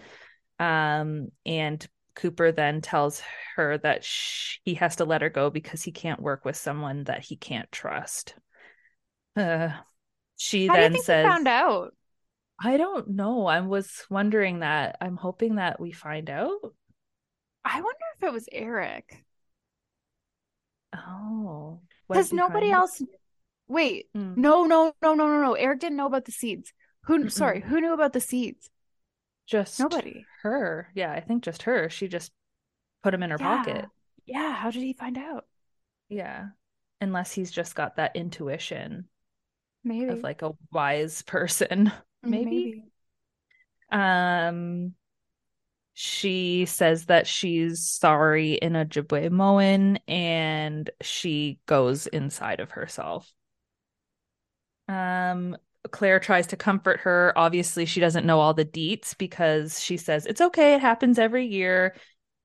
Um, 0.59 1.29
and 1.45 1.87
Cooper 2.15 2.53
then 2.53 2.81
tells 2.81 3.23
her 3.55 3.77
that 3.79 4.03
she, 4.03 4.61
he 4.65 4.75
has 4.75 4.97
to 4.97 5.05
let 5.05 5.21
her 5.21 5.29
go 5.29 5.51
because 5.51 5.83
he 5.83 5.93
can't 5.93 6.23
work 6.23 6.47
with 6.47 6.57
someone 6.57 7.05
that 7.05 7.23
he 7.23 7.37
can't 7.37 7.71
trust. 7.71 8.35
Uh, 9.37 9.73
she 10.39 10.69
How 10.69 10.75
then 10.75 10.93
do 10.93 10.97
you 10.97 11.03
think 11.03 11.05
says, 11.05 11.27
found 11.27 11.49
out? 11.49 11.93
I 12.63 12.77
don't 12.77 13.09
know. 13.11 13.47
I 13.47 13.61
was 13.61 14.05
wondering 14.11 14.61
that. 14.61 14.97
I'm 15.01 15.17
hoping 15.17 15.57
that 15.57 15.81
we 15.81 15.93
find 15.93 16.29
out. 16.29 16.59
I 17.65 17.77
wonder 17.81 18.05
if 18.17 18.23
it 18.25 18.33
was 18.33 18.49
Eric. 18.53 19.25
Oh, 20.95 21.81
Because 22.09 22.33
nobody 22.33 22.71
else. 22.71 23.03
Wait, 23.69 24.07
Mm. 24.17 24.37
no, 24.37 24.65
no, 24.65 24.93
no, 25.01 25.15
no, 25.15 25.27
no, 25.29 25.41
no. 25.41 25.55
Eric 25.55 25.81
didn't 25.81 25.97
know 25.97 26.07
about 26.07 26.25
the 26.25 26.33
seeds. 26.33 26.73
Who? 27.05 27.19
Mm-mm. 27.21 27.33
Sorry, 27.33 27.61
who 27.61 27.81
knew 27.81 27.93
about 27.95 28.13
the 28.13 28.21
seeds? 28.21 28.69
just 29.47 29.81
Nobody. 29.81 30.25
her. 30.43 30.93
Yeah, 30.95 31.11
I 31.13 31.19
think 31.21 31.43
just 31.43 31.63
her. 31.63 31.91
She 31.91 32.07
just 32.07 32.31
put 33.03 33.13
him 33.15 33.23
in 33.25 33.31
her 33.31 33.39
pocket. 33.39 33.85
Yeah. 34.25 34.53
How 34.55 34.71
did 34.71 34.83
he 34.83 34.93
find 34.93 35.19
out? 35.19 35.45
Yeah, 36.09 36.51
unless 37.01 37.33
he's 37.33 37.51
just 37.51 37.75
got 37.75 37.97
that 37.97 38.15
intuition 38.15 39.09
Maybe. 39.83 40.05
of 40.11 40.23
like 40.23 40.43
a 40.43 40.53
wise 40.73 41.23
person. 41.23 41.93
maybe. 42.23 42.85
Um, 43.91 44.95
she 45.95 46.65
says 46.67 47.07
that 47.07 47.27
she's 47.27 47.87
sorry 47.87 48.55
in 48.55 48.73
Ojibwemowin 48.73 49.99
and 50.09 50.89
she 51.03 51.59
goes 51.67 52.07
inside 52.07 52.61
of 52.61 52.71
herself. 52.71 53.31
Um, 54.89 55.57
Claire 55.91 56.21
tries 56.21 56.49
to 56.49 56.57
comfort 56.57 57.01
her. 57.01 57.33
Obviously, 57.37 57.87
she 57.87 58.01
doesn't 58.01 58.27
know 58.27 58.41
all 58.41 58.55
the 58.55 58.65
deets 58.65 59.17
because 59.17 59.81
she 59.81 59.97
says 59.97 60.27
it's 60.27 60.41
okay, 60.41 60.75
it 60.75 60.81
happens 60.81 61.19
every 61.19 61.47
year. 61.47 61.95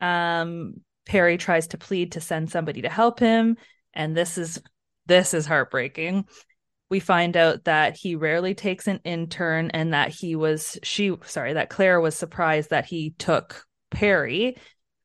Um, 0.01 0.81
Perry 1.05 1.37
tries 1.37 1.67
to 1.67 1.77
plead 1.77 2.13
to 2.13 2.21
send 2.21 2.49
somebody 2.49 2.81
to 2.81 2.89
help 2.89 3.19
him, 3.19 3.57
and 3.93 4.15
this 4.15 4.37
is 4.37 4.61
this 5.05 5.33
is 5.33 5.45
heartbreaking 5.45 6.25
we 6.89 6.99
find 6.99 7.35
out 7.35 7.63
that 7.65 7.97
he 7.97 8.15
rarely 8.15 8.53
takes 8.53 8.87
an 8.87 8.99
intern 9.03 9.71
and 9.71 9.93
that 9.93 10.09
he 10.09 10.35
was 10.35 10.77
she 10.83 11.15
sorry 11.25 11.53
that 11.53 11.69
claire 11.69 11.99
was 11.99 12.15
surprised 12.15 12.69
that 12.69 12.85
he 12.85 13.11
took 13.17 13.65
perry 13.91 14.55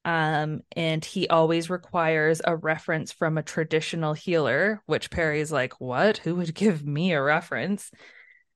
um 0.04 0.60
and 0.72 1.04
he 1.04 1.28
always 1.28 1.68
requires 1.68 2.40
a 2.44 2.56
reference 2.56 3.12
from 3.12 3.36
a 3.36 3.42
traditional 3.42 4.14
healer 4.14 4.82
which 4.86 5.10
perry's 5.10 5.52
like 5.52 5.74
what? 5.80 6.18
Who 6.18 6.36
would 6.36 6.54
give 6.54 6.84
me 6.84 7.12
a 7.12 7.22
reference? 7.22 7.90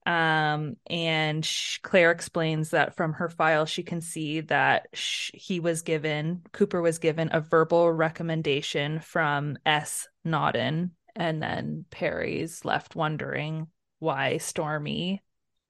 Um 0.07 0.77
and 0.87 1.45
sh- 1.45 1.79
claire 1.83 2.11
explains 2.11 2.71
that 2.71 2.97
from 2.97 3.15
her 3.15 3.29
file 3.29 3.67
she 3.67 3.83
can 3.83 4.01
see 4.01 4.41
that 4.43 4.87
sh- 4.93 5.31
he 5.35 5.61
was 5.61 5.83
given 5.83 6.43
cooper 6.53 6.81
was 6.81 6.99
given 6.99 7.31
a 7.33 7.41
verbal 7.41 7.91
recommendation 7.91 9.01
from 9.01 9.59
S. 9.65 10.09
Nodin 10.25 10.91
and 11.17 11.43
then 11.43 11.87
Perry's 11.91 12.65
left 12.65 12.97
wondering 12.97 13.69
why 13.99 14.39
Stormy 14.39 15.23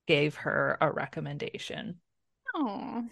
gave 0.06 0.36
her 0.36 0.78
a 0.80 0.90
recommendation. 0.92 2.00
Oh. 2.54 3.04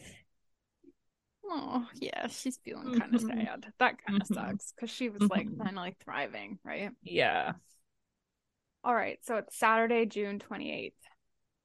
Oh, 1.45 1.89
yeah, 2.01 2.27
she's 2.29 2.57
feeling 2.59 2.91
kind 2.91 3.15
of 3.15 3.21
Mhm. 3.21 3.21
sad. 3.21 3.73
That 3.79 3.99
kind 4.05 4.21
of 4.21 4.27
Mhm. 4.27 4.29
sucks 4.29 4.73
because 4.73 4.91
she 4.91 5.09
was 5.11 5.29
like 5.31 5.49
Mhm. 5.49 5.59
finally 5.59 5.97
thriving, 6.01 6.59
right? 6.65 6.91
Yeah. 7.03 7.55
All 8.85 8.95
right, 8.95 9.19
so 9.25 9.37
it's 9.37 9.57
Saturday, 9.57 10.07
June 10.07 10.39
28th. 10.39 11.09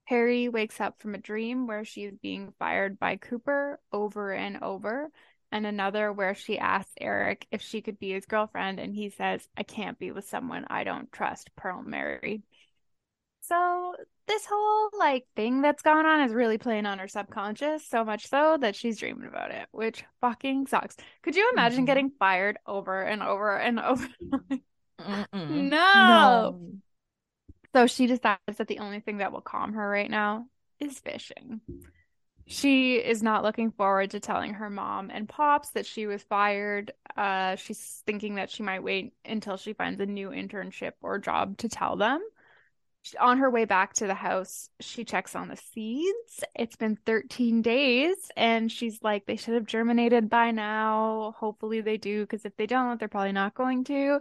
Perry 0.07 0.49
wakes 0.49 0.79
up 0.79 0.99
from 1.01 1.15
a 1.15 1.19
dream 1.19 1.67
where 1.67 1.83
she's 1.83 2.13
being 2.21 2.53
fired 2.59 2.97
by 2.99 3.17
Cooper 3.17 3.79
over 3.91 4.31
and 4.33 4.63
over, 4.63 5.11
and 5.51 5.65
another 5.65 6.11
where 6.11 6.35
she 6.35 6.57
asks 6.59 6.93
Eric 6.99 7.47
if 7.51 7.61
she 7.61 7.81
could 7.81 7.99
be 7.99 8.11
his 8.11 8.25
girlfriend, 8.25 8.79
and 8.79 8.93
he 8.93 9.09
says, 9.09 9.47
I 9.55 9.63
can't 9.63 9.97
be 9.99 10.11
with 10.11 10.27
someone 10.29 10.65
I 10.69 10.83
don't 10.83 11.11
trust, 11.11 11.49
Pearl 11.55 11.81
Mary. 11.83 12.43
So 13.41 13.95
this 14.27 14.45
whole 14.45 14.89
like 14.99 15.25
thing 15.35 15.61
that's 15.61 15.81
going 15.81 16.05
on 16.05 16.21
is 16.21 16.33
really 16.33 16.57
playing 16.57 16.85
on 16.85 16.99
her 16.99 17.07
subconscious, 17.07 17.87
so 17.87 18.03
much 18.03 18.27
so 18.27 18.57
that 18.59 18.75
she's 18.75 18.99
dreaming 18.99 19.27
about 19.27 19.51
it, 19.51 19.67
which 19.71 20.03
fucking 20.19 20.67
sucks. 20.67 20.97
Could 21.21 21.35
you 21.35 21.49
imagine 21.53 21.83
Mhm. 21.83 21.87
getting 21.87 22.11
fired 22.19 22.57
over 22.65 23.01
and 23.01 23.23
over 23.23 23.55
and 23.55 23.79
over? 23.79 24.07
Mm-mm. 24.99 25.69
No. 25.69 26.59
So 27.73 27.87
she 27.87 28.07
decides 28.07 28.57
that 28.57 28.67
the 28.67 28.79
only 28.79 28.99
thing 28.99 29.17
that 29.17 29.31
will 29.31 29.41
calm 29.41 29.73
her 29.73 29.89
right 29.89 30.09
now 30.09 30.47
is 30.79 30.99
fishing. 30.99 31.61
She 32.49 32.95
is 32.95 33.21
not 33.21 33.43
looking 33.43 33.71
forward 33.71 34.11
to 34.11 34.21
telling 34.21 34.53
her 34.53 34.69
mom 34.69 35.09
and 35.09 35.27
pops 35.27 35.71
that 35.71 35.85
she 35.85 36.07
was 36.07 36.23
fired. 36.23 36.93
Uh, 37.15 37.57
she's 37.57 38.01
thinking 38.05 38.35
that 38.35 38.49
she 38.49 38.63
might 38.63 38.83
wait 38.83 39.13
until 39.25 39.57
she 39.57 39.73
finds 39.73 39.99
a 39.99 40.05
new 40.05 40.29
internship 40.29 40.93
or 41.01 41.19
job 41.19 41.57
to 41.57 41.67
tell 41.67 41.97
them. 41.97 42.21
On 43.19 43.37
her 43.39 43.49
way 43.49 43.65
back 43.65 43.93
to 43.95 44.07
the 44.07 44.13
house, 44.13 44.69
she 44.79 45.03
checks 45.03 45.35
on 45.35 45.49
the 45.49 45.57
seeds. 45.57 46.43
It's 46.55 46.77
been 46.77 46.97
13 47.05 47.61
days, 47.61 48.15
and 48.35 48.71
she's 48.71 49.01
like, 49.01 49.25
they 49.25 49.35
should 49.35 49.53
have 49.53 49.65
germinated 49.65 50.29
by 50.29 50.51
now. 50.51 51.35
Hopefully, 51.37 51.81
they 51.81 51.97
do, 51.97 52.21
because 52.21 52.45
if 52.45 52.55
they 52.55 52.65
don't, 52.65 52.97
they're 52.97 53.07
probably 53.07 53.33
not 53.33 53.55
going 53.55 53.83
to. 53.85 54.19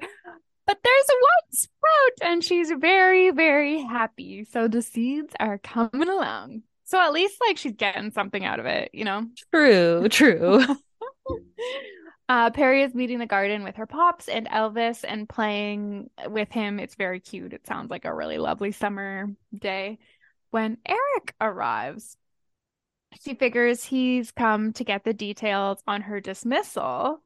But 0.67 0.79
there's 0.83 1.09
one 1.09 1.53
sprout, 1.53 2.31
and 2.31 2.45
she's 2.45 2.73
very, 2.73 3.31
very 3.31 3.83
happy. 3.83 4.45
So 4.45 4.67
the 4.67 4.83
seeds 4.83 5.33
are 5.39 5.59
coming 5.59 6.09
along. 6.09 6.63
So 6.87 7.01
at 7.01 7.13
least 7.13 7.37
like 7.47 7.59
she's 7.59 7.75
getting 7.75 8.11
something 8.11 8.45
out 8.45 8.61
of 8.61 8.67
it, 8.67 8.91
you 8.93 9.05
know? 9.05 9.27
True, 9.53 10.09
true. 10.09 10.65
Uh, 12.29 12.51
Perry 12.51 12.83
is 12.83 12.93
meeting 12.93 13.21
the 13.21 13.27
garden 13.27 13.63
with 13.63 13.77
her 13.77 13.87
pops 13.87 14.27
and 14.27 14.49
Elvis 14.49 15.05
and 15.07 15.29
playing 15.29 16.11
with 16.27 16.51
him. 16.51 16.81
It's 16.81 16.97
very 16.97 17.21
cute. 17.21 17.53
It 17.53 17.67
sounds 17.67 17.89
like 17.89 18.05
a 18.05 18.13
really 18.13 18.39
lovely 18.39 18.73
summer 18.73 19.29
day. 19.57 19.99
When 20.51 20.79
Eric 20.85 21.35
arrives, 21.41 22.17
she 23.23 23.35
figures 23.35 23.85
he's 23.85 24.33
come 24.33 24.73
to 24.73 24.83
get 24.83 25.05
the 25.05 25.15
details 25.15 25.81
on 25.87 26.03
her 26.03 26.21
dismissal. 26.21 27.23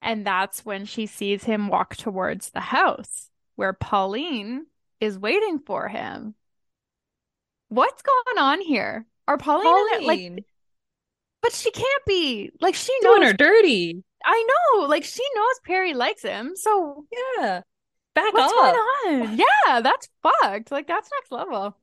And 0.00 0.24
that's 0.24 0.64
when 0.64 0.84
she 0.84 1.06
sees 1.06 1.42
him 1.42 1.66
walk 1.66 1.96
towards 1.96 2.50
the 2.50 2.60
house 2.60 3.30
where 3.56 3.72
Pauline 3.72 4.66
is 5.00 5.18
waiting 5.18 5.58
for 5.58 5.88
him. 5.88 6.36
What's 7.68 8.02
going 8.02 8.38
on 8.38 8.60
here? 8.60 9.06
Are 9.28 9.38
Pauline, 9.38 9.94
and 9.96 10.04
like, 10.06 10.44
but 11.42 11.52
she 11.52 11.70
can't 11.70 12.04
be. 12.06 12.50
Like, 12.60 12.74
she 12.74 12.92
doing 13.02 13.20
knows 13.20 13.30
her 13.30 13.36
dirty. 13.36 14.02
I 14.24 14.46
know, 14.74 14.86
like 14.86 15.04
she 15.04 15.22
knows 15.34 15.60
Perry 15.64 15.94
likes 15.94 16.22
him, 16.22 16.52
so 16.56 17.06
Yeah. 17.38 17.62
Back 18.14 18.32
what's 18.32 18.52
up. 18.52 18.58
going 18.58 19.22
on? 19.30 19.38
Yeah, 19.66 19.80
that's 19.80 20.08
fucked. 20.22 20.70
Like 20.70 20.86
that's 20.86 21.10
next 21.20 21.30
level. 21.32 21.76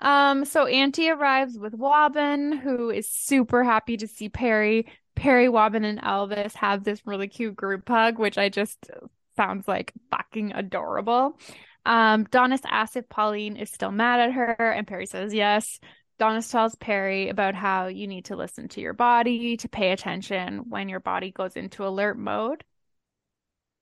Um, 0.00 0.44
so 0.46 0.66
Auntie 0.66 1.10
arrives 1.10 1.58
with 1.58 1.74
Wobbin, 1.74 2.52
who 2.52 2.90
is 2.90 3.08
super 3.10 3.62
happy 3.62 3.96
to 3.98 4.06
see 4.08 4.28
Perry. 4.28 4.86
Perry, 5.14 5.48
Wobbin, 5.50 5.84
and 5.84 6.00
Elvis 6.00 6.54
have 6.54 6.82
this 6.84 7.02
really 7.06 7.28
cute 7.28 7.54
group 7.54 7.86
hug, 7.86 8.18
which 8.18 8.38
I 8.38 8.48
just 8.48 8.90
sounds 9.36 9.68
like 9.68 9.92
fucking 10.10 10.52
adorable. 10.52 11.38
Um, 11.86 12.26
Daunis 12.26 12.60
asks 12.64 12.96
if 12.96 13.08
Pauline 13.08 13.56
is 13.56 13.70
still 13.70 13.90
mad 13.90 14.20
at 14.20 14.32
her, 14.32 14.70
and 14.70 14.86
Perry 14.86 15.06
says 15.06 15.32
yes. 15.32 15.80
Daunis 16.20 16.50
tells 16.50 16.74
Perry 16.74 17.28
about 17.30 17.54
how 17.54 17.86
you 17.86 18.06
need 18.06 18.26
to 18.26 18.36
listen 18.36 18.68
to 18.68 18.80
your 18.80 18.92
body 18.92 19.56
to 19.56 19.68
pay 19.68 19.92
attention 19.92 20.68
when 20.68 20.88
your 20.88 21.00
body 21.00 21.30
goes 21.30 21.56
into 21.56 21.86
alert 21.86 22.18
mode. 22.18 22.62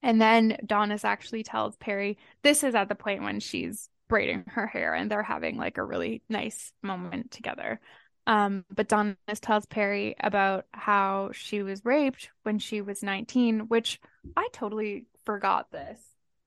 And 0.03 0.21
then 0.21 0.57
Daunis 0.65 1.05
actually 1.05 1.43
tells 1.43 1.77
Perry, 1.77 2.19
this 2.43 2.63
is 2.63 2.77
at 2.77 2.89
the 2.89 2.95
point 2.95 3.25
when 3.25 3.41
she's 3.41 3.89
braiding 4.09 4.45
her 4.47 4.67
hair 4.67 4.95
and 4.95 5.11
they're 5.11 5.23
having 5.23 5.57
like 5.57 5.79
a 5.79 5.85
really 5.85 6.23
nice 6.29 6.73
moment 6.83 7.33
together. 7.33 7.81
Um, 8.29 8.65
but 8.71 8.89
Daunis 8.89 9.17
tells 9.41 9.67
Perry 9.67 10.15
about 10.21 10.67
how 10.73 11.31
she 11.33 11.63
was 11.63 11.85
raped 11.85 12.31
when 12.43 12.59
she 12.59 12.83
was 12.83 13.03
19, 13.03 13.69
which 13.69 14.01
I 14.37 14.49
totally 14.53 15.07
forgot 15.25 15.73
this. 15.73 15.99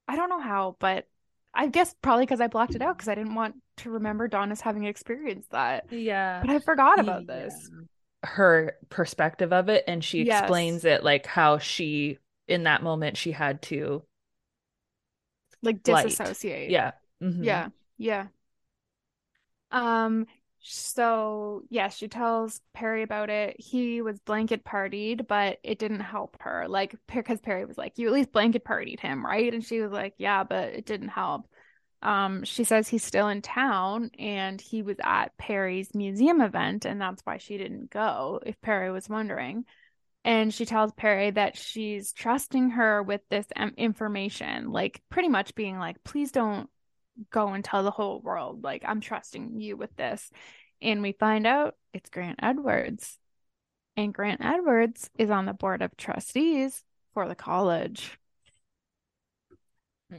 I 0.08 0.16
don't 0.16 0.30
know 0.30 0.40
how, 0.40 0.76
but 0.80 1.08
I 1.54 1.68
guess 1.68 1.94
probably 2.02 2.26
because 2.26 2.42
I 2.42 2.48
blocked 2.48 2.76
it 2.76 2.82
out 2.82 2.98
because 2.98 3.10
I 3.10 3.16
didn't 3.16 3.36
want 3.36 3.56
to 3.78 3.92
remember 3.92 4.30
Daunis 4.30 4.62
having 4.62 4.86
experienced 4.86 5.52
that. 5.52 5.88
Yeah. 5.90 6.42
But 6.42 6.50
I 6.52 6.60
forgot 6.60 7.00
about 7.00 7.28
this. 7.28 7.70
Her 8.24 8.78
perspective 8.90 9.52
of 9.52 9.68
it, 9.68 9.84
and 9.88 10.04
she 10.04 10.20
Yes. 10.20 10.42
explains 10.42 10.86
it 10.86 11.04
like 11.04 11.26
how 11.26 11.58
she, 11.58 12.20
in 12.48 12.64
that 12.64 12.84
moment, 12.84 13.18
she 13.18 13.32
had 13.32 13.62
to, 13.64 14.04
Like 15.62 15.84
Light. 15.86 16.08
disassociate. 16.08 16.70
yeah. 16.72 16.92
Mhm. 17.22 17.46
Yeah. 17.46 17.70
Yeah. 17.98 18.28
Um, 19.72 20.28
so 20.62 21.64
yeah, 21.70 21.90
she 21.90 22.08
tells 22.08 22.62
Perry 22.74 23.04
about 23.04 23.30
it. 23.30 23.56
He 23.60 24.02
was 24.02 24.20
blanket 24.20 24.64
partied, 24.64 25.28
but 25.28 25.60
it 25.64 25.80
didn't 25.80 26.02
help 26.02 26.38
her. 26.42 26.68
Like, 26.68 26.96
because 27.08 27.42
Perry 27.42 27.66
was 27.66 27.78
like, 27.78 27.98
You 27.98 28.08
at 28.08 28.14
least 28.14 28.32
blanket 28.32 28.64
partied 28.64 29.00
him, 29.00 29.26
right? 29.26 29.54
And 29.54 29.64
she 29.64 29.82
was 29.82 29.92
like, 29.92 30.14
Yeah, 30.18 30.44
but 30.44 30.70
it 30.70 30.86
didn't 30.86 31.10
help. 31.10 31.48
Um, 32.04 32.44
she 32.46 32.64
says 32.64 32.88
he's 32.88 33.04
still 33.04 33.28
in 33.28 33.42
town 33.42 34.10
and 34.18 34.60
he 34.60 34.82
was 34.82 34.98
at 35.04 35.38
Perry's 35.38 35.94
museum 35.94 36.42
event, 36.42 36.86
and 36.86 37.00
that's 37.00 37.22
why 37.24 37.38
she 37.38 37.58
didn't 37.58 37.90
go, 37.92 38.40
if 38.46 38.60
Perry 38.62 38.92
was 38.92 39.10
wondering. 39.10 39.66
And 40.24 40.54
she 40.54 40.66
tells 40.66 40.92
Perry 40.94 41.32
that 41.32 41.58
she's 41.58 42.14
trusting 42.14 42.72
her 42.72 43.02
with 43.02 43.22
this 43.30 43.48
um, 43.56 43.74
information, 43.78 44.72
like 44.72 45.02
pretty 45.10 45.30
much 45.30 45.56
being 45.56 45.80
like, 45.80 46.04
please 46.04 46.32
don't 46.32 46.70
go 47.30 47.50
and 47.50 47.64
tell 47.64 47.84
the 47.84 47.92
whole 47.92 48.20
world. 48.22 48.64
Like, 48.64 48.84
I'm 48.86 49.02
trusting 49.02 49.60
you 49.60 49.78
with 49.78 49.96
this. 49.96 50.30
And 50.82 51.02
we 51.02 51.12
find 51.12 51.46
out 51.46 51.76
it's 51.94 52.10
Grant 52.10 52.40
Edwards. 52.42 53.18
And 53.98 54.14
Grant 54.14 54.42
Edwards 54.44 55.10
is 55.18 55.30
on 55.30 55.46
the 55.46 55.54
board 55.54 55.82
of 55.82 55.96
trustees 55.98 56.84
for 57.14 57.28
the 57.28 57.36
college. 57.36 58.18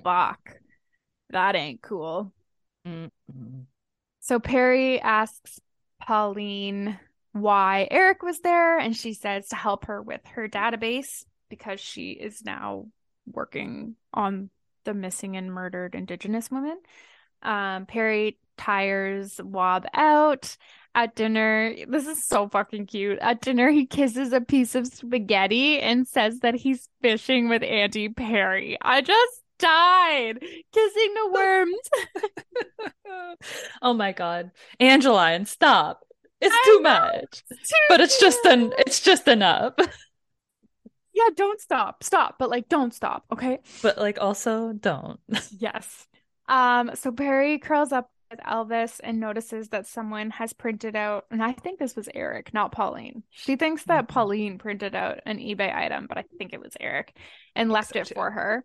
Fuck. 0.05 0.57
That 1.31 1.57
ain't 1.57 1.83
cool. 1.83 2.33
Mhm. 2.87 3.67
So 4.21 4.39
Perry 4.39 5.01
asks 5.01 5.61
Pauline 6.01 6.99
why 7.33 7.89
Eric 7.91 8.23
was 8.23 8.41
there, 8.41 8.79
and 8.79 8.97
she 8.97 9.15
says 9.15 9.49
to 9.49 9.57
help 9.57 9.87
her 9.87 10.01
with 10.01 10.25
her 10.29 10.49
database 10.49 11.25
because 11.49 11.81
she 11.81 12.11
is 12.13 12.45
now 12.45 12.87
working 13.27 13.97
on 14.13 14.51
the 14.85 14.95
missing 14.95 15.37
and 15.37 15.53
murdered 15.53 15.95
Indigenous 15.95 16.51
women. 16.51 16.79
Um, 17.43 17.87
Perry 17.87 18.39
tires 18.57 19.41
Wob 19.43 19.87
out 19.95 20.57
at 20.95 21.15
dinner. 21.15 21.75
This 21.89 22.07
is 22.07 22.25
so 22.25 22.49
fucking 22.49 22.87
cute. 22.87 23.19
At 23.21 23.41
dinner, 23.41 23.71
he 23.71 23.87
kisses 23.87 24.33
a 24.33 24.41
piece 24.41 24.75
of 24.75 24.87
spaghetti 24.87 25.81
and 25.81 26.07
says 26.07 26.41
that 26.41 26.55
he's 26.55 26.89
fishing 27.01 27.49
with 27.49 27.63
Auntie 27.63 28.09
Perry. 28.09 28.79
I 28.81 29.01
just 29.01 29.43
died 29.59 30.39
kissing 30.73 31.15
the 31.15 31.31
worms. 31.33 31.91
oh 33.83 33.95
my 33.95 34.13
god, 34.13 34.51
Angeline, 34.81 35.47
stop! 35.47 36.01
It's 36.41 36.55
I 36.55 36.63
too 36.65 36.81
much, 36.81 37.45
it's 37.51 37.69
too 37.69 37.77
but 37.89 38.01
it's 38.01 38.19
just 38.21 38.45
an, 38.45 38.73
it's 38.79 39.01
just 39.01 39.29
enough. 39.29 39.75
Yeah, 41.15 41.29
don't 41.37 41.61
stop. 41.61 42.03
Stop, 42.05 42.37
but 42.39 42.49
like 42.51 42.69
don't 42.69 42.95
stop, 42.95 43.25
okay? 43.33 43.59
But 43.83 43.99
like, 43.99 44.19
also 44.21 44.73
don't. 44.73 45.21
Yes. 45.59 46.07
Um, 46.49 46.91
so 46.95 47.13
Perry 47.13 47.59
curls 47.59 47.93
up 47.93 48.11
with 48.31 48.41
Elvis 48.41 48.99
and 49.05 49.21
notices 49.21 49.69
that 49.69 49.87
someone 49.87 50.31
has 50.31 50.53
printed 50.53 50.97
out, 50.97 51.27
and 51.31 51.43
I 51.43 51.53
think 51.53 51.79
this 51.79 51.95
was 51.95 52.09
Eric, 52.15 52.53
not 52.55 52.73
Pauline. 52.73 53.23
She 53.31 53.57
thinks 53.57 53.85
that 53.85 54.07
Mhm. 54.07 54.09
Pauline 54.09 54.59
printed 54.59 54.95
out 54.95 55.21
an 55.27 55.39
eBay 55.39 55.75
item, 55.75 56.07
but 56.09 56.19
I 56.19 56.25
think 56.39 56.53
it 56.53 56.61
was 56.61 56.77
Eric 56.81 57.17
and 57.55 57.71
left 57.71 57.93
so, 57.93 58.01
it 58.01 58.07
too. 58.07 58.15
for 58.15 58.31
her. 58.31 58.65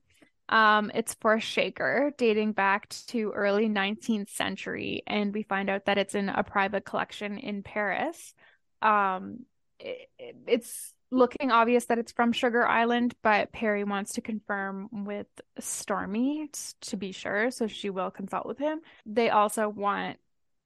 Um, 0.50 0.90
it's 0.96 1.14
for 1.16 1.34
a 1.34 1.42
shaker 1.42 2.14
dating 2.18 2.54
back 2.54 2.88
to 3.08 3.32
early 3.32 3.68
19th 3.68 4.30
century, 4.30 5.04
and 5.06 5.34
we 5.34 5.44
find 5.44 5.70
out 5.70 5.86
that 5.86 5.98
it's 5.98 6.16
in 6.16 6.30
a 6.30 6.44
private 6.44 6.86
collection 6.86 7.38
in 7.38 7.62
Paris. 7.64 8.34
Um, 8.82 9.46
it- 9.80 10.10
it- 10.18 10.36
it's 10.48 10.94
looking 11.12 11.52
obvious 11.52 11.86
that 11.86 11.98
it's 11.98 12.12
from 12.12 12.32
Sugar 12.34 12.68
Island, 12.68 13.16
but 13.22 13.52
Perry 13.52 13.84
wants 13.84 14.14
to 14.14 14.22
confirm 14.22 15.06
with 15.06 15.28
Stormy 15.60 16.50
to 16.82 16.98
be 16.98 17.12
sure, 17.12 17.52
so 17.52 17.68
she 17.68 17.90
will 17.90 18.12
consult 18.12 18.46
with 18.46 18.58
him. 18.58 18.82
They 19.06 19.30
also 19.30 19.70
want 19.70 20.18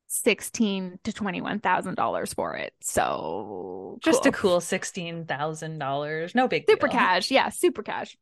sixteen 0.08 0.99
to 1.04 1.13
twenty-one 1.13 1.60
thousand 1.60 1.95
dollars 1.95 2.34
for 2.34 2.56
it. 2.56 2.73
So 2.82 3.97
Just 4.01 4.25
a 4.25 4.32
cool 4.32 4.60
sixteen 4.62 5.25
thousand 5.25 5.80
dollars. 5.80 6.36
No 6.36 6.47
big 6.47 6.65
super 6.67 6.88
deal. 6.88 6.97
cash. 6.99 7.32
Yeah, 7.32 7.49
super 7.49 7.84
cash. 7.84 8.17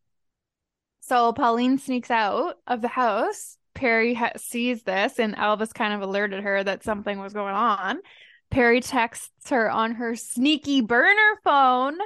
So 1.01 1.33
Pauline 1.33 1.79
sneaks 1.79 2.11
out 2.11 2.57
of 2.67 2.81
the 2.81 2.87
house. 2.87 3.57
Perry 3.73 4.13
ha- 4.13 4.33
sees 4.37 4.83
this, 4.83 5.19
and 5.19 5.35
Elvis 5.35 5.73
kind 5.73 5.93
of 5.93 6.01
alerted 6.01 6.43
her 6.43 6.63
that 6.63 6.83
something 6.83 7.19
was 7.19 7.33
going 7.33 7.55
on. 7.55 7.99
Perry 8.51 8.81
texts 8.81 9.49
her 9.49 9.69
on 9.69 9.93
her 9.95 10.15
sneaky 10.15 10.81
burner 10.81 11.39
phone, 11.43 11.97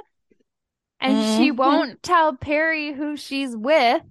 and 1.00 1.38
she 1.38 1.50
Mhm. 1.50 1.56
won't 1.56 2.02
tell 2.02 2.36
Perry 2.36 2.92
who 2.92 3.16
she's 3.16 3.56
with. 3.56 4.02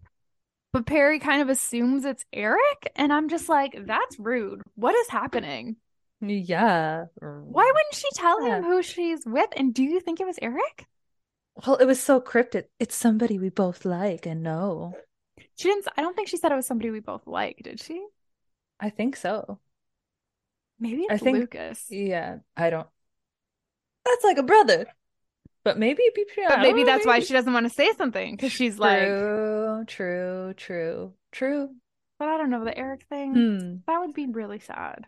But 0.72 0.88
Perry 0.88 1.20
kind 1.20 1.42
of 1.42 1.50
assumes 1.50 2.04
it's 2.04 2.26
Eric, 2.34 2.92
and 2.96 3.14
I'm 3.14 3.30
just 3.30 3.48
like, 3.48 3.86
that's 3.86 4.18
rude. 4.18 4.64
What 4.76 4.96
is 4.96 5.08
happening? 5.10 5.76
Yeah. 6.20 7.06
Why 7.20 7.66
wouldn't 7.66 7.94
she 7.94 8.08
tell 8.16 8.44
him 8.44 8.64
who 8.64 8.82
she's 8.82 9.24
with? 9.26 9.50
And 9.56 9.74
do 9.74 9.84
you 9.84 10.00
think 10.00 10.20
it 10.20 10.26
was 10.26 10.40
Eric? 10.42 10.88
Well, 11.56 11.76
it 11.76 11.86
was 11.86 12.02
so 12.02 12.20
cryptic. 12.20 12.72
It's 12.80 12.96
somebody 12.96 13.38
we 13.38 13.50
both 13.50 13.86
like 13.86 14.26
and 14.26 14.42
know. 14.42 14.96
She 15.56 15.68
didn't. 15.68 15.88
I 15.96 16.02
don't 16.02 16.16
think 16.16 16.28
she 16.28 16.38
said 16.38 16.52
it 16.52 16.56
was 16.56 16.66
somebody 16.66 16.90
we 16.90 17.00
both 17.02 17.28
like. 17.28 17.60
Did 17.64 17.80
she? 17.80 18.04
I 18.80 18.90
think 18.90 19.16
so. 19.16 19.60
Maybe 20.80 21.06
I 21.10 21.18
think- 21.18 21.38
Lucas. 21.38 21.86
Yeah. 21.90 22.38
I 22.58 22.70
don't. 22.70 22.88
That's 24.06 24.24
like 24.24 24.38
a 24.38 24.44
brother. 24.44 24.86
But 25.64 25.80
maybe, 25.80 26.04
be- 26.14 26.26
But 26.48 26.60
maybe 26.60 26.84
that's 26.84 27.06
why 27.06 27.22
she 27.22 27.32
doesn't 27.32 27.54
want 27.54 27.66
to 27.66 27.74
say 27.74 27.94
something 27.94 28.36
because 28.36 28.52
she's 28.52 28.78
like, 28.78 29.00
True, 29.08 29.86
true, 29.88 30.54
true, 30.58 31.14
true. 31.32 31.70
but 32.20 32.28
I 32.28 32.36
don't 32.38 32.50
know 32.50 32.66
the 32.66 32.78
Eric 32.78 33.04
thing. 33.08 33.34
Hmm. 33.34 33.76
That 33.88 34.00
would 34.02 34.14
be 34.14 34.26
really 34.28 34.60
sad. 34.60 35.06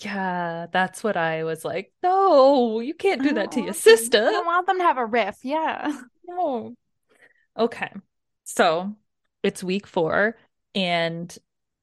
Yeah, 0.00 0.66
that's 0.70 1.02
what 1.02 1.16
I 1.16 1.44
was 1.44 1.64
like. 1.64 1.92
No, 2.02 2.80
you 2.80 2.92
can't 2.92 3.22
do 3.22 3.32
that 3.34 3.52
to 3.52 3.62
your 3.62 3.72
sister. 3.72 4.18
I 4.18 4.30
don't 4.30 4.44
want 4.46 4.66
them 4.66 4.76
to 4.78 4.84
have 4.84 4.98
a 4.98 5.06
riff. 5.06 5.38
Yeah. 5.42 5.92
No. 6.28 6.74
Okay. 7.58 7.90
So 8.44 8.94
it's 9.42 9.64
week 9.64 9.88
four, 9.88 10.36
and 10.76 11.36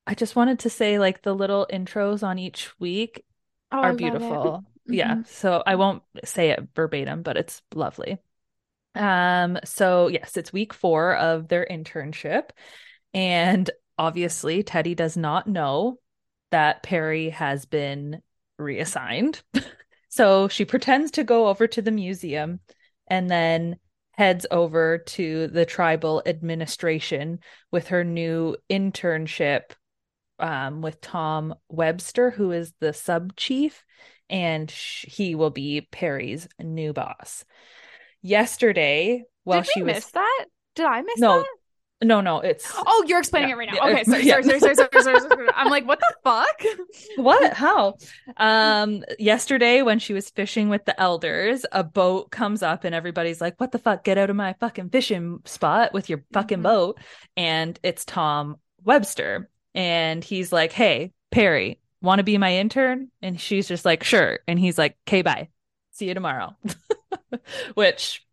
I 0.07 0.15
just 0.15 0.35
wanted 0.35 0.59
to 0.59 0.69
say 0.69 0.99
like 0.99 1.21
the 1.21 1.35
little 1.35 1.67
intros 1.71 2.23
on 2.23 2.39
each 2.39 2.71
week 2.79 3.25
Oh, 3.71 3.79
are 3.81 3.93
beautiful. 3.93 4.63
Yeah. 4.87 5.15
Mhm. 5.15 5.27
So 5.27 5.61
I 5.65 5.75
won't 5.75 6.01
say 6.23 6.51
it 6.51 6.69
verbatim, 6.73 7.21
but 7.21 7.35
it's 7.35 7.61
lovely. 7.75 8.17
Um, 8.95 9.59
so 9.65 10.07
yes, 10.07 10.37
it's 10.37 10.53
week 10.53 10.73
four 10.73 11.15
of 11.15 11.49
their 11.49 11.67
internship. 11.69 12.49
And 13.13 13.69
obviously, 13.97 14.63
Teddy 14.63 14.95
does 14.95 15.17
not 15.17 15.47
know 15.47 15.99
that 16.51 16.83
Perry 16.83 17.29
has 17.29 17.65
been 17.65 18.21
reassigned. 18.57 19.41
So 20.09 20.47
she 20.47 20.65
pretends 20.65 21.11
to 21.11 21.23
go 21.23 21.47
over 21.47 21.67
to 21.67 21.81
the 21.81 21.91
museum 21.91 22.61
and 23.07 23.29
then 23.29 23.77
heads 24.13 24.47
over 24.49 24.97
to 24.99 25.47
the 25.47 25.65
tribal 25.65 26.23
administration 26.25 27.39
with 27.71 27.89
her 27.89 28.03
new 28.03 28.55
internship 28.69 29.73
um, 30.39 30.81
with 30.81 31.01
Tom 31.01 31.55
Webster, 31.69 32.31
who 32.31 32.51
is 32.51 32.73
the 32.79 32.93
sub 32.93 33.35
chief, 33.35 33.83
and 34.29 34.69
sh- 34.69 35.05
he 35.07 35.35
will 35.35 35.49
be 35.51 35.87
Perry's 35.91 36.47
new 36.59 36.93
boss. 36.93 37.45
Yesterday, 38.21 39.23
while 39.43 39.61
Did 39.61 39.71
she 39.71 39.83
was 39.83 39.95
miss 39.95 40.11
that? 40.11 40.45
Did 40.75 40.85
I 40.85 41.01
miss 41.01 41.19
no, 41.19 41.39
that? 41.39 41.45
no, 42.03 42.21
no, 42.21 42.39
it's 42.39 42.71
Oh, 42.75 43.03
you're 43.07 43.19
explaining 43.19 43.49
Yeah. 43.49 43.55
it 43.55 43.57
right 43.57 43.69
now. 43.73 43.89
Okay, 43.89 44.03
sorry, 44.03 44.23
Yeah. 44.25 44.41
sorry, 44.41 44.59
sorry, 44.59 44.59
sorry, 44.59 44.75
sorry, 44.75 44.89
sorry, 44.91 45.03
sorry, 45.03 45.19
sorry. 45.29 45.47
I'm 45.55 45.69
like, 45.69 45.87
what 45.87 45.99
the 45.99 46.13
fuck? 46.23 46.61
What? 47.15 47.53
How? 47.53 47.95
Um, 48.37 49.03
yesterday 49.19 49.81
when 49.81 49.99
she 49.99 50.13
was 50.13 50.29
fishing 50.29 50.69
with 50.69 50.85
the 50.85 50.99
elders, 50.99 51.65
a 51.71 51.83
boat 51.83 52.31
comes 52.31 52.63
up 52.63 52.83
and 52.83 52.93
everybody's 52.93 53.39
like, 53.41 53.59
"What 53.59 53.71
the 53.71 53.79
fuck? 53.79 54.03
Get 54.03 54.17
out 54.17 54.29
of 54.29 54.35
my 54.35 54.53
fucking 54.59 54.89
fishing 54.89 55.39
spot 55.45 55.93
with 55.93 56.09
your 56.09 56.23
fucking 56.33 56.59
Mhm. 56.59 56.63
boat!" 56.63 56.99
And 57.37 57.79
it's 57.83 58.03
Tom 58.05 58.57
Webster, 58.83 59.49
and 59.77 60.21
he's 60.23 60.51
like, 60.51 60.73
"Hey, 60.73 61.13
Perry, 61.31 61.79
want 62.01 62.19
to 62.19 62.23
be 62.23 62.37
my 62.37 62.55
intern?" 62.57 63.09
And 63.21 63.39
she's 63.39 63.67
just 63.67 63.85
like, 63.85 64.03
"Sure." 64.03 64.39
And 64.47 64.59
he's 64.59 64.77
like, 64.77 64.97
"Okay, 65.07 65.21
bye. 65.21 65.47
See 65.91 66.07
you 66.09 66.13
tomorrow." 66.13 66.55
Which 67.75 68.25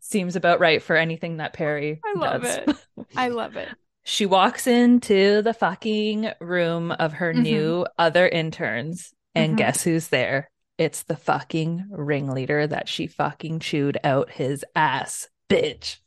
seems 0.00 0.36
about 0.36 0.60
right 0.60 0.82
for 0.82 0.96
anything 0.96 1.38
that 1.38 1.52
Perry 1.52 2.00
I 2.04 2.18
love 2.18 2.42
does. 2.42 2.56
it. 2.68 2.76
I 3.16 3.28
love 3.28 3.56
it. 3.56 3.68
She 4.04 4.26
walks 4.26 4.66
into 4.66 5.42
the 5.42 5.54
fucking 5.54 6.32
room 6.40 6.90
of 6.90 7.14
her 7.14 7.32
Mhm. 7.32 7.42
new 7.42 7.86
other 7.98 8.28
interns, 8.28 9.14
and 9.34 9.54
Mhm. 9.54 9.58
guess 9.58 9.84
who's 9.84 10.08
there? 10.08 10.50
It's 10.76 11.04
the 11.04 11.16
fucking 11.16 11.86
ringleader 11.90 12.66
that 12.66 12.88
she 12.88 13.06
fucking 13.06 13.60
chewed 13.60 13.98
out 14.02 14.30
his 14.30 14.64
ass, 14.74 15.28
bitch. 15.48 15.98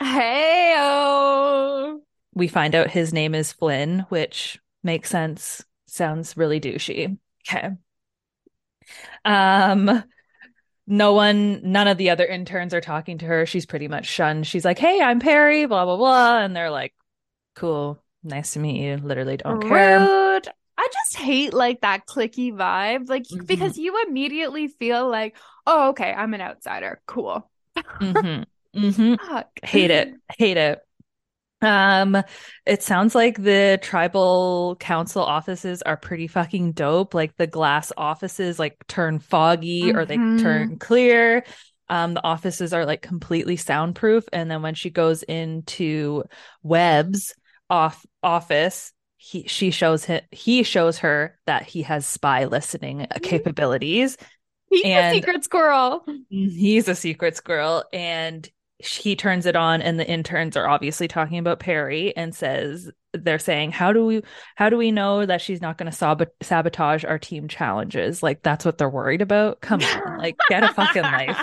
Hey 0.00 0.74
oh. 0.76 2.02
We 2.34 2.48
find 2.48 2.74
out 2.74 2.90
his 2.90 3.12
name 3.12 3.34
is 3.34 3.52
Flynn, 3.52 4.00
which 4.08 4.58
makes 4.82 5.10
sense. 5.10 5.64
Sounds 5.86 6.36
really 6.36 6.60
douchey. 6.60 7.18
Okay. 7.48 7.70
Um, 9.24 10.04
no 10.88 11.14
one, 11.14 11.60
none 11.70 11.88
of 11.88 11.98
the 11.98 12.10
other 12.10 12.26
interns 12.26 12.74
are 12.74 12.80
talking 12.80 13.18
to 13.18 13.26
her. 13.26 13.46
She's 13.46 13.66
pretty 13.66 13.88
much 13.88 14.06
shunned. 14.06 14.46
She's 14.46 14.64
like, 14.64 14.78
"Hey, 14.78 15.00
I'm 15.02 15.20
Perry," 15.20 15.66
blah 15.66 15.84
blah 15.84 15.96
blah, 15.96 16.40
and 16.40 16.56
they're 16.56 16.70
like, 16.70 16.94
"Cool, 17.56 18.02
nice 18.24 18.54
to 18.54 18.60
meet 18.60 18.82
you." 18.82 18.98
Literally 18.98 19.36
don't 19.38 19.60
care. 19.60 20.10
I 20.76 20.88
just 20.92 21.16
hate 21.16 21.54
like 21.54 21.80
that 21.82 22.06
clicky 22.06 22.52
vibe. 22.52 23.08
Like 23.08 23.26
Mhm. 23.30 23.46
because 23.46 23.76
you 23.78 24.02
immediately 24.06 24.68
feel 24.68 25.08
like, 25.08 25.36
oh, 25.66 25.90
okay, 25.90 26.12
I'm 26.12 26.34
an 26.34 26.40
outsider. 26.40 27.00
Cool. 27.06 27.48
hmm 28.00 28.42
hmm 28.74 29.14
Hate 29.62 29.90
it. 29.90 30.12
Hate 30.38 30.56
it. 30.56 30.80
Um, 31.64 32.22
it 32.66 32.82
sounds 32.82 33.14
like 33.14 33.42
the 33.42 33.78
tribal 33.82 34.76
council 34.78 35.22
offices 35.22 35.82
are 35.82 35.96
pretty 35.96 36.26
fucking 36.26 36.72
dope. 36.72 37.14
Like 37.14 37.36
the 37.36 37.46
glass 37.46 37.90
offices 37.96 38.58
like 38.58 38.76
turn 38.86 39.18
foggy 39.18 39.92
or 39.94 40.04
they 40.04 40.16
Mhm. 40.16 40.40
turn 40.42 40.78
clear. 40.78 41.44
Um, 41.88 42.14
the 42.14 42.24
offices 42.24 42.72
are 42.72 42.86
like 42.86 43.02
completely 43.02 43.56
soundproof. 43.56 44.24
And 44.32 44.50
then 44.50 44.62
when 44.62 44.74
she 44.74 44.90
goes 44.90 45.22
into 45.22 46.24
Webb's 46.62 47.34
off 47.68 48.04
office, 48.22 48.92
he 49.16 49.46
she 49.48 49.70
shows 49.70 50.04
him 50.04 50.20
he 50.30 50.62
shows 50.64 50.98
her 50.98 51.38
that 51.46 51.62
he 51.64 51.82
has 51.82 52.06
spy 52.06 52.44
listening 52.44 53.06
capabilities. 53.22 54.16
He's 54.70 54.84
and- 54.84 55.14
a 55.16 55.18
secret 55.20 55.44
squirrel. 55.44 56.04
He's 56.28 56.88
a 56.88 56.94
secret 56.94 57.36
squirrel, 57.36 57.84
and 57.92 58.48
he 58.78 59.14
turns 59.16 59.46
it 59.46 59.56
on, 59.56 59.80
and 59.82 59.98
the 60.00 60.06
interns 60.08 60.56
are 60.56 60.68
obviously 60.68 61.08
talking 61.08 61.38
about 61.38 61.60
Perry 61.60 62.14
and 62.16 62.34
says 62.34 62.90
they're 63.12 63.38
saying, 63.38 63.70
"How 63.70 63.92
do 63.92 64.04
we 64.04 64.22
how 64.56 64.68
do 64.68 64.76
we 64.76 64.90
know 64.90 65.24
that 65.24 65.40
she's 65.40 65.62
not 65.62 65.78
going 65.78 65.90
to 65.90 65.96
sab- 65.96 66.28
sabotage 66.42 67.04
our 67.04 67.18
team 67.18 67.46
challenges? 67.48 68.22
Like 68.22 68.42
that's 68.42 68.64
what 68.64 68.76
they're 68.78 68.90
worried 68.90 69.22
about. 69.22 69.60
Come 69.60 69.80
on, 69.82 70.18
like 70.18 70.36
get 70.48 70.64
a 70.64 70.72
fucking 70.74 71.02
life." 71.02 71.38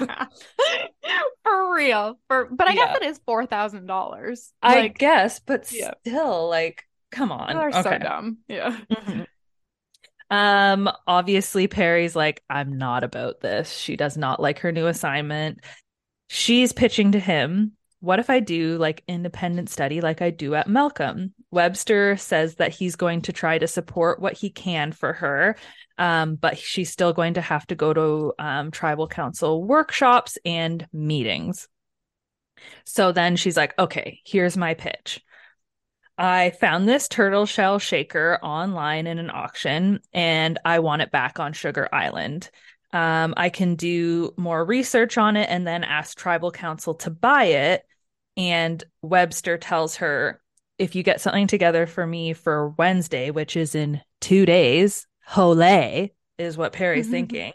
For 1.43 1.75
real. 1.75 2.19
For 2.27 2.45
but 2.51 2.67
I 2.67 2.73
Yeah. 2.73 2.85
guess 2.87 2.97
it 2.97 3.03
is 3.03 3.19
four 3.25 3.45
thousand 3.45 3.85
dollars. 3.87 4.51
I 4.61 4.75
Like 4.81 4.97
guess, 4.97 5.39
but 5.39 5.71
yeah. 5.71 5.91
still, 6.05 6.49
like, 6.49 6.83
come 7.11 7.31
on. 7.31 7.47
people 7.47 7.61
are 7.61 7.71
so 7.71 7.79
Okay. 7.79 7.99
dumb. 7.99 8.37
Yeah. 8.47 8.77
Mhm. 8.91 9.25
Um, 10.29 10.89
obviously 11.07 11.67
Perry's 11.67 12.15
like, 12.15 12.41
I'm 12.49 12.77
not 12.77 13.03
about 13.03 13.41
this. 13.41 13.69
She 13.77 13.97
does 13.97 14.15
not 14.15 14.39
like 14.39 14.59
her 14.59 14.71
new 14.71 14.87
assignment. 14.87 15.59
She's 16.33 16.71
pitching 16.71 17.11
to 17.11 17.19
him, 17.19 17.73
what 17.99 18.19
if 18.19 18.29
I 18.29 18.39
do 18.39 18.77
like 18.77 19.03
independent 19.05 19.69
study 19.69 19.99
like 19.99 20.21
I 20.21 20.29
do 20.29 20.55
at 20.55 20.69
Malcolm? 20.69 21.33
Webster 21.51 22.15
says 22.15 22.55
that 22.55 22.73
he's 22.73 22.95
going 22.95 23.23
to 23.23 23.33
try 23.33 23.57
to 23.57 23.67
support 23.67 24.21
what 24.21 24.37
he 24.37 24.49
can 24.49 24.93
for 24.93 25.11
her. 25.11 25.57
Um, 25.97 26.35
but 26.35 26.57
she's 26.57 26.89
still 26.89 27.11
going 27.11 27.33
to 27.33 27.41
have 27.41 27.67
to 27.67 27.75
go 27.75 27.93
to 27.93 28.33
um, 28.39 28.71
tribal 28.71 29.09
council 29.09 29.61
workshops 29.61 30.37
and 30.45 30.87
meetings. 30.93 31.67
So 32.85 33.11
then 33.11 33.35
she's 33.35 33.57
like, 33.57 33.77
okay, 33.77 34.21
here's 34.23 34.55
my 34.55 34.73
pitch. 34.73 35.21
I 36.17 36.51
found 36.51 36.87
this 36.87 37.09
turtle 37.09 37.45
shell 37.45 37.77
shaker 37.77 38.39
online 38.41 39.05
in 39.05 39.19
an 39.19 39.31
auction 39.31 39.99
and 40.13 40.57
I 40.63 40.79
want 40.79 41.01
it 41.01 41.11
back 41.11 41.41
on 41.41 41.51
Sugar 41.51 41.89
Island. 41.91 42.49
Um, 42.93 43.33
I 43.37 43.49
can 43.49 43.75
do 43.75 44.33
more 44.37 44.63
research 44.65 45.17
on 45.17 45.37
it 45.37 45.49
and 45.49 45.65
then 45.65 45.83
ask 45.83 46.17
tribal 46.17 46.51
council 46.51 46.95
to 46.95 47.09
buy 47.09 47.45
it. 47.45 47.85
And 48.37 48.83
Webster 49.01 49.57
tells 49.57 49.97
her, 49.97 50.41
if 50.77 50.95
you 50.95 51.03
get 51.03 51.21
something 51.21 51.47
together 51.47 51.85
for 51.85 52.05
me 52.05 52.33
for 52.33 52.69
Wednesday, 52.69 53.29
which 53.29 53.55
is 53.55 53.75
in 53.75 54.01
two 54.19 54.45
days, 54.45 55.07
Hole 55.25 55.61
is 56.37 56.57
what 56.57 56.73
Perry's 56.73 57.07
Mhm. 57.07 57.11
thinking, 57.11 57.53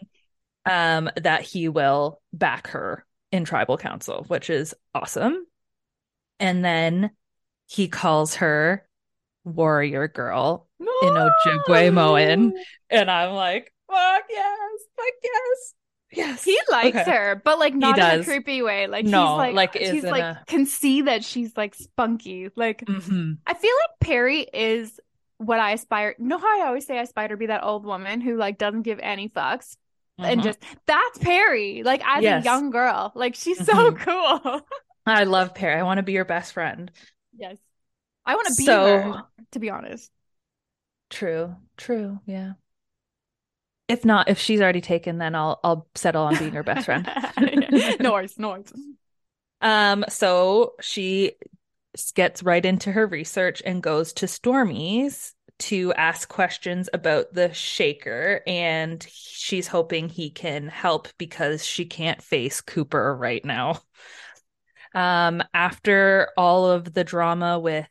um, 0.65 1.09
that 1.17 1.41
he 1.41 1.67
will 1.69 2.21
back 2.31 2.67
her 2.67 3.05
in 3.31 3.43
tribal 3.43 3.77
council, 3.77 4.23
which 4.27 4.49
is 4.49 4.73
awesome. 4.95 5.45
And 6.39 6.63
then 6.63 7.11
he 7.67 7.87
calls 7.89 8.35
her 8.35 8.87
warrior 9.43 10.07
girl 10.07 10.67
in 10.79 10.87
Ojibwemowin. 11.13 12.53
And 12.89 13.11
I'm 13.11 13.33
like, 13.33 13.73
fuck 13.89 14.23
yes, 14.29 14.81
fuck 14.95 15.13
yes. 15.23 15.73
Yes. 16.09 16.43
He 16.45 16.57
likes 16.71 16.95
Okay. 16.97 17.11
her, 17.11 17.41
but 17.43 17.59
like 17.59 17.73
not 17.75 17.97
in 17.99 18.21
a 18.21 18.23
creepy 18.23 18.61
way. 18.61 18.87
Like 18.87 19.05
No, 19.05 19.27
he's 19.39 19.53
like, 19.53 19.73
like, 19.75 19.77
she's 19.83 20.03
like 20.03 20.23
a- 20.23 20.43
can 20.47 20.65
see 20.65 21.01
that 21.01 21.23
she's 21.25 21.55
like 21.57 21.75
spunky. 21.75 22.49
Like 22.55 22.85
Mhm. 22.85 23.39
I 23.45 23.53
feel 23.53 23.73
like 23.83 23.99
Perry 23.99 24.41
is 24.41 24.99
what 25.37 25.59
I 25.59 25.71
aspire. 25.73 26.15
You 26.17 26.25
know 26.27 26.37
how 26.37 26.61
I 26.63 26.67
always 26.67 26.85
say 26.87 26.97
I 26.97 27.01
aspire 27.01 27.27
to 27.27 27.37
be 27.37 27.47
that 27.47 27.63
old 27.63 27.85
woman 27.85 28.21
who 28.21 28.37
like 28.37 28.57
doesn't 28.57 28.83
give 28.83 28.99
any 29.01 29.27
fucks 29.27 29.75
and 30.17 30.39
Mhm. 30.39 30.43
just 30.45 30.59
that's 30.85 31.17
Perry. 31.19 31.83
Like 31.83 32.01
as 32.07 32.23
Yes. 32.23 32.41
a 32.41 32.45
young 32.45 32.69
girl, 32.69 33.11
like 33.13 33.35
she's 33.35 33.63
so 33.65 33.91
Mhm. 33.91 33.99
cool. 33.99 34.61
I 35.05 35.25
love 35.25 35.53
Perry. 35.53 35.77
I 35.79 35.83
want 35.83 35.97
to 35.97 36.03
be 36.03 36.13
your 36.13 36.25
best 36.25 36.53
friend. 36.53 36.89
yes, 37.37 37.57
I 38.25 38.35
want 38.35 38.47
to 38.47 38.55
be 38.55 38.63
So- 38.65 39.01
her. 39.01 39.23
To 39.51 39.59
be 39.59 39.69
honest, 39.69 40.09
True. 41.09 41.55
True. 41.77 42.19
Yeah. 42.25 42.53
If 43.87 44.03
not, 44.03 44.29
if 44.29 44.37
she's 44.39 44.61
already 44.61 44.81
taken, 44.81 45.17
then 45.17 45.33
I'll 45.35 45.59
I'll 45.63 45.87
settle 45.95 46.23
on 46.23 46.37
being 46.37 46.51
her 46.51 46.63
best 46.63 46.85
friend. 46.85 47.09
noise, 47.99 48.37
noise. 48.37 48.73
Um, 49.61 50.05
so 50.09 50.73
she 50.81 51.33
gets 52.13 52.43
right 52.43 52.65
into 52.65 52.91
her 52.91 53.07
research 53.07 53.61
and 53.65 53.81
goes 53.81 54.13
to 54.13 54.27
Stormy's 54.27 55.33
to 55.59 55.91
ask 55.93 56.29
questions 56.29 56.89
about 56.93 57.33
the 57.33 57.51
shaker, 57.53 58.41
and 58.45 59.05
she's 59.09 59.67
hoping 59.67 60.07
he 60.09 60.29
can 60.29 60.67
help 60.67 61.07
because 61.17 61.65
she 61.65 61.85
can't 61.85 62.21
face 62.21 62.61
Cooper 62.61 63.15
right 63.15 63.43
now. 63.43 63.81
Um, 64.93 65.43
after 65.53 66.29
all 66.37 66.69
of 66.69 66.93
the 66.93 67.03
drama 67.03 67.59
with 67.59 67.87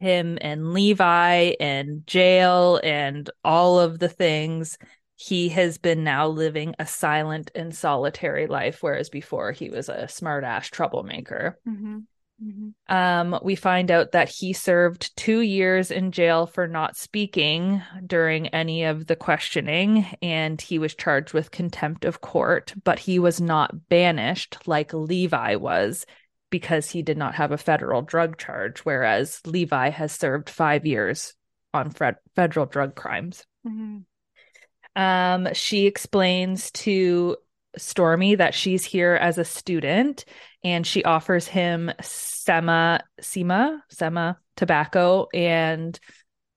him 0.00 0.38
and 0.40 0.72
Levi 0.72 1.54
and 1.60 2.06
jail 2.06 2.80
and 2.82 3.28
all 3.44 3.80
of 3.80 3.98
the 3.98 4.08
things, 4.08 4.78
he 5.20 5.48
has 5.48 5.78
been 5.78 6.04
now 6.04 6.28
living 6.28 6.76
a 6.78 6.86
silent 6.86 7.50
and 7.56 7.74
solitary 7.74 8.46
life, 8.46 8.84
whereas 8.84 9.10
before 9.10 9.50
he 9.50 9.68
was 9.68 9.88
a 9.88 10.04
smartass 10.04 10.70
troublemaker. 10.70 11.58
Mhm, 11.68 12.04
mhm. 12.40 12.72
Um, 12.88 13.40
we 13.42 13.56
find 13.56 13.90
out 13.90 14.12
that 14.12 14.28
he 14.28 14.52
served 14.52 15.16
two 15.16 15.40
years 15.40 15.90
in 15.90 16.12
jail 16.12 16.46
for 16.46 16.68
not 16.68 16.96
speaking 16.96 17.82
during 18.06 18.46
any 18.48 18.84
of 18.84 19.08
the 19.08 19.16
questioning, 19.16 20.06
and 20.22 20.60
he 20.60 20.78
was 20.78 20.94
charged 20.94 21.32
with 21.32 21.50
contempt 21.50 22.04
of 22.04 22.20
court, 22.20 22.72
but 22.84 23.00
he 23.00 23.18
was 23.18 23.40
not 23.40 23.88
banished 23.88 24.68
like 24.68 24.94
Levi 24.94 25.56
was 25.56 26.06
because 26.48 26.90
he 26.92 27.02
did 27.02 27.18
not 27.18 27.34
have 27.34 27.50
a 27.50 27.58
federal 27.58 28.02
drug 28.02 28.38
charge, 28.38 28.78
whereas 28.84 29.40
Levi 29.44 29.90
has 29.90 30.12
served 30.12 30.48
five 30.48 30.86
years 30.86 31.34
on 31.74 31.90
fed- 31.90 32.18
federal 32.36 32.66
drug 32.66 32.94
crimes. 32.94 33.44
Mhm. 33.66 34.04
Um, 34.98 35.54
she 35.54 35.86
explains 35.86 36.72
to 36.72 37.36
Stormy 37.76 38.34
that 38.34 38.52
she's 38.52 38.84
here 38.84 39.14
as 39.14 39.38
a 39.38 39.44
student 39.44 40.24
and 40.64 40.84
she 40.84 41.04
offers 41.04 41.46
him 41.46 41.92
Sema 42.00 43.04
Sema 43.20 43.84
Sema 43.90 44.38
tobacco 44.56 45.28
and 45.32 45.98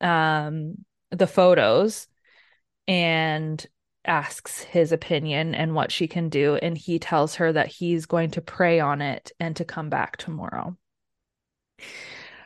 um 0.02 0.74
the 1.12 1.28
photos 1.28 2.08
and 2.88 3.64
asks 4.06 4.64
his 4.64 4.92
opinion 4.92 5.54
and 5.54 5.76
what 5.76 5.92
she 5.92 6.08
can 6.08 6.30
do 6.30 6.56
and 6.56 6.76
he 6.76 6.98
tells 6.98 7.36
her 7.36 7.54
that 7.54 7.68
he's 7.68 8.08
going 8.08 8.32
to 8.32 8.42
pray 8.42 8.80
on 8.80 9.04
it 9.04 9.32
and 9.40 9.56
to 9.58 9.66
come 9.66 9.90
back 9.92 10.18
tomorrow. 10.18 10.76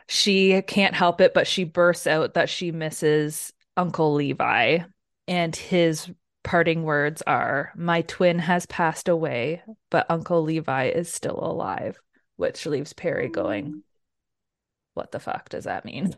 She 0.10 0.62
can't 0.64 0.94
help 0.94 1.22
it 1.22 1.34
but 1.34 1.48
she 1.48 1.64
bursts 1.64 2.06
out 2.06 2.34
that 2.34 2.50
she 2.50 2.74
misses 2.74 3.54
Uncle 3.78 4.14
Levi 4.16 4.80
and 5.28 5.56
his 5.56 6.10
parting 6.44 6.84
words 6.84 7.22
are 7.26 7.72
My 7.76 8.02
twin 8.02 8.40
has 8.40 8.66
passed 8.66 9.08
away, 9.08 9.64
but 9.90 10.06
Uncle 10.10 10.44
Levi 10.44 10.90
is 10.90 11.12
still 11.12 11.40
alive, 11.42 11.98
which 12.36 12.66
leaves 12.66 12.94
Perry 12.94 13.30
going, 13.30 13.66
mm. 13.66 13.82
What 14.94 15.12
the 15.12 15.20
fuck 15.20 15.50
does 15.50 15.66
that 15.66 15.84
mean? 15.86 16.16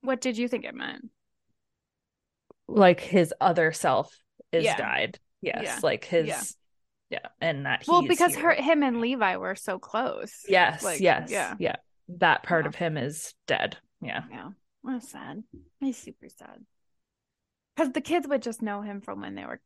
What 0.00 0.20
did 0.20 0.36
you 0.36 0.48
think 0.48 0.64
it 0.64 0.74
meant? 0.74 1.10
Like 2.66 3.00
his 3.00 3.32
other 3.40 3.72
self 3.72 4.16
is 4.52 4.64
Yeah. 4.64 4.76
died. 4.76 5.18
Yes, 5.40 5.62
Yeah. 5.64 5.80
like 5.82 6.04
his 6.04 6.26
Yeah. 6.26 6.42
yeah, 7.10 7.28
and 7.40 7.66
that 7.66 7.84
well 7.86 8.02
because 8.02 8.34
here. 8.34 8.54
her 8.54 8.62
him 8.62 8.82
and 8.82 9.00
Levi 9.00 9.36
were 9.36 9.54
so 9.54 9.78
close. 9.78 10.44
Yes, 10.48 10.82
Like, 10.82 11.00
yes, 11.00 11.30
yeah. 11.30 11.54
yeah. 11.58 11.76
That 12.08 12.42
part 12.42 12.66
of 12.66 12.74
him 12.74 12.96
is 12.96 13.34
dead. 13.46 13.76
Yeah. 14.00 14.24
Yeah. 14.30 14.50
That's 14.82 15.10
sad. 15.10 15.44
He's 15.80 15.96
super 15.96 16.28
sad. 16.28 16.64
Because 17.74 17.92
the 17.92 18.00
kids 18.00 18.28
would 18.28 18.42
just 18.42 18.62
know 18.62 18.82
him 18.82 19.00
from 19.00 19.20
when 19.20 19.34
they 19.34 19.44
were 19.44 19.60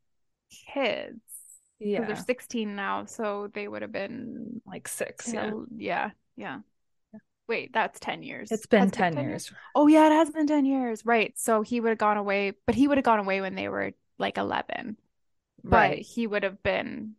kids. 0.72 1.20
Yeah. 1.78 2.04
They're 2.04 2.16
16 2.16 2.74
now, 2.74 3.04
so 3.04 3.48
they 3.52 3.68
would 3.68 3.82
have 3.82 3.92
been 3.92 4.60
Like 4.66 4.88
six. 4.88 5.32
Yeah. 5.32 5.52
yeah. 5.76 6.10
Yeah. 6.36 6.58
Wait, 7.48 7.72
that's 7.72 7.98
10 7.98 8.22
years. 8.22 8.50
It's 8.52 8.66
been 8.66 8.80
Has 8.80 8.88
it 8.90 8.94
10 8.94 9.16
years. 9.18 9.52
Oh 9.74 9.86
yeah, 9.86 10.06
it 10.06 10.12
has 10.12 10.30
been 10.30 10.46
10 10.46 10.64
years. 10.64 11.06
Right. 11.06 11.32
So 11.38 11.62
he 11.62 11.80
would 11.80 11.90
have 11.90 11.98
gone 11.98 12.16
away, 12.16 12.52
but 12.66 12.74
he 12.74 12.88
would 12.88 12.98
have 12.98 13.04
gone 13.04 13.20
away 13.20 13.40
when 13.40 13.54
they 13.54 13.68
were 13.68 13.92
like 14.18 14.38
11. 14.38 14.96
But 15.64 15.76
Right. 15.76 15.98
he 16.02 16.26
would 16.26 16.42
have 16.42 16.62
been 16.62 17.14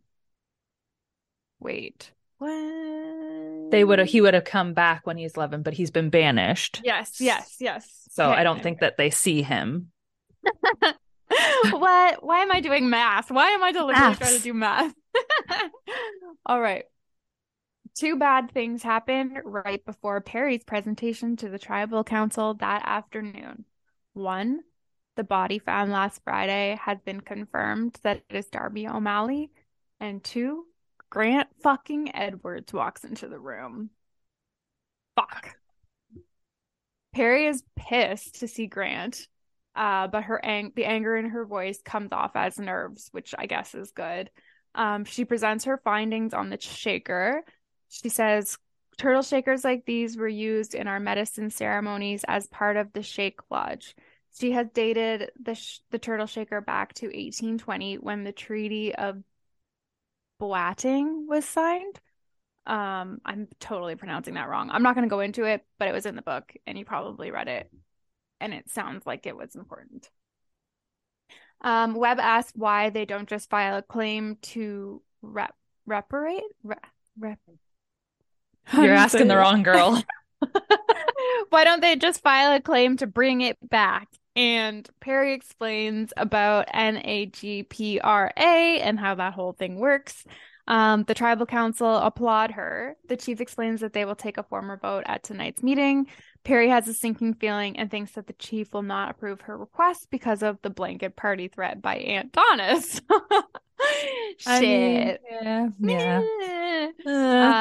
Wait. 1.58 2.12
What? 2.38 3.70
They 3.70 3.84
would 3.84 3.98
have 3.98 4.08
he 4.08 4.20
would 4.20 4.34
have 4.34 4.44
come 4.44 4.72
back 4.72 5.06
when 5.06 5.18
he's 5.18 5.34
11, 5.34 5.62
but 5.62 5.74
he's 5.74 5.90
been 5.90 6.10
banished. 6.10 6.80
Yes, 6.82 7.20
yes, 7.20 7.56
yes. 7.60 7.88
So 8.10 8.24
Okay, 8.24 8.40
I 8.40 8.44
don't 8.44 8.62
think 8.62 8.80
that 8.80 8.96
they 8.96 9.10
see 9.10 9.42
him. 9.42 9.92
what? 11.70 12.24
Why 12.24 12.40
am 12.40 12.52
I 12.52 12.60
doing 12.60 12.90
math? 12.90 13.30
Why 13.30 13.48
am 13.50 13.62
I 13.62 13.72
deliberately 13.72 14.16
trying 14.16 14.36
to 14.36 14.42
do 14.42 14.54
math? 14.54 14.94
All 16.46 16.60
right. 16.60 16.84
Two 17.98 18.16
bad 18.16 18.50
things 18.52 18.82
happened 18.82 19.40
right 19.44 19.84
before 19.84 20.20
Perry's 20.20 20.64
presentation 20.64 21.36
to 21.36 21.48
the 21.48 21.58
tribal 21.58 22.04
council 22.04 22.54
that 22.54 22.82
afternoon. 22.84 23.64
One, 24.14 24.60
the 25.16 25.24
body 25.24 25.58
found 25.58 25.90
last 25.90 26.22
Friday 26.24 26.78
has 26.80 26.98
been 27.04 27.20
confirmed 27.20 27.98
that 28.02 28.22
it 28.28 28.36
is 28.36 28.46
Darby 28.46 28.88
O'Malley. 28.88 29.50
And 29.98 30.22
two, 30.24 30.66
Grant 31.10 31.48
fucking 31.62 32.14
Edwards 32.14 32.72
walks 32.72 33.04
into 33.04 33.28
the 33.28 33.38
room. 33.38 33.90
Fuck. 35.16 35.56
Perry 37.12 37.46
is 37.46 37.64
pissed 37.76 38.40
to 38.40 38.48
see 38.48 38.66
Grant, 38.66 39.26
uh, 39.74 40.08
but 40.08 40.24
her 40.24 40.44
ang- 40.44 40.72
the 40.74 40.84
anger 40.84 41.16
in 41.16 41.30
her 41.30 41.44
voice 41.44 41.80
comes 41.82 42.12
off 42.12 42.32
as 42.34 42.58
nerves, 42.58 43.08
which 43.12 43.34
I 43.38 43.46
guess 43.46 43.74
is 43.74 43.92
good. 43.92 44.30
Um, 44.74 45.04
she 45.04 45.24
presents 45.24 45.64
her 45.64 45.80
findings 45.82 46.34
on 46.34 46.50
the 46.50 46.60
shaker. 46.60 47.42
She 47.88 48.08
says 48.08 48.58
turtle 48.98 49.22
shakers 49.22 49.64
like 49.64 49.84
these 49.86 50.16
were 50.16 50.28
used 50.28 50.74
in 50.74 50.86
our 50.86 51.00
medicine 51.00 51.50
ceremonies 51.50 52.24
as 52.28 52.46
part 52.46 52.76
of 52.76 52.92
the 52.92 53.02
Shake 53.02 53.40
Lodge. 53.50 53.96
She 54.38 54.52
has 54.52 54.68
dated 54.72 55.30
the 55.40 55.54
sh- 55.54 55.80
the 55.90 55.98
turtle 55.98 56.26
shaker 56.26 56.60
back 56.60 56.94
to 56.94 57.06
1820 57.06 57.96
when 57.96 58.24
the 58.24 58.32
Treaty 58.32 58.94
of 58.94 59.22
Boating 60.38 61.26
was 61.28 61.44
signed. 61.44 61.98
Um, 62.66 63.20
I'm 63.24 63.48
totally 63.58 63.96
pronouncing 63.96 64.34
that 64.34 64.48
wrong. 64.48 64.70
I'm 64.70 64.82
not 64.82 64.94
going 64.94 65.08
to 65.08 65.10
go 65.10 65.20
into 65.20 65.44
it, 65.44 65.64
but 65.78 65.88
it 65.88 65.92
was 65.92 66.06
in 66.06 66.14
the 66.14 66.22
book 66.22 66.52
and 66.66 66.78
you 66.78 66.84
probably 66.84 67.30
read 67.30 67.48
it. 67.48 67.70
And 68.40 68.54
it 68.54 68.70
sounds 68.70 69.06
like 69.06 69.26
it 69.26 69.36
was 69.36 69.54
important. 69.54 70.10
Um, 71.62 71.94
Webb 71.94 72.18
asked 72.20 72.56
why 72.56 72.90
they 72.90 73.04
don't 73.04 73.28
just 73.28 73.50
file 73.50 73.76
a 73.76 73.82
claim 73.82 74.36
to 74.42 75.02
rep 75.20 75.54
reparate 75.86 76.42
re- 76.62 76.76
rep. 77.18 77.38
You're 78.72 78.94
asking 78.94 79.28
the 79.28 79.36
wrong 79.36 79.62
girl. 79.62 80.02
Why 81.50 81.64
don't 81.64 81.80
they 81.82 81.96
just 81.96 82.22
file 82.22 82.54
a 82.54 82.60
claim 82.60 82.96
to 82.98 83.06
bring 83.06 83.40
it 83.40 83.58
back? 83.68 84.08
And 84.36 84.88
Perry 85.00 85.34
explains 85.34 86.12
about 86.16 86.68
NAGPRA 86.68 88.32
and 88.36 88.98
how 88.98 89.14
that 89.16 89.34
whole 89.34 89.52
thing 89.52 89.78
works. 89.78 90.24
Um, 90.68 91.02
the 91.02 91.14
tribal 91.14 91.46
council 91.46 91.96
applaud 91.96 92.52
her. 92.52 92.96
The 93.08 93.16
chief 93.16 93.40
explains 93.40 93.80
that 93.80 93.92
they 93.92 94.04
will 94.04 94.14
take 94.14 94.38
a 94.38 94.44
formal 94.44 94.76
vote 94.76 95.02
at 95.06 95.24
tonight's 95.24 95.62
meeting. 95.62 96.06
Perry 96.44 96.68
has 96.68 96.88
a 96.88 96.94
sinking 96.94 97.34
feeling 97.34 97.76
and 97.78 97.90
thinks 97.90 98.12
that 98.12 98.26
the 98.26 98.32
chief 98.34 98.72
will 98.72 98.82
not 98.82 99.10
approve 99.10 99.42
her 99.42 99.56
request 99.56 100.08
because 100.10 100.42
of 100.42 100.58
the 100.62 100.70
blanket 100.70 101.16
party 101.16 101.48
threat 101.48 101.82
by 101.82 101.96
Aunt 101.96 102.32
Daunis. 102.32 103.00
I 104.46 104.64
mean, 104.66 105.14
Shit. 105.14 105.20
yeah. 105.30 105.68
Yeah. 105.80 106.22
Uh, 107.06 107.54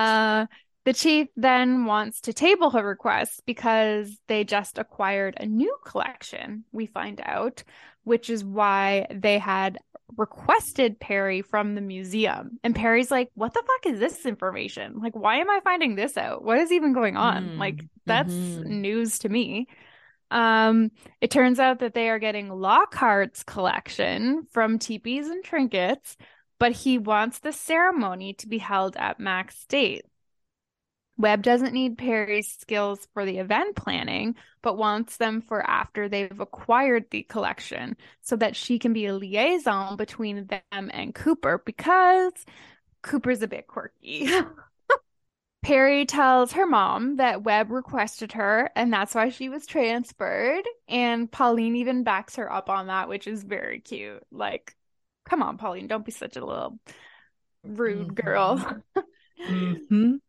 Uh, 0.46 0.46
the 0.86 0.94
chief 0.94 1.28
then 1.36 1.86
wants 1.86 2.22
to 2.22 2.34
table 2.34 2.72
her 2.72 2.84
request 2.84 3.44
because 3.46 4.18
they 4.28 4.44
just 4.44 4.78
acquired 4.78 5.36
a 5.38 5.46
new 5.46 5.76
collection, 5.86 6.64
we 6.72 6.86
find 6.88 7.22
out, 7.24 7.64
which 8.04 8.30
is 8.30 8.44
why 8.44 9.06
they 9.12 9.38
had 9.40 9.78
requested 10.18 11.00
Perry 11.00 11.42
from 11.42 11.76
the 11.76 11.82
museum. 11.82 12.60
And 12.64 12.76
Perry's 12.76 13.12
like, 13.12 13.30
What 13.36 13.54
the 13.54 13.64
fuck 13.66 13.94
is 13.94 14.00
this 14.00 14.26
information? 14.26 15.00
Like, 15.00 15.16
why 15.16 15.38
am 15.38 15.50
I 15.50 15.60
finding 15.64 15.96
this 15.96 16.18
out? 16.18 16.44
What 16.44 16.60
is 16.60 16.72
even 16.72 16.94
going 16.94 17.18
on? 17.18 17.52
Mm, 17.52 17.58
Like, 17.58 17.84
that's 18.06 18.34
mhm. 18.34 18.66
news 18.66 19.20
to 19.20 19.30
me. 19.30 19.68
Um, 20.32 20.92
it 21.22 21.32
turns 21.32 21.60
out 21.60 21.80
that 21.80 21.94
they 21.94 22.10
are 22.10 22.20
getting 22.20 22.50
Lockhart's 22.50 23.44
collection 23.44 24.44
from 24.52 24.78
teepees 24.80 25.28
and 25.28 25.44
trinkets, 25.44 26.18
but 26.60 26.72
he 26.72 26.98
wants 27.00 27.40
the 27.40 27.52
ceremony 27.54 28.34
to 28.36 28.48
be 28.48 28.60
held 28.60 28.96
at 28.98 29.20
Max 29.20 29.58
State. 29.60 30.06
Webb 31.20 31.44
doesn't 31.44 31.74
need 31.74 31.98
Perry's 31.98 32.48
skills 32.60 33.08
for 33.14 33.26
the 33.26 33.40
event 33.40 33.76
planning, 33.76 34.36
but 34.62 34.78
wants 34.78 35.18
them 35.18 35.42
for 35.42 35.62
after 35.70 36.08
they've 36.08 36.40
acquired 36.40 37.06
the 37.12 37.24
collection 37.24 37.98
so 38.22 38.38
that 38.38 38.56
she 38.56 38.80
can 38.80 38.94
be 38.94 39.06
a 39.06 39.14
liaison 39.14 39.98
between 39.98 40.48
them 40.48 40.62
and 40.92 41.14
Cooper 41.14 41.62
because 41.66 42.34
Cooper's 43.04 43.42
a 43.42 43.48
bit 43.50 43.68
quirky. 43.68 44.30
Perry 45.62 46.06
tells 46.06 46.54
her 46.54 46.66
mom 46.66 47.18
that 47.18 47.44
Webb 47.44 47.70
requested 47.70 48.32
her 48.32 48.72
and 48.76 48.94
that's 48.94 49.14
why 49.14 49.30
she 49.30 49.50
was 49.50 49.66
transferred. 49.68 50.64
And 50.88 51.30
Pauline 51.30 51.76
even 51.76 52.04
backs 52.04 52.38
her 52.38 52.52
up 52.52 52.70
on 52.70 52.88
that, 52.88 53.10
which 53.10 53.28
is 53.28 53.44
very 53.44 53.82
cute. 53.82 54.24
Like, 54.32 54.76
come 55.26 55.44
on, 55.44 55.58
Pauline, 55.58 55.88
don't 55.88 56.06
be 56.06 56.12
such 56.14 56.38
a 56.38 56.46
little 56.46 56.80
rude 57.64 58.16
girl. 58.16 58.82
mhm. 59.50 60.20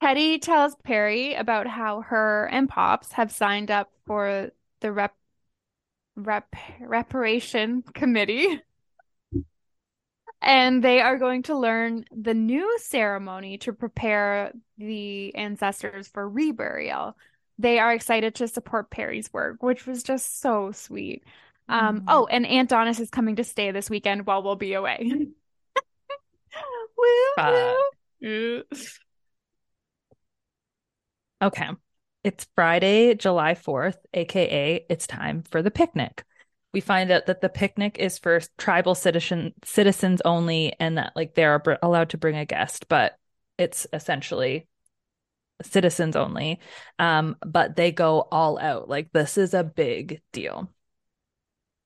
Hetty 0.00 0.38
tells 0.38 0.74
Perry 0.76 1.34
about 1.34 1.66
how 1.66 2.02
her 2.02 2.48
and 2.52 2.68
Pops 2.68 3.12
have 3.12 3.32
signed 3.32 3.70
up 3.70 3.90
for 4.06 4.50
the 4.80 4.92
rep, 4.92 5.14
rep 6.14 6.54
reparation 6.80 7.82
committee. 7.82 8.60
And 10.42 10.84
they 10.84 11.00
are 11.00 11.16
going 11.18 11.44
to 11.44 11.56
learn 11.56 12.04
the 12.14 12.34
new 12.34 12.78
ceremony 12.78 13.58
to 13.58 13.72
prepare 13.72 14.52
the 14.76 15.34
ancestors 15.34 16.08
for 16.08 16.30
reburial. 16.30 17.14
They 17.58 17.78
are 17.78 17.92
excited 17.92 18.34
to 18.36 18.48
support 18.48 18.90
Perry's 18.90 19.32
work, 19.32 19.62
which 19.62 19.86
was 19.86 20.02
just 20.02 20.40
so 20.40 20.72
sweet. 20.72 21.24
Um, 21.68 22.02
Mhm. 22.02 22.04
oh, 22.08 22.26
and 22.26 22.46
Aunt 22.46 22.70
Daunis 22.70 23.00
is 23.00 23.10
coming 23.10 23.36
to 23.36 23.44
stay 23.44 23.70
this 23.70 23.88
weekend 23.88 24.26
while 24.26 24.42
we'll 24.42 24.56
be 24.56 24.74
away. 24.74 25.10
Woo, 26.96 27.76
woo. 28.20 28.62
Okay. 31.42 31.68
It's 32.24 32.46
Friday, 32.54 33.14
July 33.14 33.54
4th, 33.54 33.98
aka 34.14 34.84
it's 34.88 35.06
time 35.06 35.42
for 35.42 35.62
the 35.62 35.70
picnic. 35.70 36.24
We 36.72 36.80
find 36.80 37.10
out 37.10 37.26
that 37.26 37.40
the 37.40 37.48
picnic 37.48 37.98
is 37.98 38.18
for 38.18 38.40
tribal 38.58 38.94
citizen 38.94 39.54
citizens 39.64 40.20
only 40.24 40.74
and 40.80 40.98
that 40.98 41.12
like 41.14 41.34
they're 41.34 41.62
allowed 41.82 42.10
to 42.10 42.18
bring 42.18 42.36
a 42.36 42.44
guest, 42.44 42.88
but 42.88 43.16
it's 43.58 43.86
essentially 43.92 44.66
citizens 45.62 46.16
only. 46.16 46.60
Um 46.98 47.36
but 47.46 47.76
they 47.76 47.92
go 47.92 48.28
all 48.32 48.58
out. 48.58 48.88
Like 48.88 49.12
this 49.12 49.38
is 49.38 49.54
a 49.54 49.64
big 49.64 50.20
deal. 50.32 50.70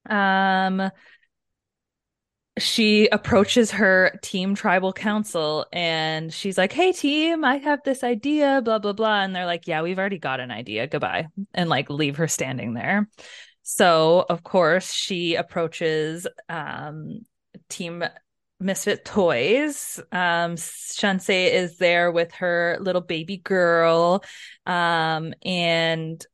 Um 0.09 0.90
she 2.59 3.09
approaches 3.09 3.70
her 3.70 4.18
team 4.22 4.55
tribal 4.55 4.92
council 4.92 5.66
and 5.72 6.32
she's 6.32 6.59
like, 6.59 6.72
Hey, 6.72 6.92
team, 6.92 7.44
I 7.44 7.57
have 7.57 7.80
this 7.84 8.03
idea, 8.03 8.61
blah, 8.62 8.78
blah, 8.78 8.92
blah. 8.92 9.22
And 9.22 9.34
they're 9.34 9.46
like, 9.46 9.66
Yeah, 9.66 9.82
we've 9.82 9.98
already 9.98 10.18
got 10.18 10.40
an 10.40 10.51
idea. 10.51 10.86
Goodbye. 10.86 11.28
And 11.55 11.70
like 11.70 11.90
leave 11.90 12.16
her 12.16 12.28
standing 12.28 12.74
there. 12.74 13.09
So, 13.62 14.24
of 14.28 14.42
course, 14.42 14.92
she 14.92 15.36
approaches 15.36 16.26
um, 16.48 17.20
Team 17.68 18.05
Misfit 18.59 19.05
Toys. 19.05 20.01
Um, 20.12 20.57
Shansei 20.57 21.53
is 21.53 21.78
there 21.78 22.11
with 22.11 22.32
her 22.32 22.78
little 22.80 23.01
baby 23.01 23.36
girl. 23.38 24.24
Um, 24.66 25.34
and 25.42 26.24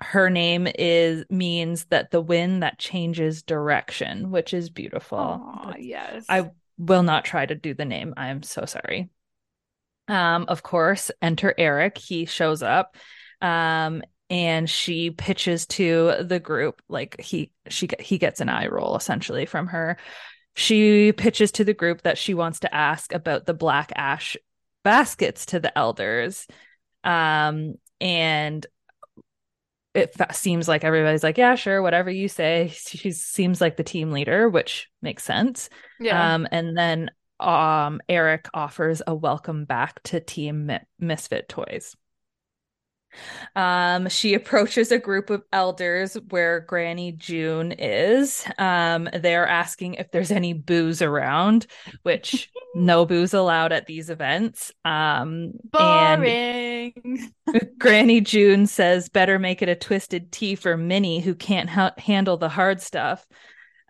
her 0.00 0.30
name 0.30 0.66
is 0.78 1.24
means 1.30 1.84
that 1.86 2.10
the 2.10 2.20
wind 2.20 2.62
that 2.62 2.78
changes 2.78 3.42
direction, 3.42 4.30
which 4.30 4.54
is 4.54 4.70
beautiful. 4.70 5.18
Aw, 5.18 5.74
yes. 5.78 6.24
I 6.28 6.50
will 6.78 7.02
not 7.02 7.24
try 7.24 7.44
to 7.44 7.54
do 7.54 7.74
the 7.74 7.84
name. 7.84 8.14
I 8.16 8.28
am 8.28 8.42
so 8.42 8.64
sorry. 8.64 9.10
Um, 10.08 10.46
of 10.48 10.62
course, 10.62 11.10
enter 11.20 11.54
Eric. 11.56 11.98
He 11.98 12.24
shows 12.24 12.62
up. 12.62 12.96
Um, 13.40 14.02
and 14.28 14.70
she 14.70 15.10
pitches 15.10 15.66
to 15.66 16.14
the 16.22 16.38
group 16.38 16.82
like 16.88 17.20
he 17.20 17.50
she 17.68 17.88
he 17.98 18.16
gets 18.16 18.40
an 18.40 18.48
eye 18.48 18.68
roll 18.68 18.96
essentially 18.96 19.44
from 19.44 19.66
her. 19.66 19.96
she 20.54 21.12
pitches 21.12 21.52
to 21.52 21.64
the 21.64 21.74
group 21.74 22.02
that 22.02 22.18
she 22.18 22.34
wants 22.34 22.60
to 22.60 22.74
ask 22.74 23.12
about 23.12 23.46
the 23.46 23.54
black 23.54 23.92
ash 23.96 24.36
baskets 24.84 25.46
to 25.46 25.60
the 25.60 25.76
elders. 25.76 26.46
Um, 27.04 27.74
and 28.00 28.66
it 29.94 30.14
seems 30.32 30.68
like 30.68 30.84
everybody's 30.84 31.22
like, 31.22 31.38
yeah, 31.38 31.54
sure, 31.54 31.82
whatever 31.82 32.10
you 32.10 32.28
say. 32.28 32.72
She 32.74 33.10
seems 33.10 33.60
like 33.60 33.76
the 33.76 33.82
team 33.82 34.12
leader, 34.12 34.48
which 34.48 34.88
makes 35.02 35.24
sense. 35.24 35.68
Yeah. 35.98 36.34
Um, 36.34 36.46
and 36.52 36.76
then 36.76 37.10
um, 37.40 38.00
Eric 38.08 38.48
offers 38.54 39.02
a 39.06 39.14
welcome 39.14 39.64
back 39.64 40.02
to 40.04 40.20
Team 40.20 40.66
Mi- 40.66 40.80
Misfit 40.98 41.48
Toys. 41.48 41.96
Um, 43.56 44.08
she 44.08 44.34
approaches 44.34 44.92
a 44.92 44.98
group 44.98 45.30
of 45.30 45.42
elders 45.52 46.16
where 46.28 46.60
Granny 46.60 47.12
June 47.12 47.72
is. 47.72 48.44
Um, 48.58 49.08
they're 49.12 49.46
asking 49.46 49.94
if 49.94 50.10
there's 50.10 50.30
any 50.30 50.52
booze 50.52 51.02
around, 51.02 51.66
which 52.02 52.50
no 52.74 53.04
booze 53.04 53.34
allowed 53.34 53.72
at 53.72 53.86
these 53.86 54.10
events. 54.10 54.72
Um, 54.84 55.52
Boring. 55.64 56.92
Granny 57.78 58.20
June 58.20 58.66
says, 58.66 59.08
better 59.08 59.38
make 59.38 59.62
it 59.62 59.68
a 59.68 59.74
twisted 59.74 60.32
tea 60.32 60.54
for 60.54 60.76
Minnie, 60.76 61.20
who 61.20 61.34
can't 61.34 61.70
ha- 61.70 61.94
handle 61.98 62.36
the 62.36 62.48
hard 62.48 62.80
stuff. 62.80 63.26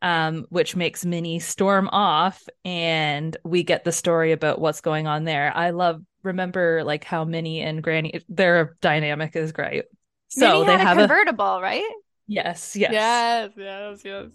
Um, 0.03 0.47
which 0.49 0.75
makes 0.77 1.05
Minnie 1.05 1.41
storm 1.41 1.87
off, 1.93 2.43
and 2.65 3.37
we 3.45 3.63
get 3.63 3.85
the 3.85 3.93
story 3.93 4.33
about 4.33 4.59
what's 4.59 4.81
going 4.81 5.07
on 5.07 5.25
there. 5.25 5.55
I 5.55 5.73
love 5.73 6.01
remember 6.23 6.85
like 6.85 7.05
how 7.05 7.25
Minnie 7.25 7.61
and 7.61 7.83
Granny 7.83 8.23
their 8.29 8.77
dynamic 8.81 9.37
is 9.37 9.53
great. 9.53 9.85
So 10.29 10.65
they 10.65 10.77
had 10.77 10.79
have 10.79 10.99
a 10.99 10.99
a 10.99 11.11
convertible, 11.11 11.61
right? 11.61 11.85
yes, 12.27 12.77
yes, 12.77 13.27
Yes, 13.27 13.53
yes, 13.57 14.05
yes. 14.05 14.31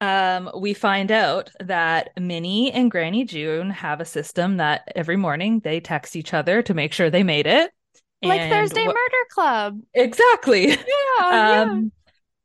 Um, 0.00 0.50
we 0.56 0.72
find 0.72 1.12
out 1.12 1.50
that 1.60 2.10
Minnie 2.18 2.72
and 2.72 2.90
Granny 2.90 3.24
June 3.24 3.68
have 3.70 4.00
a 4.00 4.06
system 4.06 4.56
that 4.56 4.90
every 4.96 5.16
morning 5.16 5.60
they 5.60 5.78
text 5.80 6.16
each 6.16 6.32
other 6.32 6.62
to 6.62 6.72
make 6.74 6.92
sure 6.94 7.10
they 7.10 7.22
made 7.22 7.46
it. 7.46 7.70
Like 8.22 8.46
And 8.46 8.48
Thursday 8.48 8.86
wh- 8.86 8.94
Murder 8.94 9.24
Club. 9.30 9.80
Exactly. 9.94 10.76
Yeah, 10.86 11.36
yeah. 11.48 11.64
Um, 11.64 11.92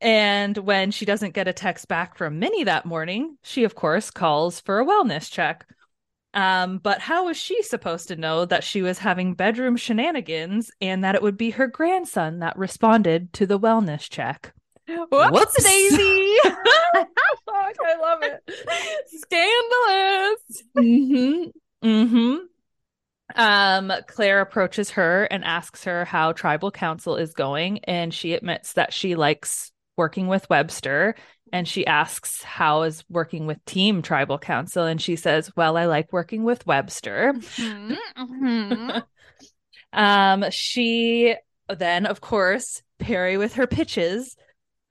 and 0.02 0.58
when 0.60 0.92
she 0.92 1.06
doesn't 1.06 1.34
get 1.36 1.48
a 1.50 1.54
text 1.54 1.88
back 1.88 2.18
from 2.18 2.40
Minnie 2.40 2.66
that 2.66 2.86
morning, 2.86 3.38
she 3.44 3.64
of 3.66 3.76
course 3.76 4.12
calls 4.12 4.60
for 4.62 4.80
a 4.82 4.86
wellness 4.86 5.32
check. 5.32 5.68
Um, 6.36 6.80
but 6.80 7.00
how 7.00 7.26
was 7.26 7.38
she 7.38 7.64
supposed 7.64 8.10
to 8.10 8.18
know 8.18 8.44
that 8.46 8.64
she 8.64 8.82
was 8.82 9.00
having 9.00 9.34
bedroom 9.34 9.78
shenanigans 9.78 10.70
and 10.82 11.04
that 11.04 11.16
it 11.16 11.22
would 11.22 11.38
be 11.38 11.52
her 11.52 11.68
grandson 11.68 12.40
that 12.40 12.58
responded 12.58 13.32
to 13.34 13.46
the 13.46 13.58
wellness 13.58 14.10
check? 14.10 14.54
Whoops, 14.88 15.32
Whoops. 15.32 15.64
Daisy. 15.64 16.36
Fuck, 16.44 17.76
I 17.84 17.96
love 18.02 18.20
it. 18.22 18.44
Scandalous. 19.08 20.64
Mm-hmm. 20.78 21.88
Mm-hmm. 21.88 22.36
Um, 23.36 23.92
Claire 24.08 24.42
approaches 24.42 24.92
her 24.92 25.24
and 25.24 25.44
asks 25.44 25.86
her 25.86 26.06
how 26.06 26.34
tribal 26.34 26.70
council 26.70 27.16
is 27.16 27.34
going, 27.34 27.80
and 27.86 28.14
she 28.14 28.34
admits 28.34 28.74
that 28.74 28.94
she 28.94 29.16
likes 29.16 29.72
working 29.98 30.28
with 30.28 30.50
Webster. 30.50 31.16
And 31.56 31.66
she 31.66 31.88
asks 31.88 32.44
how 32.44 32.82
is 32.82 33.06
working 33.10 33.48
with 33.48 33.64
Team 33.64 34.02
Tribal 34.02 34.38
Council, 34.38 34.84
and 34.84 35.02
she 35.02 35.16
says, 35.16 35.56
"Well, 35.56 35.78
I 35.78 35.86
like 35.86 36.12
working 36.12 36.44
with 36.44 36.68
Webster." 36.68 37.32
Mhm, 37.34 37.98
mhm. 38.18 39.04
Um, 39.94 40.52
she 40.52 41.34
then, 41.70 42.06
of 42.06 42.20
course, 42.20 42.84
Perry 43.00 43.38
with 43.38 43.54
her 43.54 43.68
pitches, 43.68 44.36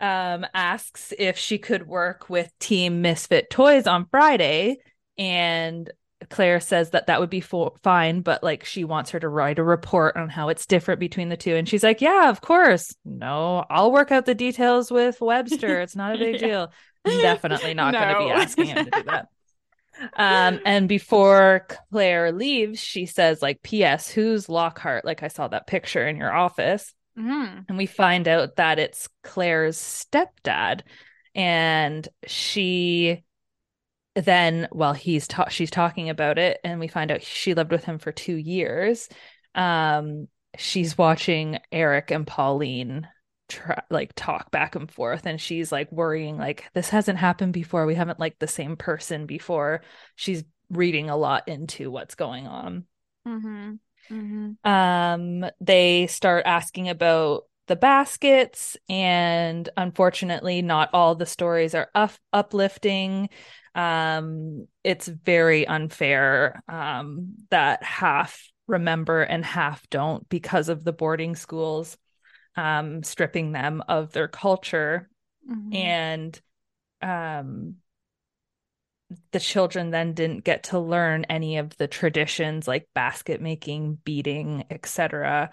um, 0.01 0.47
asks 0.55 1.13
if 1.19 1.37
she 1.37 1.59
could 1.59 1.87
work 1.87 2.31
with 2.31 2.51
Team 2.59 3.03
Misfit 3.03 3.51
Toys 3.51 3.87
on 3.87 4.07
Friday, 4.11 4.79
and 5.19 5.93
Claire 6.31 6.61
says 6.61 6.91
that 6.91 7.07
that 7.09 7.21
would 7.21 7.31
be 7.31 7.41
fo- 7.41 7.77
fine, 7.83 8.21
but 8.21 8.43
like 8.43 8.65
she 8.65 8.85
wants 8.85 9.11
her 9.11 9.21
to 9.21 9.29
write 9.29 9.59
a 9.59 9.63
report 9.65 10.17
on 10.17 10.29
how 10.29 10.49
it's 10.49 10.67
different 10.67 11.01
between 11.01 11.29
the 11.29 11.37
two, 11.37 11.55
and 11.55 11.69
she's 11.69 11.83
like, 11.83 12.01
"Yeah, 12.01 12.29
of 12.31 12.41
course. 12.41 12.95
No, 13.05 13.65
I'll 13.71 13.93
work 13.93 14.11
out 14.13 14.27
the 14.27 14.35
details 14.35 14.91
with 14.91 15.21
Webster. 15.21 15.81
It's 15.83 15.97
not 15.97 16.15
a 16.15 16.19
big 16.19 16.41
Yeah. 16.41 16.47
deal. 16.47 16.73
Definitely 17.05 17.75
not 17.75 17.93
going 17.95 18.09
to 18.09 18.19
be 18.25 18.31
asking 18.31 18.67
him 18.67 18.85
to 18.87 18.91
do 18.91 19.03
that." 19.05 19.29
Um, 20.17 20.59
and 20.67 20.89
before 20.89 21.69
Claire 21.93 22.33
leaves, 22.33 22.81
she 22.81 23.07
says, 23.07 23.41
like, 23.41 23.63
P.S. 23.63 24.11
Who's 24.11 24.49
Lockhart? 24.49 25.05
Like, 25.05 25.23
I 25.23 25.29
saw 25.29 25.47
that 25.49 25.69
picture 25.69 26.05
in 26.07 26.17
your 26.17 26.33
office. 26.33 26.93
Mhm. 27.17 27.67
And 27.69 27.79
we 27.79 27.87
find 27.87 28.27
out 28.27 28.57
that 28.57 28.81
it's 28.81 29.09
Claire's 29.23 29.77
stepdad. 29.79 30.81
And 31.35 32.07
she 32.27 33.24
then, 34.15 34.69
well, 34.73 34.93
he's 34.93 35.27
ta- 35.27 35.49
she's 35.49 35.71
talking 35.71 36.09
about 36.11 36.39
it, 36.39 36.61
and 36.65 36.81
we 36.81 36.89
find 36.89 37.11
out 37.11 37.23
she 37.23 37.55
lived 37.55 37.73
with 37.73 37.85
him 37.85 37.99
for 37.99 38.13
two 38.13 38.37
years. 38.37 39.09
Um, 39.55 40.29
she's 40.59 40.97
watching 40.97 41.59
Eric 41.73 42.11
and 42.11 42.27
Pauline 42.27 43.09
try 43.49 43.83
like 43.91 44.13
talk 44.15 44.51
back 44.51 44.75
and 44.75 44.91
forth 44.91 45.27
and 45.27 45.39
she's 45.39 45.71
like 45.71 45.93
worrying 45.93 46.39
like 46.39 46.65
this 46.73 46.89
hasn't 46.89 47.19
happened 47.19 47.53
before 47.53 47.85
we 47.85 47.95
haven't 47.95 48.19
liked 48.19 48.41
the 48.41 48.47
same 48.47 48.75
person 48.75 49.27
before 49.27 49.83
she's 50.17 50.45
reading 50.71 51.11
a 51.11 51.17
lot 51.17 51.47
into 51.47 51.91
what's 51.91 52.15
going 52.15 52.47
on 52.47 52.87
Mhm. 53.27 53.79
Mhm. 54.11 54.57
um 54.67 55.51
they 55.61 56.07
start 56.07 56.47
asking 56.47 56.89
about 56.89 57.43
the 57.67 57.77
baskets 57.77 58.79
and 58.89 59.69
unfortunately 59.77 60.63
not 60.63 60.89
all 60.95 61.15
the 61.15 61.27
stories 61.27 61.75
are 61.75 61.91
up- 61.95 62.13
uplifting 62.33 63.29
um 63.75 64.67
it's 64.85 65.09
very 65.09 65.67
unfair 65.67 66.63
um 66.69 67.35
that 67.51 67.83
half 67.83 68.41
remember 68.67 69.23
and 69.23 69.45
half 69.45 69.89
don't 69.91 70.29
because 70.29 70.69
of 70.69 70.85
the 70.85 70.93
boarding 70.93 71.35
schools 71.35 71.97
um 72.57 73.03
stripping 73.03 73.53
them 73.53 73.83
of 73.89 74.13
their 74.13 74.29
culture 74.29 75.09
Mhm. 75.51 75.75
and 75.75 76.41
um 77.03 77.77
the 79.33 79.41
children 79.41 79.91
then 79.91 80.15
didn't 80.15 80.45
get 80.45 80.65
to 80.65 80.79
learn 80.79 81.25
any 81.25 81.59
of 81.59 81.77
the 81.77 81.87
traditions 81.89 82.67
like 82.67 82.89
basket 82.95 83.41
making 83.41 83.97
beading 84.05 84.65
etc 84.71 85.51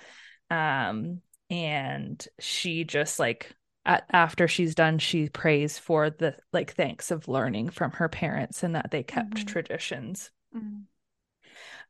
um 0.49 1.21
and 1.49 2.25
she 2.39 2.83
just 2.83 3.19
like 3.19 3.53
at, 3.85 4.05
after 4.11 4.47
she's 4.47 4.75
done 4.75 4.99
she 4.99 5.29
prays 5.29 5.77
for 5.79 6.09
the 6.09 6.35
like 6.53 6.73
thanks 6.73 7.11
of 7.11 7.27
learning 7.27 7.69
from 7.69 7.91
her 7.91 8.07
parents 8.09 8.63
and 8.63 8.75
that 8.75 8.91
they 8.91 9.03
kept 9.03 9.35
Mhm. 9.35 9.47
traditions 9.47 10.31
Mhm. 10.55 10.83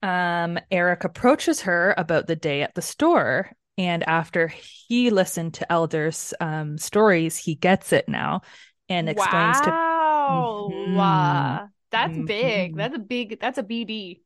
um, 0.03 0.59
Eric 0.71 1.03
approaches 1.03 1.61
her 1.61 1.93
about 1.97 2.27
the 2.27 2.35
day 2.35 2.61
at 2.61 2.75
the 2.75 2.81
store. 2.81 3.51
And 3.77 4.03
after 4.07 4.47
he 4.47 5.09
listened 5.09 5.55
to 5.55 5.71
Elder's 5.71 6.33
um, 6.39 6.77
stories, 6.77 7.37
he 7.37 7.55
gets 7.55 7.93
it 7.93 8.07
now 8.07 8.41
and 8.89 9.09
explains 9.09 9.61
to 9.61 9.69
wow. 9.69 10.69
Mhm. 10.71 10.97
Uh, 10.97 11.67
that's 11.89 12.17
big. 12.17 12.73
Mhm. 12.73 12.77
That's 12.77 12.95
a 12.95 12.99
big. 12.99 13.39
That's 13.39 13.57
a 13.57 13.63
BD. 13.63 14.21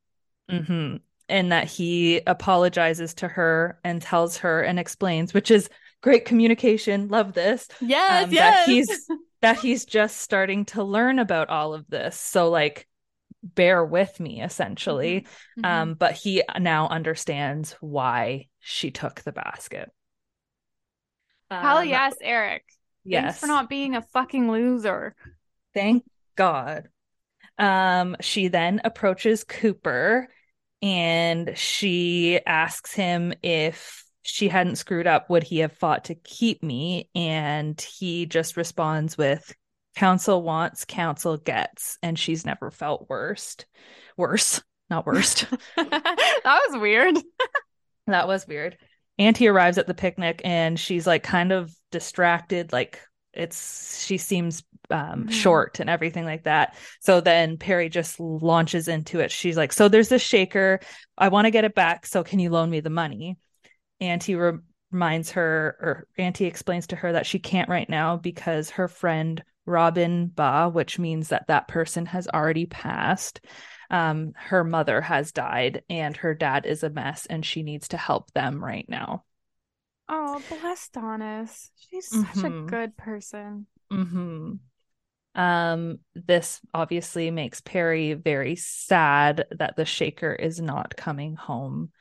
Mhm. 0.49 1.01
and 1.27 1.51
that 1.51 1.67
he 1.67 2.21
apologizes 2.27 3.15
to 3.15 3.27
her 3.27 3.79
and 3.83 3.99
tells 3.99 4.37
her 4.37 4.61
and 4.61 4.77
explains, 4.77 5.33
which 5.33 5.49
is 5.49 5.69
great 6.05 6.23
communication. 6.25 7.07
Love 7.07 7.33
this. 7.33 7.67
Yes, 7.81 8.25
um, 8.25 8.31
yes. 8.31 8.67
that 8.67 8.71
he's 8.71 9.09
that 9.41 9.57
he's 9.57 9.85
just 9.85 10.17
starting 10.17 10.65
to 10.65 10.83
learn 10.83 11.17
about 11.17 11.49
all 11.49 11.73
of 11.73 11.87
this. 11.89 12.15
So 12.15 12.51
like 12.51 12.87
bear 13.41 13.83
with 13.83 14.19
me 14.19 14.41
essentially. 14.41 15.25
Mhm. 15.59 15.65
Um, 15.65 15.93
but 15.95 16.13
he 16.13 16.43
now 16.59 16.87
understands 16.87 17.75
why 17.81 18.49
she 18.59 18.91
took 18.91 19.21
the 19.21 19.31
basket. 19.31 19.89
Hell 21.49 21.77
Um, 21.77 21.87
yes, 21.87 22.15
Eric. 22.21 22.63
Yes. 23.03 23.23
Thanks 23.23 23.39
for 23.39 23.47
not 23.47 23.67
being 23.67 23.95
a 23.95 24.03
fucking 24.03 24.51
loser. 24.51 25.15
Thank 25.73 26.03
God. 26.35 26.87
Um, 27.57 28.15
she 28.21 28.47
then 28.49 28.79
approaches 28.83 29.43
Cooper 29.43 30.27
and 30.83 31.57
she 31.57 32.39
asks 32.45 32.93
him 32.93 33.33
if 33.41 34.04
she 34.25 34.47
hadn't 34.49 34.77
screwed 34.77 35.07
up, 35.07 35.29
would 35.29 35.43
he 35.43 35.59
have 35.59 35.73
fought 35.73 36.05
to 36.05 36.15
keep 36.15 36.63
me? 36.63 37.09
And 37.15 37.79
he 37.79 38.25
just 38.25 38.57
responds 38.57 39.17
with, 39.17 39.53
Council 39.95 40.41
wants, 40.43 40.83
council 40.85 41.37
gets. 41.37 41.97
And 42.03 42.19
she's 42.19 42.45
never 42.45 42.69
felt 42.71 43.09
worst. 43.09 43.65
Worse, 44.17 44.61
not 44.89 45.05
worst. 45.05 45.45
that 45.77 46.43
was 46.69 46.79
weird. 46.81 47.17
That 48.07 48.27
was 48.27 48.47
weird. 48.47 48.77
Auntie 49.17 49.47
arrives 49.47 49.77
at 49.77 49.87
the 49.87 49.93
picnic 49.93 50.41
and 50.43 50.79
she's 50.79 51.07
like 51.07 51.23
kind 51.23 51.51
of 51.51 51.73
distracted, 51.91 52.71
like 52.71 52.99
it's 53.33 54.05
she 54.05 54.17
seems 54.17 54.63
um 54.91 55.25
Mhm. 55.25 55.31
short 55.31 55.79
and 55.79 55.89
everything 55.89 56.25
like 56.25 56.43
that. 56.43 56.75
So 57.01 57.21
then 57.21 57.57
Perry 57.57 57.89
just 57.89 58.19
launches 58.19 58.87
into 58.87 59.19
it. 59.21 59.31
She's 59.31 59.57
like, 59.57 59.73
"So 59.73 59.87
there's 59.87 60.09
this 60.09 60.21
shaker. 60.21 60.79
I 61.17 61.29
want 61.29 61.45
to 61.45 61.51
get 61.51 61.65
it 61.65 61.73
back. 61.75 62.05
So 62.05 62.23
can 62.23 62.39
you 62.39 62.49
loan 62.51 62.69
me 62.69 62.79
the 62.81 62.89
money?" 62.91 63.37
Auntie 63.99 64.35
re- 64.35 64.59
reminds 64.91 65.31
her, 65.31 65.77
or 65.81 66.07
Auntie 66.17 66.45
explains 66.45 66.87
to 66.87 66.95
her 66.95 67.13
that 67.13 67.25
she 67.25 67.39
can't 67.39 67.69
right 67.69 67.89
now 67.89 68.17
because 68.17 68.71
her 68.71 68.87
friend 68.87 69.43
Robin 69.65 70.27
Ba, 70.27 70.69
which 70.71 70.99
means 70.99 71.29
that 71.29 71.47
that 71.47 71.67
person 71.67 72.05
has 72.07 72.27
already 72.27 72.65
passed. 72.65 73.41
Um, 73.89 74.33
her 74.35 74.63
mother 74.63 75.01
has 75.01 75.31
died 75.31 75.83
and 75.89 76.15
her 76.17 76.33
dad 76.33 76.65
is 76.65 76.83
a 76.83 76.89
mess 76.89 77.25
and 77.25 77.45
she 77.45 77.63
needs 77.63 77.89
to 77.89 77.97
help 77.97 78.31
them 78.33 78.63
right 78.63 78.85
now. 78.87 79.23
Oh, 80.07 80.41
bless 80.49 80.89
Daunis. 80.89 81.69
She's 81.89 82.07
such 82.07 82.35
Mhm. 82.35 82.67
a 82.67 82.69
good 82.69 82.97
person. 82.97 83.67
Mm-hmm. 83.91 84.53
Um, 85.35 85.99
this 86.13 86.61
obviously 86.73 87.29
makes 87.31 87.61
Perry 87.61 88.13
very 88.13 88.55
sad 88.55 89.45
that 89.51 89.75
the 89.75 89.85
shaker 89.85 90.33
is 90.33 90.61
not 90.61 90.95
coming 90.95 91.35
home. 91.35 91.91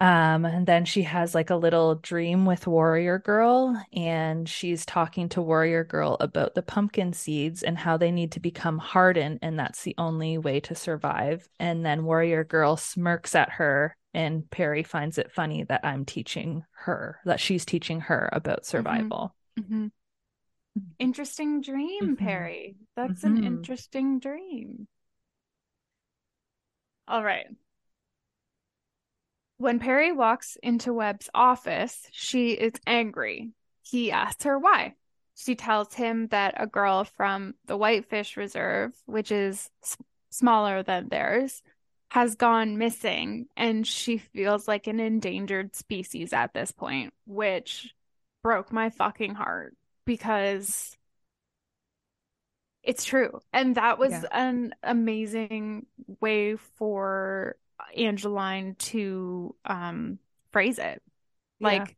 Um, 0.00 0.44
and 0.44 0.64
then 0.64 0.84
she 0.84 1.02
has 1.02 1.34
like 1.34 1.50
a 1.50 1.56
little 1.56 1.96
dream 1.96 2.46
with 2.46 2.68
Warrior 2.68 3.18
Girl, 3.18 3.76
and 3.92 4.48
she's 4.48 4.86
talking 4.86 5.28
to 5.30 5.42
Warrior 5.42 5.82
Girl 5.82 6.16
about 6.20 6.54
the 6.54 6.62
pumpkin 6.62 7.12
seeds 7.12 7.64
and 7.64 7.76
how 7.76 7.96
they 7.96 8.12
need 8.12 8.30
to 8.32 8.40
become 8.40 8.78
hardened, 8.78 9.40
and 9.42 9.58
that's 9.58 9.82
the 9.82 9.96
only 9.98 10.38
way 10.38 10.60
to 10.60 10.74
survive. 10.76 11.48
And 11.58 11.84
then 11.84 12.04
Warrior 12.04 12.44
Girl 12.44 12.76
smirks 12.76 13.34
at 13.34 13.50
her, 13.50 13.96
and 14.14 14.48
Perry 14.50 14.84
finds 14.84 15.18
it 15.18 15.32
funny 15.32 15.64
that 15.64 15.80
I'm 15.84 16.04
teaching 16.04 16.64
her, 16.84 17.18
that 17.24 17.40
she's 17.40 17.64
teaching 17.64 18.00
her 18.02 18.28
about 18.32 18.66
survival. 18.66 19.34
Mhm. 19.58 19.90
Interesting 21.00 21.60
dream, 21.60 22.12
Mhm. 22.12 22.16
Perry. 22.16 22.76
That's 22.94 23.24
an 23.24 23.36
Mhm. 23.36 23.42
interesting 23.44 24.20
dream. 24.20 24.86
All 27.08 27.24
right. 27.24 27.46
When 29.58 29.80
Perry 29.80 30.12
walks 30.12 30.56
into 30.62 30.92
Webb's 30.92 31.28
office, 31.34 32.06
she 32.12 32.52
is 32.52 32.74
angry. 32.86 33.50
He 33.82 34.12
asks 34.12 34.44
her 34.44 34.58
why. 34.58 34.94
She 35.36 35.56
tells 35.56 35.94
him 35.94 36.28
that 36.28 36.54
a 36.56 36.66
girl 36.66 37.04
from 37.04 37.54
the 37.66 37.76
Whitefish 37.76 38.36
Reserve, 38.36 38.92
which 39.06 39.30
is 39.30 39.68
s- 39.82 39.96
smaller 40.30 40.82
than 40.82 41.08
theirs, 41.08 41.62
has 42.10 42.36
gone 42.36 42.78
missing 42.78 43.46
and 43.56 43.86
she 43.86 44.18
feels 44.18 44.66
like 44.66 44.86
an 44.86 44.98
endangered 45.00 45.74
species 45.76 46.32
at 46.32 46.54
this 46.54 46.70
point, 46.72 47.12
which 47.26 47.94
broke 48.42 48.72
my 48.72 48.90
fucking 48.90 49.34
heart 49.34 49.76
because 50.06 50.96
it's 52.82 53.04
true. 53.04 53.40
And 53.52 53.74
that 53.74 53.98
was 53.98 54.12
Yeah. 54.12 54.24
an 54.32 54.74
amazing 54.82 55.86
way 56.20 56.56
for 56.56 57.56
Angeline 57.96 58.74
to 58.76 59.54
um 59.64 60.18
phrase 60.52 60.78
it. 60.78 61.02
Like 61.60 61.96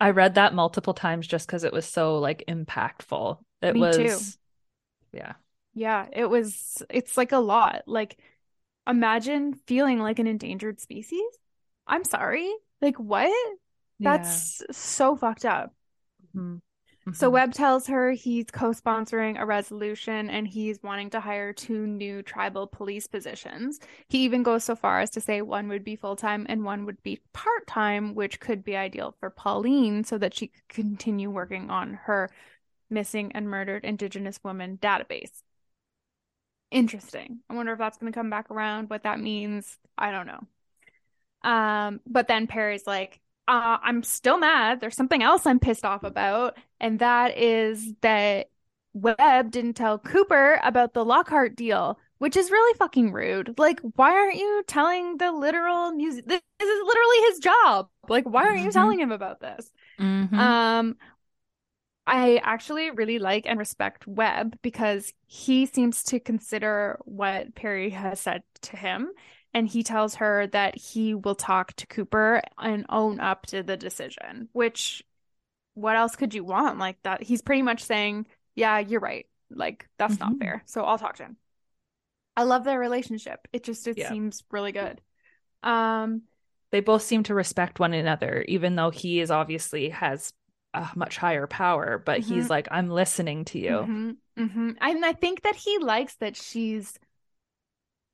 I 0.00 0.10
read 0.10 0.34
that 0.34 0.54
multiple 0.54 0.94
times 0.94 1.26
just 1.26 1.46
because 1.46 1.64
it 1.64 1.72
was 1.72 1.86
so 1.86 2.18
like 2.18 2.44
impactful. 2.48 3.38
It 3.62 3.76
Me 3.76 3.78
was, 3.78 3.88
too. 3.88 4.34
yeah. 5.12 5.34
Yeah, 5.74 6.06
it 6.12 6.26
was, 6.26 6.82
it's 6.88 7.16
like 7.16 7.32
a 7.32 7.38
lot. 7.38 7.82
Like, 7.86 8.18
imagine 8.86 9.54
feeling 9.54 9.98
like 10.00 10.18
an 10.18 10.26
endangered 10.26 10.80
species. 10.80 11.22
I'm 11.86 12.04
sorry. 12.04 12.52
Like, 12.80 12.98
what? 12.98 13.32
That's 14.02 14.62
so 14.72 15.16
fucked 15.16 15.44
up. 15.44 15.74
Mhm. 16.34 16.60
So 17.12 17.30
Mhm. 17.30 17.32
Webb 17.32 17.54
tells 17.54 17.86
her 17.86 18.10
he's 18.12 18.46
co-sponsoring 18.50 19.40
a 19.40 19.46
resolution 19.46 20.28
and 20.28 20.46
he's 20.46 20.82
wanting 20.82 21.10
to 21.10 21.20
hire 21.20 21.52
two 21.52 21.86
new 21.86 22.20
tribal 22.22 22.66
police 22.66 23.06
positions. 23.06 23.78
He 24.08 24.24
even 24.24 24.42
goes 24.42 24.64
so 24.64 24.74
far 24.74 25.00
as 25.00 25.10
to 25.10 25.20
say 25.20 25.40
one 25.40 25.68
would 25.68 25.84
be 25.84 25.94
full-time 25.96 26.46
and 26.48 26.64
one 26.64 26.84
would 26.84 27.02
be 27.04 27.20
part-time, 27.32 28.14
which 28.14 28.40
could 28.40 28.64
be 28.64 28.76
ideal 28.76 29.14
for 29.20 29.30
Pauline 29.30 30.02
so 30.04 30.18
that 30.18 30.34
she 30.34 30.48
could 30.48 30.68
continue 30.68 31.30
working 31.30 31.70
on 31.70 31.94
her 31.94 32.28
missing 32.90 33.32
and 33.32 33.48
murdered 33.48 33.84
Indigenous 33.84 34.40
women 34.42 34.78
database. 34.78 35.42
Interesting. 36.72 37.40
I 37.48 37.54
wonder 37.54 37.72
if 37.72 37.78
that's 37.78 37.98
going 37.98 38.12
to 38.12 38.18
come 38.18 38.30
back 38.30 38.50
around, 38.50 38.90
what 38.90 39.04
that 39.04 39.20
means. 39.20 39.78
I 39.96 40.10
don't 40.10 40.26
know. 40.26 40.40
Um, 41.48 42.00
but 42.06 42.26
then 42.28 42.48
Perry's 42.48 42.86
like, 42.86 43.20
uh, 43.48 43.78
I'm 43.82 44.02
still 44.02 44.38
mad. 44.38 44.80
There's 44.80 44.96
something 44.96 45.22
else 45.22 45.46
I'm 45.46 45.60
pissed 45.60 45.84
off 45.84 46.02
about, 46.04 46.56
and 46.80 46.98
that 46.98 47.38
is 47.38 47.92
that 48.00 48.50
Webb 48.92 49.50
didn't 49.50 49.74
tell 49.74 49.98
Cooper 49.98 50.60
about 50.64 50.94
the 50.94 51.04
Lockhart 51.04 51.54
deal, 51.56 51.98
which 52.18 52.36
is 52.36 52.50
really 52.50 52.76
fucking 52.78 53.12
rude. 53.12 53.58
Like, 53.58 53.80
why 53.94 54.12
aren't 54.12 54.36
you 54.36 54.64
telling 54.66 55.18
the 55.18 55.32
literal 55.32 55.92
music? 55.92 56.26
This 56.26 56.40
is 56.60 56.82
literally 56.84 57.18
his 57.28 57.38
job. 57.40 57.88
Like, 58.08 58.24
why 58.24 58.44
aren't 58.44 58.60
you 58.62 58.72
Mhm. 58.72 58.72
telling 58.72 59.00
him 59.00 59.12
about 59.12 59.40
this? 59.40 59.70
Mhm. 59.98 60.36
Um, 60.40 60.96
I 62.06 62.40
actually 62.44 62.90
really 62.90 63.18
like 63.18 63.46
and 63.46 63.58
respect 63.58 64.06
Webb 64.06 64.58
because 64.62 65.12
he 65.26 65.66
seems 65.66 66.04
to 66.04 66.20
consider 66.20 67.00
what 67.04 67.54
Perry 67.56 67.90
has 67.90 68.20
said 68.20 68.42
to 68.62 68.76
him, 68.76 69.10
and 69.56 69.66
he 69.66 69.82
tells 69.82 70.16
her 70.16 70.46
that 70.48 70.76
he 70.76 71.14
will 71.14 71.34
talk 71.34 71.72
to 71.72 71.86
Cooper 71.86 72.42
and 72.58 72.84
own 72.90 73.20
up 73.20 73.46
to 73.46 73.62
the 73.62 73.78
decision, 73.78 74.50
which 74.52 75.02
what 75.72 75.96
else 75.96 76.14
could 76.14 76.34
you 76.34 76.44
want 76.44 76.78
like 76.78 77.02
that? 77.04 77.22
He's 77.22 77.40
pretty 77.40 77.62
much 77.62 77.82
saying, 77.82 78.26
"Yeah, 78.54 78.80
you're 78.80 79.00
right. 79.00 79.26
Like 79.48 79.88
that's 79.96 80.20
not 80.20 80.34
Mhm. 80.34 80.38
fair." 80.40 80.62
So 80.66 80.84
I'll 80.84 80.98
talk 80.98 81.16
to 81.16 81.22
him. 81.22 81.38
I 82.36 82.42
love 82.42 82.64
their 82.64 82.78
relationship. 82.78 83.48
It 83.50 83.64
just 83.64 83.88
it 83.88 83.96
Yeah. 83.96 84.10
seems 84.10 84.44
really 84.50 84.72
good. 84.72 85.00
Um, 85.62 86.22
they 86.70 86.80
both 86.80 87.00
seem 87.00 87.22
to 87.22 87.34
respect 87.34 87.80
one 87.80 87.94
another, 87.94 88.44
even 88.46 88.76
though 88.76 88.90
he 88.90 89.20
is 89.20 89.30
obviously 89.30 89.88
has 89.88 90.34
a 90.74 90.86
much 90.96 91.16
higher 91.16 91.46
power, 91.46 91.96
but 92.04 92.20
he's 92.20 92.44
Mhm. 92.44 92.50
like, 92.50 92.68
I'm 92.70 92.90
listening 92.90 93.46
to 93.46 93.58
you. 93.58 93.88
Mhm, 93.88 94.16
mhm. 94.36 94.76
And 94.82 95.04
I 95.04 95.14
think 95.14 95.44
that 95.44 95.56
he 95.56 95.78
likes 95.78 96.16
that 96.16 96.36
she's 96.36 96.98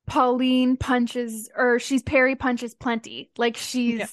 Pauline 0.06 0.76
punches 0.76 1.48
or 1.56 1.78
she's 1.78 2.02
Perry 2.02 2.36
punches 2.36 2.74
plenty. 2.74 3.30
Like 3.36 3.56
she's 3.56 4.00
Yeah. 4.00 4.06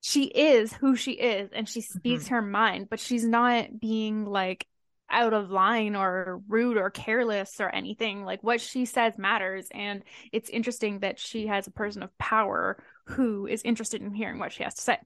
she 0.00 0.24
is 0.24 0.72
who 0.72 0.96
she 0.96 1.12
is 1.12 1.50
and 1.52 1.68
she 1.68 1.80
speaks 1.80 2.28
her 2.28 2.42
mind, 2.42 2.88
but 2.90 3.00
she's 3.00 3.24
not 3.24 3.80
being 3.80 4.26
like 4.26 4.66
out 5.10 5.32
of 5.34 5.50
line 5.50 5.94
or 5.96 6.42
rude 6.48 6.76
or 6.76 6.90
careless 6.90 7.60
or 7.60 7.68
anything. 7.68 8.24
Like 8.24 8.42
what 8.42 8.60
she 8.60 8.84
says 8.86 9.18
matters 9.18 9.68
and 9.72 10.02
it's 10.32 10.50
interesting 10.50 11.00
that 11.00 11.18
she 11.18 11.46
has 11.46 11.66
a 11.66 11.70
person 11.70 12.02
of 12.02 12.16
power 12.18 12.82
who 13.06 13.46
is 13.46 13.62
interested 13.62 14.02
in 14.02 14.14
hearing 14.14 14.38
what 14.38 14.52
she 14.52 14.62
has 14.64 14.74
to 14.74 14.82
say. 14.82 14.98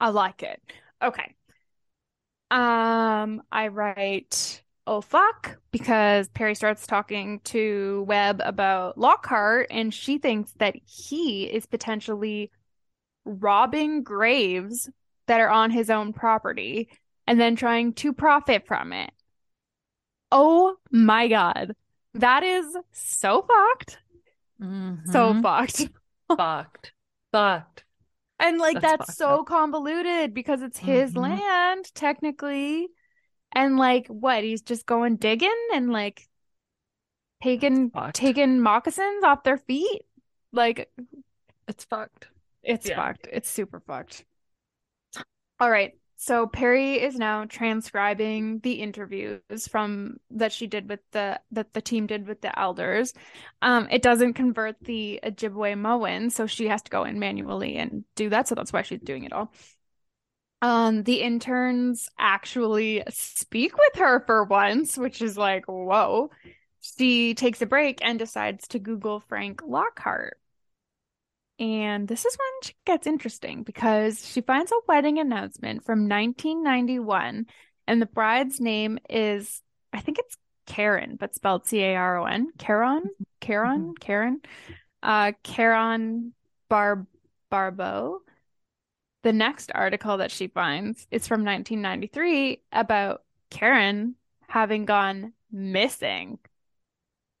I 0.00 0.10
like 0.10 0.42
it. 0.42 0.60
Okay. 1.02 1.34
Um, 2.50 3.42
I 3.52 3.68
write, 3.68 4.62
oh 4.88 5.02
fuck, 5.02 5.58
because 5.70 6.28
Perry 6.28 6.54
starts 6.54 6.86
talking 6.86 7.40
to 7.44 8.04
Webb 8.08 8.40
about 8.44 8.96
Lockhart, 8.96 9.66
and 9.70 9.92
she 9.92 10.18
thinks 10.18 10.52
that 10.58 10.74
he 10.86 11.44
is 11.44 11.66
potentially 11.66 12.50
robbing 13.26 14.02
graves 14.02 14.88
that 15.26 15.40
are 15.40 15.50
on 15.50 15.70
his 15.70 15.90
own 15.90 16.14
property 16.14 16.88
and 17.26 17.38
then 17.38 17.54
trying 17.54 17.92
to 17.92 18.14
profit 18.14 18.66
from 18.66 18.94
it. 18.94 19.10
Oh 20.32 20.76
my 20.90 21.28
God. 21.28 21.74
That 22.14 22.42
is 22.42 22.64
so 22.92 23.42
fucked. 23.42 23.98
So 24.60 24.64
Mhm. 24.64 25.42
fucked. 25.42 25.90
fucked. 26.36 26.92
Fucked. 27.30 27.84
And 28.40 28.58
like 28.58 28.80
That's 28.80 28.98
that's, 28.98 29.16
so 29.16 29.44
convoluted 29.44 30.32
because 30.32 30.62
it's 30.62 30.78
his 30.78 31.12
Mhm. 31.12 31.22
land 31.22 31.94
technically. 31.94 32.88
And 33.52 33.76
like 33.76 34.06
what? 34.08 34.44
He's 34.44 34.62
just 34.62 34.86
going 34.86 35.16
digging 35.16 35.54
and 35.72 35.90
like 35.90 36.28
taking 37.42 37.90
taking 38.12 38.60
moccasins 38.60 39.24
off 39.24 39.42
their 39.44 39.58
feet. 39.58 40.02
Like 40.52 40.90
It's 41.66 41.84
fucked. 41.84 42.28
it's 42.62 42.88
Yeah. 42.88 42.96
fucked. 42.96 43.28
It's 43.32 43.48
super 43.50 43.80
fucked. 43.80 44.24
All 45.60 45.70
right. 45.70 45.92
So 46.20 46.48
Perry 46.48 47.00
is 47.00 47.16
now 47.16 47.44
transcribing 47.44 48.58
the 48.60 48.72
interviews 48.72 49.68
from 49.70 50.16
that 50.30 50.50
she 50.50 50.66
did 50.66 50.88
with 50.88 50.98
the 51.12 51.40
that 51.52 51.72
the 51.74 51.80
team 51.80 52.06
did 52.08 52.26
with 52.26 52.40
the 52.40 52.56
elders. 52.58 53.14
Um, 53.62 53.86
it 53.90 54.02
doesn't 54.02 54.34
convert 54.34 54.76
the 54.80 55.20
Ojibwemowin, 55.22 56.32
so 56.32 56.46
she 56.46 56.66
has 56.68 56.82
to 56.82 56.90
go 56.90 57.04
in 57.04 57.20
manually 57.20 57.76
and 57.76 58.04
do 58.16 58.30
that. 58.30 58.48
So 58.48 58.56
that's 58.56 58.72
why 58.72 58.82
she's 58.82 59.00
doing 59.00 59.24
it 59.24 59.32
all. 59.32 59.52
Um, 60.60 61.04
the 61.04 61.20
interns 61.22 62.08
actually 62.18 63.04
speak 63.10 63.76
with 63.76 63.96
her 63.96 64.20
for 64.26 64.44
once, 64.44 64.96
which 64.98 65.22
is 65.22 65.38
like, 65.38 65.66
whoa. 65.66 66.30
She 66.80 67.34
takes 67.34 67.60
a 67.62 67.66
break 67.66 67.98
and 68.02 68.18
decides 68.18 68.68
to 68.68 68.78
Google 68.78 69.20
Frank 69.20 69.62
Lockhart. 69.64 70.38
And 71.58 72.06
this 72.06 72.24
is 72.24 72.36
when 72.36 72.62
she 72.62 72.74
gets 72.86 73.06
interesting 73.06 73.62
because 73.64 74.24
she 74.24 74.40
finds 74.40 74.70
a 74.70 74.76
wedding 74.86 75.18
announcement 75.18 75.84
from 75.84 76.08
1991, 76.08 77.46
and 77.88 78.02
the 78.02 78.06
bride's 78.06 78.60
name 78.60 78.98
is, 79.10 79.60
I 79.92 80.00
think 80.00 80.18
it's 80.18 80.36
Karen, 80.66 81.16
but 81.18 81.34
spelled 81.34 81.66
C 81.66 81.80
A 81.80 81.96
R 81.96 82.18
O 82.18 82.24
N. 82.26 82.52
Karen? 82.58 83.10
Karen? 83.40 83.94
Karen? 83.98 84.40
Uh, 85.02 85.32
Karen 85.42 86.32
Bar 86.68 87.06
Barbeau. 87.50 88.20
The 89.22 89.32
next 89.32 89.72
article 89.74 90.18
that 90.18 90.30
she 90.30 90.46
finds 90.46 91.06
is 91.10 91.26
from 91.26 91.44
1993 91.44 92.62
about 92.72 93.22
Karen 93.50 94.14
having 94.48 94.84
gone 94.84 95.32
missing. 95.50 96.38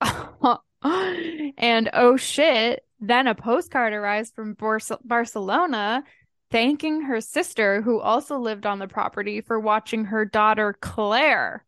and 0.00 1.90
oh 1.92 2.16
shit, 2.16 2.84
then 3.00 3.26
a 3.26 3.34
postcard 3.34 3.92
arrives 3.92 4.30
from 4.30 4.56
Barcelona 5.04 6.04
thanking 6.50 7.02
her 7.02 7.20
sister, 7.20 7.82
who 7.82 8.00
also 8.00 8.38
lived 8.38 8.66
on 8.66 8.78
the 8.78 8.88
property, 8.88 9.40
for 9.40 9.60
watching 9.60 10.06
her 10.06 10.24
daughter 10.24 10.76
Claire. 10.80 11.64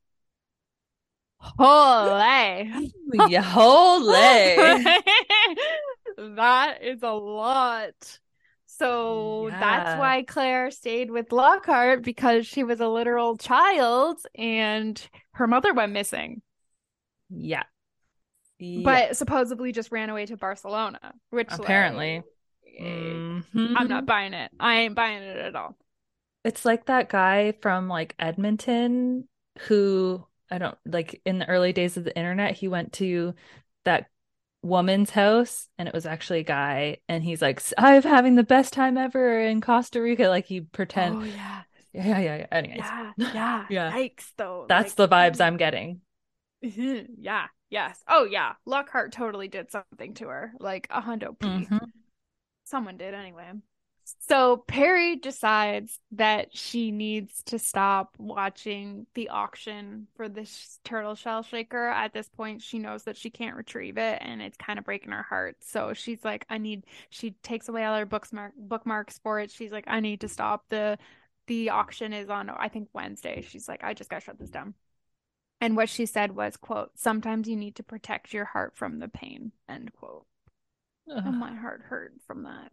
Holy. 1.38 2.70
yeah, 3.28 3.42
holy. 3.42 4.06
that 6.36 6.78
is 6.82 7.02
a 7.02 7.12
lot. 7.12 8.20
So 8.80 9.48
yeah. 9.48 9.60
that's 9.60 10.00
why 10.00 10.22
Claire 10.22 10.70
stayed 10.70 11.10
with 11.10 11.32
Lockhart 11.32 12.02
because 12.02 12.46
she 12.46 12.64
was 12.64 12.80
a 12.80 12.88
literal 12.88 13.36
child 13.36 14.20
and 14.34 14.98
her 15.32 15.46
mother 15.46 15.74
went 15.74 15.92
missing. 15.92 16.40
Yeah. 17.28 17.64
yeah. 18.58 18.82
But 18.82 19.18
supposedly 19.18 19.72
just 19.72 19.92
ran 19.92 20.08
away 20.08 20.24
to 20.24 20.38
Barcelona, 20.38 21.12
which 21.28 21.48
apparently 21.50 22.22
like, 22.64 22.88
mm-hmm. 22.88 23.76
I'm 23.76 23.88
not 23.88 24.06
buying 24.06 24.32
it. 24.32 24.50
I 24.58 24.76
ain't 24.80 24.94
buying 24.94 25.24
it 25.24 25.36
at 25.36 25.54
all. 25.54 25.76
It's 26.42 26.64
like 26.64 26.86
that 26.86 27.10
guy 27.10 27.52
from 27.60 27.86
like 27.86 28.14
Edmonton 28.18 29.28
who 29.68 30.24
I 30.50 30.56
don't 30.56 30.78
like 30.86 31.20
in 31.26 31.38
the 31.38 31.48
early 31.50 31.74
days 31.74 31.98
of 31.98 32.04
the 32.04 32.16
internet, 32.16 32.56
he 32.56 32.66
went 32.66 32.94
to 32.94 33.34
that 33.84 34.06
woman's 34.62 35.10
house 35.10 35.68
and 35.78 35.88
it 35.88 35.94
was 35.94 36.04
actually 36.04 36.40
a 36.40 36.44
guy 36.44 36.98
and 37.08 37.24
he's 37.24 37.40
like 37.40 37.62
i'm 37.78 38.02
having 38.02 38.34
the 38.34 38.42
best 38.42 38.74
time 38.74 38.98
ever 38.98 39.40
in 39.40 39.60
costa 39.60 40.02
rica 40.02 40.28
like 40.28 40.44
he 40.44 40.60
pretend 40.60 41.16
oh 41.16 41.24
yeah. 41.24 41.62
Yeah 41.92 42.20
yeah 42.20 42.36
yeah 42.36 42.46
anyways. 42.52 42.78
Yeah 42.78 43.12
yeah. 43.34 43.66
Yeah. 43.68 43.92
Yikes 43.92 44.32
though. 44.36 44.66
That's 44.68 44.96
like, 44.98 45.08
the 45.08 45.14
vibes 45.14 45.40
i'm 45.40 45.56
getting. 45.56 46.02
Yeah 46.62 47.46
yes. 47.70 48.02
Oh 48.08 48.24
yeah. 48.24 48.54
Lockhart 48.66 49.12
totally 49.12 49.48
did 49.48 49.70
something 49.70 50.14
to 50.14 50.28
her 50.28 50.52
like 50.60 50.86
a 50.90 51.00
hundo 51.00 51.38
p. 51.38 51.46
Mm-hmm. 51.46 51.78
someone 52.64 52.96
did 52.96 53.14
anyway 53.14 53.50
so 54.18 54.58
Perry 54.66 55.16
decides 55.16 55.98
that 56.12 56.56
she 56.56 56.90
needs 56.90 57.42
to 57.44 57.58
stop 57.58 58.14
watching 58.18 59.06
the 59.14 59.28
auction 59.28 60.06
for 60.16 60.28
this 60.28 60.78
turtle 60.84 61.14
shell 61.14 61.42
shaker. 61.42 61.88
At 61.88 62.12
this 62.12 62.28
point, 62.28 62.62
she 62.62 62.78
knows 62.78 63.04
that 63.04 63.16
she 63.16 63.30
can't 63.30 63.56
retrieve 63.56 63.98
it 63.98 64.18
and 64.22 64.40
it's 64.40 64.56
kind 64.56 64.78
of 64.78 64.84
breaking 64.84 65.12
her 65.12 65.22
heart. 65.22 65.56
So 65.60 65.92
she's 65.94 66.24
like, 66.24 66.46
I 66.50 66.58
need 66.58 66.84
she 67.10 67.32
takes 67.42 67.68
away 67.68 67.84
all 67.84 67.96
her 67.96 68.06
bookmark 68.06 68.52
bookmarks 68.56 69.18
for 69.18 69.40
it. 69.40 69.50
She's 69.50 69.72
like, 69.72 69.84
I 69.86 70.00
need 70.00 70.20
to 70.22 70.28
stop. 70.28 70.68
The 70.68 70.98
the 71.46 71.70
auction 71.70 72.12
is 72.12 72.30
on 72.30 72.50
I 72.50 72.68
think 72.68 72.88
Wednesday. 72.92 73.42
She's 73.46 73.68
like, 73.68 73.84
I 73.84 73.94
just 73.94 74.10
gotta 74.10 74.24
shut 74.24 74.38
this 74.38 74.50
down. 74.50 74.74
And 75.60 75.76
what 75.76 75.88
she 75.90 76.06
said 76.06 76.34
was, 76.34 76.56
quote, 76.56 76.92
sometimes 76.94 77.48
you 77.48 77.56
need 77.56 77.76
to 77.76 77.82
protect 77.82 78.32
your 78.32 78.46
heart 78.46 78.76
from 78.76 78.98
the 78.98 79.08
pain, 79.08 79.52
end 79.68 79.92
quote. 79.92 80.26
Ugh. 81.10 81.22
And 81.26 81.38
my 81.38 81.54
heart 81.54 81.82
hurt 81.82 82.14
from 82.26 82.44
that 82.44 82.70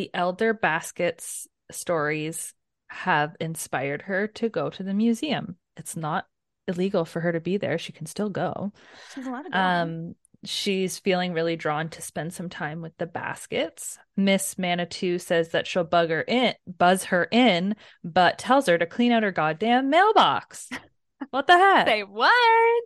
the 0.00 0.10
elder 0.14 0.54
baskets 0.54 1.46
stories 1.70 2.54
have 2.88 3.36
inspired 3.38 4.00
her 4.00 4.28
to 4.28 4.48
go 4.48 4.70
to 4.70 4.82
the 4.82 4.94
museum. 4.94 5.56
It's 5.76 5.94
not 5.94 6.24
illegal 6.66 7.04
for 7.04 7.20
her 7.20 7.32
to 7.32 7.40
be 7.40 7.58
there. 7.58 7.76
She 7.76 7.92
can 7.92 8.06
still 8.06 8.30
go. 8.30 8.72
She's 9.14 9.26
allowed 9.26 9.42
to 9.42 9.50
go. 9.50 9.58
Um, 9.58 10.14
she's 10.42 10.98
feeling 10.98 11.34
really 11.34 11.54
drawn 11.56 11.90
to 11.90 12.00
spend 12.00 12.32
some 12.32 12.48
time 12.48 12.80
with 12.80 12.96
the 12.96 13.06
baskets. 13.06 13.98
Miss 14.16 14.56
Manitou 14.56 15.18
says 15.18 15.50
that 15.50 15.66
she'll 15.66 15.84
bug 15.84 16.08
her 16.08 16.22
in, 16.22 16.54
buzz 16.66 17.04
her 17.04 17.28
in, 17.30 17.76
but 18.02 18.38
tells 18.38 18.68
her 18.68 18.78
to 18.78 18.86
clean 18.86 19.12
out 19.12 19.22
her 19.22 19.32
goddamn 19.32 19.90
mailbox. 19.90 20.70
what 21.30 21.46
the 21.46 21.58
heck? 21.58 21.86
Say 21.86 22.04
what? 22.04 22.84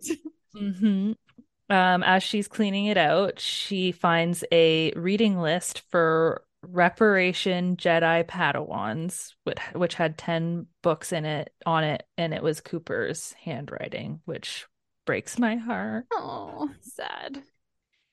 Mm-hmm. 0.57 1.13
Um, 1.71 2.03
as 2.03 2.25
she's 2.25 2.49
cleaning 2.49 2.87
it 2.87 2.99
out, 2.99 3.39
she 3.39 3.93
finds 3.93 4.43
a 4.51 4.93
reading 4.97 5.39
list 5.39 5.83
for 5.91 6.43
Reparation 6.69 7.77
Jedi 7.77 8.25
Padawans, 8.25 9.35
which, 9.45 9.59
which 9.75 9.95
had 9.95 10.19
10 10.19 10.67
books 10.83 11.13
in 11.13 11.25
it 11.25 11.53
on 11.67 11.85
it, 11.85 12.05
and 12.17 12.35
it 12.35 12.43
was 12.43 12.61
Cooper's 12.61 13.35
handwriting, 13.45 14.21
which 14.25 14.67
breaks 15.07 15.39
my 15.39 15.57
heart. 15.57 16.07
Oh, 16.13 16.71
sad. 16.81 17.43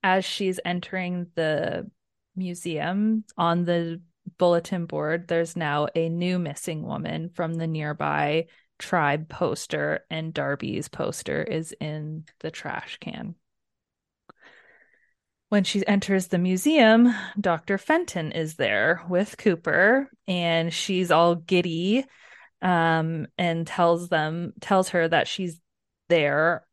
As 0.03 0.25
she's 0.25 0.59
entering 0.65 1.27
the 1.35 1.89
museum 2.35 3.23
on 3.37 3.65
the 3.65 4.01
bulletin 4.37 4.85
board, 4.85 5.27
there's 5.27 5.55
now 5.55 5.87
a 5.95 6.09
new 6.09 6.39
missing 6.39 6.83
woman 6.83 7.29
from 7.33 7.55
the 7.55 7.67
nearby 7.67 8.47
tribe 8.79 9.29
poster, 9.29 10.05
and 10.09 10.33
Darby's 10.33 10.89
poster 10.89 11.43
is 11.43 11.73
in 11.79 12.25
the 12.39 12.51
trash 12.51 12.97
can. 12.99 13.35
When 15.51 15.65
she 15.65 15.85
enters 15.85 16.27
the 16.27 16.37
museum, 16.37 17.13
Dr. 17.37 17.77
Fenton 17.77 18.31
is 18.31 18.55
there 18.55 19.01
with 19.09 19.37
Cooper, 19.37 20.09
and 20.25 20.73
she's 20.73 21.11
all 21.11 21.35
giddy 21.35 22.05
um, 22.61 23.27
and 23.37 23.67
tells 23.67 24.07
them 24.07 24.53
tells 24.61 24.87
her 24.89 25.09
that 25.09 25.27
she's 25.27 25.59
there 26.07 26.65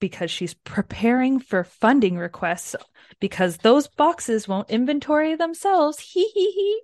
because 0.00 0.32
she's 0.32 0.52
preparing 0.52 1.38
for 1.38 1.62
funding 1.62 2.18
requests 2.18 2.74
because 3.20 3.58
those 3.58 3.86
boxes 3.86 4.48
won't 4.48 4.68
inventory 4.68 5.36
themselves. 5.36 6.00
Hee 6.12 6.28
hee 6.34 6.50
hee. 6.50 6.80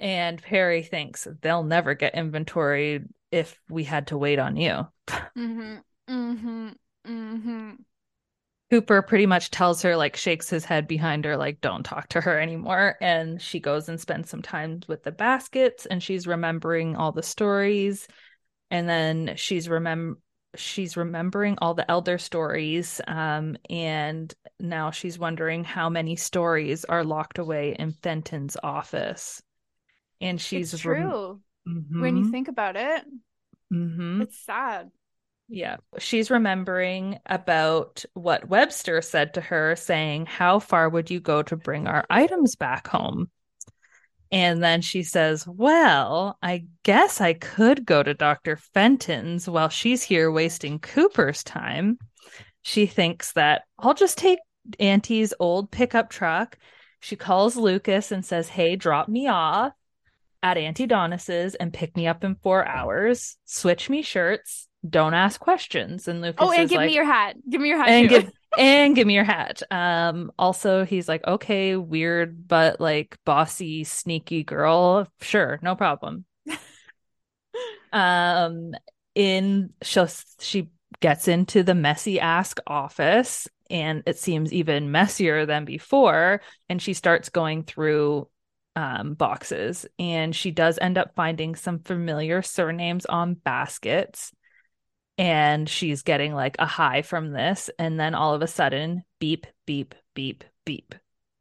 And 0.00 0.42
Perry 0.42 0.82
thinks 0.82 1.28
they'll 1.42 1.62
never 1.62 1.94
get 1.94 2.16
inventory 2.16 3.04
if 3.30 3.60
we 3.68 3.84
had 3.84 4.08
to 4.08 4.18
wait 4.18 4.40
on 4.40 4.56
you. 4.56 4.88
Mm-hmm. 5.36 5.76
Mm-hmm. 6.08 6.68
Mm-hmm. 7.06 7.70
Cooper 8.70 9.00
pretty 9.02 9.26
much 9.26 9.50
tells 9.50 9.82
her, 9.82 9.96
like, 9.96 10.16
shakes 10.16 10.50
his 10.50 10.64
head 10.64 10.88
behind 10.88 11.24
her, 11.24 11.36
like, 11.36 11.60
don't 11.60 11.84
talk 11.84 12.08
to 12.08 12.20
her 12.20 12.40
anymore. 12.40 12.96
And 13.00 13.40
she 13.40 13.60
goes 13.60 13.88
and 13.88 14.00
spends 14.00 14.28
some 14.28 14.42
time 14.42 14.80
with 14.88 15.04
the 15.04 15.12
baskets 15.12 15.86
and 15.86 16.02
she's 16.02 16.26
remembering 16.26 16.96
all 16.96 17.12
the 17.12 17.22
stories. 17.22 18.08
And 18.70 18.88
then 18.88 19.34
she's 19.36 19.68
remember 19.68 20.18
she's 20.56 20.96
remembering 20.96 21.58
all 21.60 21.74
the 21.74 21.88
elder 21.90 22.18
stories. 22.18 23.00
Um, 23.06 23.56
and 23.68 24.32
now 24.58 24.90
she's 24.90 25.18
wondering 25.18 25.64
how 25.64 25.88
many 25.88 26.16
stories 26.16 26.84
are 26.84 27.04
locked 27.04 27.38
away 27.38 27.76
in 27.78 27.92
Fenton's 27.92 28.56
office. 28.62 29.42
And 30.20 30.40
she's 30.40 30.72
it's 30.72 30.82
true 30.82 31.40
rem- 31.66 31.76
mm-hmm. 31.76 32.00
when 32.00 32.16
you 32.16 32.30
think 32.30 32.48
about 32.48 32.76
it. 32.76 33.04
Mm-hmm. 33.72 34.22
It's 34.22 34.44
sad. 34.44 34.90
Yeah. 35.48 35.76
She's 35.98 36.30
remembering 36.30 37.18
about 37.26 38.04
what 38.14 38.48
Webster 38.48 39.00
said 39.00 39.34
to 39.34 39.40
her, 39.40 39.76
saying, 39.76 40.26
How 40.26 40.58
far 40.58 40.88
would 40.88 41.10
you 41.10 41.20
go 41.20 41.42
to 41.44 41.56
bring 41.56 41.86
our 41.86 42.04
items 42.10 42.56
back 42.56 42.88
home? 42.88 43.30
And 44.32 44.62
then 44.62 44.82
she 44.82 45.04
says, 45.04 45.46
Well, 45.46 46.36
I 46.42 46.64
guess 46.82 47.20
I 47.20 47.32
could 47.34 47.86
go 47.86 48.02
to 48.02 48.12
Dr. 48.12 48.56
Fenton's 48.56 49.48
while 49.48 49.68
she's 49.68 50.02
here 50.02 50.32
wasting 50.32 50.80
Cooper's 50.80 51.44
time. 51.44 51.98
She 52.62 52.86
thinks 52.86 53.32
that 53.34 53.62
I'll 53.78 53.94
just 53.94 54.18
take 54.18 54.40
Auntie's 54.80 55.32
old 55.38 55.70
pickup 55.70 56.10
truck. 56.10 56.58
She 56.98 57.14
calls 57.14 57.56
Lucas 57.56 58.10
and 58.10 58.24
says, 58.24 58.48
Hey, 58.48 58.74
drop 58.74 59.08
me 59.08 59.28
off 59.28 59.72
at 60.42 60.58
Auntie 60.58 60.86
Daunis's 60.86 61.54
and 61.54 61.72
pick 61.72 61.96
me 61.96 62.08
up 62.08 62.24
in 62.24 62.34
four 62.34 62.66
hours, 62.66 63.36
switch 63.44 63.88
me 63.88 64.02
shirts, 64.02 64.68
don't 64.90 65.14
ask 65.14 65.40
questions. 65.40 66.08
And 66.08 66.20
Lucas, 66.20 66.36
oh, 66.38 66.52
and 66.52 66.68
give 66.68 66.78
like, 66.78 66.88
me 66.88 66.94
your 66.94 67.04
hat. 67.04 67.36
Give 67.48 67.60
me 67.60 67.68
your 67.68 67.78
hat. 67.78 67.88
And 67.88 68.08
give 68.08 68.30
and 68.58 68.94
give 68.94 69.06
me 69.06 69.14
your 69.14 69.24
hat. 69.24 69.62
Um, 69.70 70.30
also 70.38 70.84
he's 70.84 71.08
like, 71.08 71.26
okay, 71.26 71.76
weird, 71.76 72.48
but 72.48 72.80
like 72.80 73.18
bossy, 73.24 73.84
sneaky 73.84 74.44
girl. 74.44 75.08
Sure, 75.20 75.58
no 75.62 75.74
problem. 75.74 76.24
um, 77.92 78.72
in 79.14 79.70
she 79.82 80.00
she 80.40 80.68
gets 81.00 81.28
into 81.28 81.62
the 81.62 81.74
messy 81.74 82.20
ask 82.20 82.58
office 82.66 83.48
and 83.68 84.02
it 84.06 84.18
seems 84.18 84.52
even 84.52 84.90
messier 84.90 85.44
than 85.46 85.64
before 85.64 86.40
and 86.68 86.80
she 86.80 86.94
starts 86.94 87.28
going 87.28 87.64
through 87.64 88.28
um, 88.76 89.14
boxes 89.14 89.86
and 89.98 90.36
she 90.36 90.50
does 90.50 90.78
end 90.80 90.98
up 90.98 91.14
finding 91.16 91.54
some 91.54 91.80
familiar 91.80 92.42
surnames 92.42 93.06
on 93.06 93.34
baskets 93.34 94.32
and 95.18 95.68
she's 95.68 96.02
getting 96.02 96.34
like 96.34 96.56
a 96.58 96.66
high 96.66 97.02
from 97.02 97.32
this 97.32 97.70
and 97.78 97.98
then 97.98 98.14
all 98.14 98.34
of 98.34 98.42
a 98.42 98.46
sudden 98.46 99.02
beep 99.18 99.46
beep 99.66 99.94
beep 100.14 100.44
beep 100.64 100.94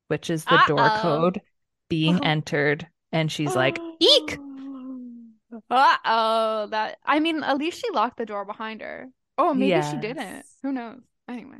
which 0.07 0.29
is 0.29 0.45
the 0.45 0.53
Uh-oh. 0.53 0.67
door 0.67 0.89
code 1.01 1.41
being 1.89 2.23
entered 2.25 2.87
and 3.11 3.31
she's 3.31 3.55
like 3.55 3.79
eek 3.99 4.37
uh-oh 5.69 6.67
that 6.71 6.97
i 7.05 7.19
mean 7.19 7.43
at 7.43 7.57
least 7.57 7.81
she 7.81 7.91
locked 7.91 8.17
the 8.17 8.25
door 8.25 8.45
behind 8.45 8.81
her 8.81 9.07
oh 9.37 9.53
maybe 9.53 9.69
yes. 9.69 9.91
she 9.91 9.97
didn't 9.97 10.45
who 10.63 10.71
knows 10.71 10.99
anyway 11.27 11.57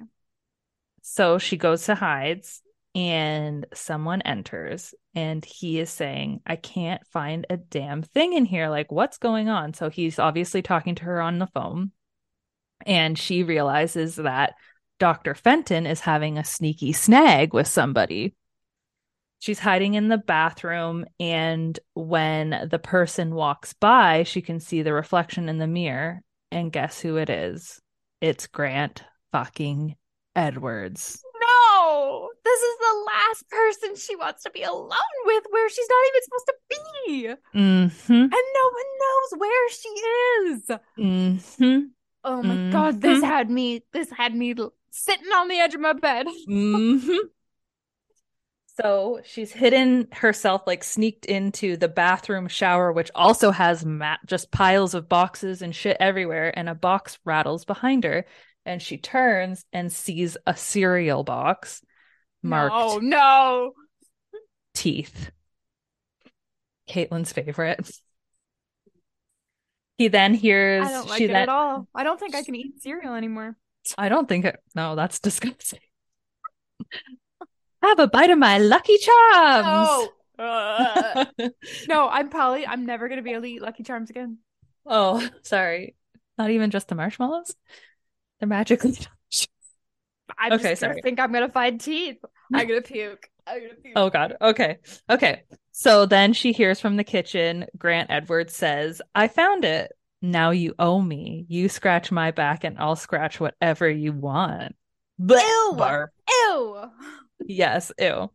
so 1.01 1.37
she 1.37 1.57
goes 1.57 1.85
to 1.85 1.95
hides 1.95 2.61
and 2.95 3.65
someone 3.73 4.21
enters 4.21 4.95
and 5.13 5.43
he 5.43 5.79
is 5.79 5.89
saying, 5.89 6.39
I 6.47 6.55
can't 6.55 7.05
find 7.07 7.45
a 7.49 7.57
damn 7.57 8.01
thing 8.01 8.33
in 8.33 8.45
here. 8.45 8.69
Like, 8.69 8.89
what's 8.89 9.17
going 9.17 9.49
on? 9.49 9.73
So 9.73 9.89
he's 9.89 10.17
obviously 10.17 10.61
talking 10.61 10.95
to 10.95 11.03
her 11.03 11.21
on 11.21 11.37
the 11.37 11.47
phone. 11.47 11.91
And 12.85 13.17
she 13.17 13.43
realizes 13.43 14.15
that 14.15 14.53
Dr. 14.99 15.35
Fenton 15.35 15.85
is 15.85 15.99
having 15.99 16.37
a 16.37 16.45
sneaky 16.45 16.93
snag 16.93 17.53
with 17.53 17.67
somebody. 17.67 18.35
She's 19.39 19.59
hiding 19.59 19.95
in 19.95 20.07
the 20.07 20.17
bathroom. 20.17 21.05
And 21.19 21.77
when 21.93 22.67
the 22.69 22.79
person 22.79 23.35
walks 23.35 23.73
by, 23.73 24.23
she 24.23 24.41
can 24.41 24.59
see 24.59 24.81
the 24.81 24.93
reflection 24.93 25.49
in 25.49 25.57
the 25.57 25.67
mirror. 25.67 26.21
And 26.51 26.71
guess 26.71 26.99
who 26.99 27.17
it 27.17 27.29
is? 27.29 27.81
It's 28.21 28.47
Grant 28.47 29.03
fucking 29.31 29.95
Edwards. 30.35 31.21
No, 31.41 32.29
this 32.43 32.61
is 32.61 32.77
the 32.79 33.05
last 33.07 33.49
person 33.49 33.95
she 33.95 34.15
wants 34.15 34.43
to 34.43 34.51
be 34.51 34.63
alone 34.63 34.91
with 35.25 35.43
where 35.49 35.69
she's 35.69 35.87
not 35.89 36.05
even 36.07 36.21
supposed 36.23 36.47
to 36.47 36.55
be. 36.69 37.27
Mm-hmm. 37.59 38.13
And 38.13 38.31
no 38.31 38.69
one 38.71 38.91
knows 39.01 39.39
where 39.39 39.69
she 39.69 39.89
is. 39.89 40.71
Mm-hmm. 40.97 41.79
Oh 42.25 42.41
my 42.41 42.71
god, 42.71 43.01
this 43.01 43.23
had 43.23 43.49
me 43.49 43.83
this 43.93 44.09
had 44.09 44.35
me 44.35 44.55
sitting 44.91 45.31
on 45.31 45.47
the 45.47 45.59
edge 45.59 45.75
of 45.75 45.81
my 45.81 45.93
bed. 45.93 46.27
Mm-hmm. 46.49 47.17
So 48.77 49.21
she's 49.23 49.53
hidden 49.53 50.09
herself, 50.11 50.63
like 50.67 50.83
sneaked 50.83 51.25
into 51.25 51.77
the 51.77 51.87
bathroom 51.87 52.49
shower, 52.49 52.91
which 52.91 53.09
also 53.15 53.51
has 53.51 53.85
mat 53.85 54.19
just 54.25 54.51
piles 54.51 54.93
of 54.93 55.07
boxes 55.07 55.61
and 55.61 55.73
shit 55.73 55.95
everywhere, 55.99 56.51
and 56.57 56.67
a 56.67 56.75
box 56.75 57.17
rattles 57.23 57.63
behind 57.63 58.03
her. 58.03 58.25
And 58.65 58.81
she 58.81 58.97
turns 58.97 59.63
and 59.71 59.93
sees 59.93 60.35
a 60.45 60.57
cereal 60.57 61.23
box 61.23 61.81
marked 62.43 62.75
No, 62.75 62.97
no. 62.97 63.73
teeth. 64.73 65.31
Katelynn's 66.89 67.31
favorite. 67.31 67.89
He 69.97 70.07
then 70.09 70.33
hears 70.33 70.87
I 70.87 70.91
don't 70.91 71.07
like 71.07 71.21
it 71.21 71.27
then 71.27 71.35
at 71.37 71.49
all. 71.49 71.87
I 71.95 72.03
don't 72.03 72.19
think 72.19 72.35
I 72.35 72.43
can 72.43 72.55
eat 72.55 72.81
cereal 72.81 73.13
anymore. 73.13 73.55
I 73.97 74.09
don't 74.09 74.27
think 74.27 74.45
it 74.45 74.59
no, 74.75 74.95
that's 74.95 75.19
disgusting. 75.21 75.79
Have 77.81 77.99
a 77.99 78.07
bite 78.07 78.29
of 78.31 78.37
my 78.39 78.57
lucky 78.57 78.97
charms. 78.97 79.65
No. 79.67 80.09
Ugh. 80.37 81.27
no, 81.87 82.09
I'm 82.09 82.29
probably 82.29 82.65
I'm 82.67 82.85
never 82.85 83.07
gonna 83.07 83.21
be 83.21 83.31
able 83.31 83.43
to 83.43 83.47
eat 83.47 83.61
Lucky 83.61 83.83
Charms 83.83 84.09
again. 84.09 84.39
oh, 84.85 85.25
sorry. 85.43 85.95
Not 86.37 86.49
even 86.49 86.71
just 86.71 86.87
the 86.89 86.95
marshmallows? 86.95 87.55
They're 88.39 88.49
magically. 88.49 88.97
I'm 90.37 90.53
Okay, 90.53 90.71
just 90.71 90.81
sorry. 90.81 91.01
think 91.01 91.19
I'm 91.19 91.31
gonna 91.31 91.49
find 91.49 91.79
teeth. 91.79 92.17
I'm 92.53 92.67
gonna 92.67 92.81
puke. 92.81 93.29
I'm 93.47 93.61
gonna 93.61 93.73
puke. 93.75 93.93
Oh 93.95 94.09
god. 94.09 94.35
Okay. 94.41 94.79
Okay. 95.09 95.43
So 95.77 96.05
then 96.05 96.31
she 96.31 96.53
hears 96.53 96.79
from 96.79 96.95
the 96.95 97.03
kitchen, 97.03 97.65
Grant 97.77 98.09
Edwards 98.09 98.55
says, 98.55 99.01
I 99.13 99.27
found 99.27 99.65
it. 99.65 99.91
Now 100.21 100.51
you 100.51 100.73
owe 100.79 101.01
me. 101.01 101.45
You 101.49 101.67
scratch 101.67 102.13
my 102.13 102.31
back 102.31 102.63
and 102.63 102.79
I'll 102.79 102.95
scratch 102.95 103.41
whatever 103.41 103.89
you 103.89 104.13
want. 104.13 104.73
Ew. 105.19 105.73
Barf. 105.75 106.07
Ew. 106.29 106.81
Yes, 107.45 107.91
ew. 107.99 108.31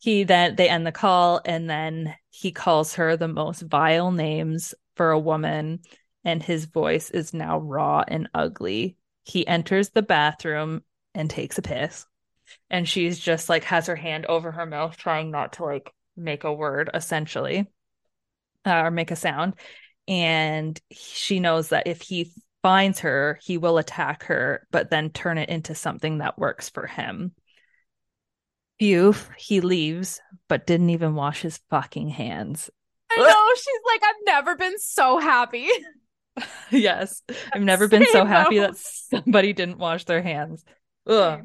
He 0.00 0.24
then 0.24 0.54
they 0.56 0.68
end 0.68 0.86
the 0.86 0.92
call 0.92 1.40
and 1.46 1.68
then 1.68 2.14
he 2.28 2.52
calls 2.52 2.96
her 2.96 3.16
the 3.16 3.26
most 3.26 3.62
vile 3.62 4.12
names 4.12 4.74
for 4.94 5.12
a 5.12 5.18
woman 5.18 5.80
and 6.26 6.42
his 6.42 6.66
voice 6.66 7.08
is 7.08 7.32
now 7.32 7.58
raw 7.58 8.04
and 8.06 8.28
ugly. 8.34 8.98
He 9.24 9.46
enters 9.46 9.88
the 9.88 10.02
bathroom 10.02 10.82
and 11.14 11.30
takes 11.30 11.56
a 11.56 11.62
piss. 11.62 12.04
And 12.68 12.86
she's 12.86 13.18
just 13.18 13.48
like 13.48 13.64
has 13.64 13.86
her 13.86 13.96
hand 13.96 14.26
over 14.26 14.52
her 14.52 14.66
mouth 14.66 14.98
trying 14.98 15.30
not 15.30 15.54
to 15.54 15.64
like 15.64 15.90
make 16.16 16.44
a 16.44 16.52
word 16.52 16.90
essentially 16.94 17.66
uh, 18.66 18.82
or 18.82 18.90
make 18.90 19.10
a 19.10 19.16
sound 19.16 19.54
and 20.08 20.80
she 20.90 21.40
knows 21.40 21.68
that 21.68 21.86
if 21.86 22.02
he 22.02 22.32
finds 22.62 23.00
her, 23.00 23.38
he 23.42 23.58
will 23.58 23.78
attack 23.78 24.24
her 24.24 24.66
but 24.70 24.90
then 24.90 25.10
turn 25.10 25.38
it 25.38 25.48
into 25.48 25.74
something 25.74 26.18
that 26.18 26.38
works 26.38 26.68
for 26.68 26.86
him. 26.86 27.32
Phew, 28.78 29.14
he 29.36 29.60
leaves, 29.60 30.20
but 30.48 30.66
didn't 30.66 30.90
even 30.90 31.14
wash 31.14 31.42
his 31.42 31.60
fucking 31.70 32.08
hands. 32.08 32.70
I 33.10 33.16
know. 33.16 33.54
She's 33.54 33.80
like, 33.86 34.02
I've 34.02 34.24
never 34.26 34.56
been 34.56 34.78
so 34.78 35.18
happy. 35.18 35.68
yes, 36.70 37.22
I've 37.52 37.62
never 37.62 37.86
been 37.86 38.06
so 38.10 38.24
happy 38.24 38.58
that 38.58 38.76
somebody 38.76 39.52
didn't 39.52 39.78
wash 39.78 40.04
their 40.04 40.22
hands. 40.22 40.64
Ugh. 41.06 41.42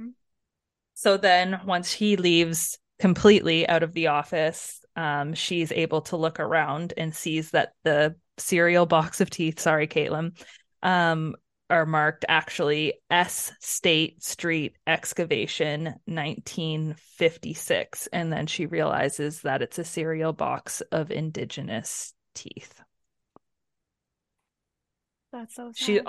So 0.93 1.18
then, 1.18 1.61
once 1.65 1.91
he 1.91 2.15
leaves 2.15 2.80
completely 2.99 3.67
out 3.67 3.83
of 3.83 3.93
the 3.93 4.07
office, 4.07 4.83
um, 4.95 5.33
she's 5.33 5.71
able 5.71 6.01
to 6.01 6.17
look 6.17 6.39
around 6.39 6.93
and 6.97 7.15
sees 7.15 7.51
that 7.51 7.73
the 7.83 8.15
cereal 8.37 8.85
box 8.85 9.21
of 9.21 9.29
teeth, 9.29 9.59
sorry, 9.59 9.87
Katelynn, 9.87 10.37
um, 10.81 11.35
are 11.69 11.85
marked 11.85 12.23
actually 12.29 12.93
S 13.11 13.51
State 13.59 14.23
Street 14.23 14.77
Excavation 14.87 15.95
1956. 16.05 18.07
And 18.07 18.31
then 18.31 18.47
she 18.47 18.65
realizes 18.65 19.41
that 19.41 19.61
it's 19.61 19.77
a 19.77 19.83
cereal 19.83 20.31
box 20.33 20.81
of 20.91 21.11
indigenous 21.11 22.13
teeth. 22.33 22.81
That's 25.33 25.55
so 25.55 25.73
sad. 25.73 25.75
She 25.75 25.99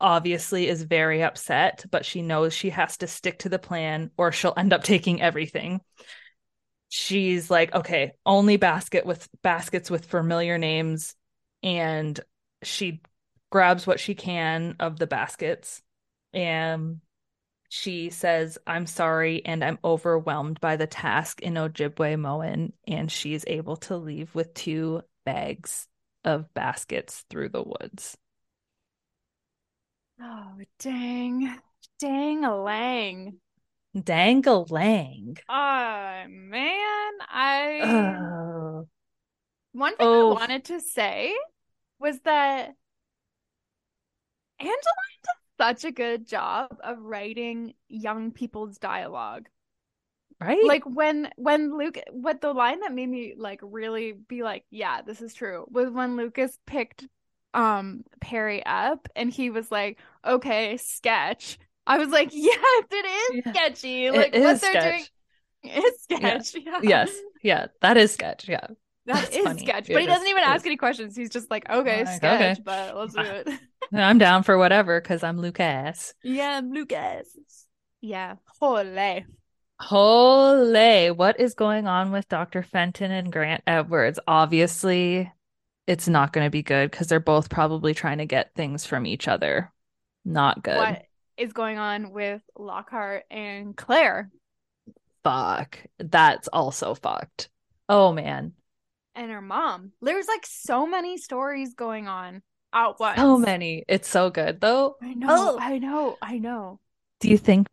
obviously 0.00 0.68
is 0.68 0.82
very 0.82 1.22
upset, 1.22 1.84
but 1.90 2.06
she 2.06 2.22
knows 2.22 2.54
she 2.54 2.70
has 2.70 2.96
to 2.98 3.06
stick 3.06 3.40
to 3.40 3.50
the 3.50 3.58
plan 3.58 4.10
or 4.16 4.32
she'll 4.32 4.54
end 4.56 4.72
up 4.72 4.82
taking 4.82 5.20
everything. 5.20 5.82
She's 6.94 7.50
like, 7.50 7.74
okay, 7.74 8.12
only 8.26 8.58
basket 8.58 9.06
with 9.06 9.26
baskets 9.42 9.90
with 9.90 10.04
familiar 10.04 10.58
names 10.58 11.14
and 11.62 12.20
she 12.62 13.00
grabs 13.50 13.86
what 13.86 13.98
she 13.98 14.14
can 14.14 14.76
of 14.78 14.98
the 14.98 15.06
baskets 15.06 15.80
and 16.34 17.00
she 17.70 18.10
says, 18.10 18.58
I'm 18.66 18.84
sorry 18.84 19.42
and 19.46 19.64
I'm 19.64 19.78
overwhelmed 19.82 20.60
by 20.60 20.76
the 20.76 20.86
task 20.86 21.40
in 21.40 21.54
Ojibwemowin. 21.54 22.72
And 22.86 23.10
she's 23.10 23.44
able 23.46 23.76
to 23.76 23.96
leave 23.96 24.34
with 24.34 24.52
two 24.52 25.00
bags 25.24 25.88
of 26.26 26.52
baskets 26.52 27.24
through 27.30 27.48
the 27.48 27.62
woods. 27.62 28.18
Oh 30.20 30.58
dang. 30.78 31.58
Dang 31.98 32.44
a 32.44 32.54
lang. 32.54 33.40
Dangalang. 33.96 35.38
Oh 35.48 36.24
man. 36.28 37.12
I 37.28 37.80
Oh. 37.84 38.88
one 39.72 39.96
thing 39.96 40.06
Oh. 40.06 40.30
I 40.30 40.34
wanted 40.34 40.64
to 40.66 40.80
say 40.80 41.36
was 41.98 42.20
that 42.20 42.74
Angeline 44.58 44.76
does 45.24 45.36
such 45.58 45.84
a 45.84 45.92
good 45.92 46.26
job 46.26 46.78
of 46.82 46.98
writing 47.00 47.74
young 47.88 48.32
people's 48.32 48.78
dialogue. 48.78 49.48
Right? 50.40 50.64
Like 50.64 50.84
when 50.84 51.30
when 51.36 51.76
Luke 51.78 51.98
what 52.10 52.40
the 52.40 52.52
line 52.52 52.80
that 52.80 52.92
made 52.92 53.08
me 53.08 53.34
like 53.36 53.60
really 53.62 54.12
be 54.12 54.42
like, 54.42 54.64
yeah, 54.70 55.02
this 55.02 55.20
is 55.20 55.34
true, 55.34 55.66
was 55.70 55.90
when 55.90 56.16
Lucas 56.16 56.58
picked 56.66 57.06
um 57.54 58.04
Perry 58.20 58.64
up 58.64 59.08
and 59.14 59.30
he 59.30 59.50
was 59.50 59.70
like, 59.70 59.98
okay, 60.24 60.76
sketch. 60.78 61.58
I 61.86 61.98
was 61.98 62.08
like, 62.08 62.30
yes, 62.32 62.84
it 62.90 63.06
is 63.36 63.42
Yeah. 63.46 63.52
sketchy. 63.52 64.06
It 64.06 64.14
Like 64.14 64.32
what 64.34 64.42
is 64.42 64.60
they're 64.60 64.70
sketch. 64.70 65.10
doing 65.64 65.74
is 65.84 66.02
sketch. 66.02 66.54
Yeah. 66.64 66.80
yes. 66.82 67.10
Yeah. 67.42 67.66
That 67.80 67.96
is 67.96 68.12
sketch. 68.12 68.48
Yeah. 68.48 68.66
That 69.06 69.14
That's 69.16 69.36
is 69.36 69.44
funny. 69.44 69.60
sketch. 69.60 69.90
It 69.90 69.94
But 69.94 70.02
he 70.02 70.06
doesn't 70.06 70.28
even 70.28 70.42
ask 70.44 70.62
is. 70.62 70.66
any 70.66 70.76
questions. 70.76 71.16
He's 71.16 71.30
just 71.30 71.50
like, 71.50 71.68
okay, 71.68 72.04
Like, 72.04 72.16
sketch, 72.16 72.58
okay. 72.58 72.62
but 72.64 72.96
let's 72.96 73.14
do 73.14 73.20
it. 73.22 73.48
I'm 73.92 74.18
down 74.18 74.42
for 74.44 74.56
whatever 74.58 75.00
because 75.00 75.22
I'm 75.24 75.40
Lucas. 75.40 76.14
yeah, 76.22 76.58
I'm 76.58 76.70
Lucas. 76.72 77.26
Yeah. 78.00 78.36
Holy. 78.60 79.24
Holy, 79.80 81.10
what 81.10 81.40
is 81.40 81.54
going 81.54 81.88
on 81.88 82.12
with 82.12 82.28
Dr. 82.28 82.62
Fenton 82.62 83.10
and 83.10 83.32
Grant 83.32 83.62
Edwards? 83.66 84.20
Obviously, 84.28 85.30
it's 85.88 86.06
not 86.06 86.32
going 86.32 86.46
to 86.46 86.50
be 86.50 86.62
good 86.62 86.88
because 86.90 87.08
they're 87.08 87.18
both 87.18 87.50
probably 87.50 87.92
trying 87.92 88.18
to 88.18 88.24
get 88.26 88.54
things 88.54 88.86
from 88.86 89.04
each 89.06 89.26
other. 89.26 89.72
Not 90.24 90.62
good. 90.62 90.76
What 90.76 91.02
is 91.36 91.52
going 91.52 91.78
on 91.78 92.12
with 92.12 92.42
Lockhart 92.58 93.24
and 93.30 93.76
Claire 93.76 94.30
Fuck. 95.24 95.78
That's 95.98 96.48
also 96.48 96.94
fucked. 96.94 97.48
Oh 97.88 98.12
man. 98.12 98.52
and 99.14 99.30
her 99.30 99.40
mom? 99.40 99.92
There's 100.00 100.26
like 100.26 100.44
so 100.44 100.86
many 100.86 101.16
stories 101.18 101.74
going 101.74 102.08
on 102.08 102.42
at 102.72 102.98
once. 102.98 103.18
So 103.20 103.38
many. 103.38 103.84
It's 103.88 104.08
so 104.08 104.30
good 104.30 104.60
though. 104.60 104.96
I 105.00 105.14
know, 105.14 105.26
Oh. 105.30 105.58
I 105.60 105.78
know, 105.78 106.16
I 106.20 106.38
know. 106.38 106.80
Do 107.20 107.28
you 107.28 107.38
think 107.38 107.68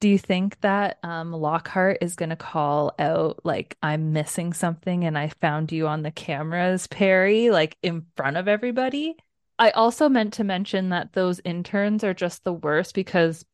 do 0.00 0.08
you 0.10 0.18
think 0.18 0.60
that 0.60 0.98
um 1.02 1.32
Lockhart 1.32 1.98
is 2.02 2.16
gonna 2.16 2.36
call 2.36 2.92
out 2.98 3.40
like 3.44 3.78
I'm 3.82 4.12
missing 4.12 4.52
something 4.52 5.04
and 5.04 5.16
I 5.16 5.28
found 5.40 5.72
you 5.72 5.86
on 5.88 6.02
the 6.02 6.10
cameras, 6.10 6.86
Perry, 6.86 7.48
like 7.50 7.78
in 7.82 8.04
front 8.16 8.36
of 8.36 8.46
everybody? 8.46 9.16
I 9.58 9.70
also 9.70 10.08
meant 10.08 10.34
to 10.34 10.44
mention 10.44 10.88
that 10.90 11.12
those 11.12 11.40
interns 11.44 12.02
are 12.04 12.14
just 12.14 12.44
the 12.44 12.52
worst 12.52 12.94
because 12.94 13.44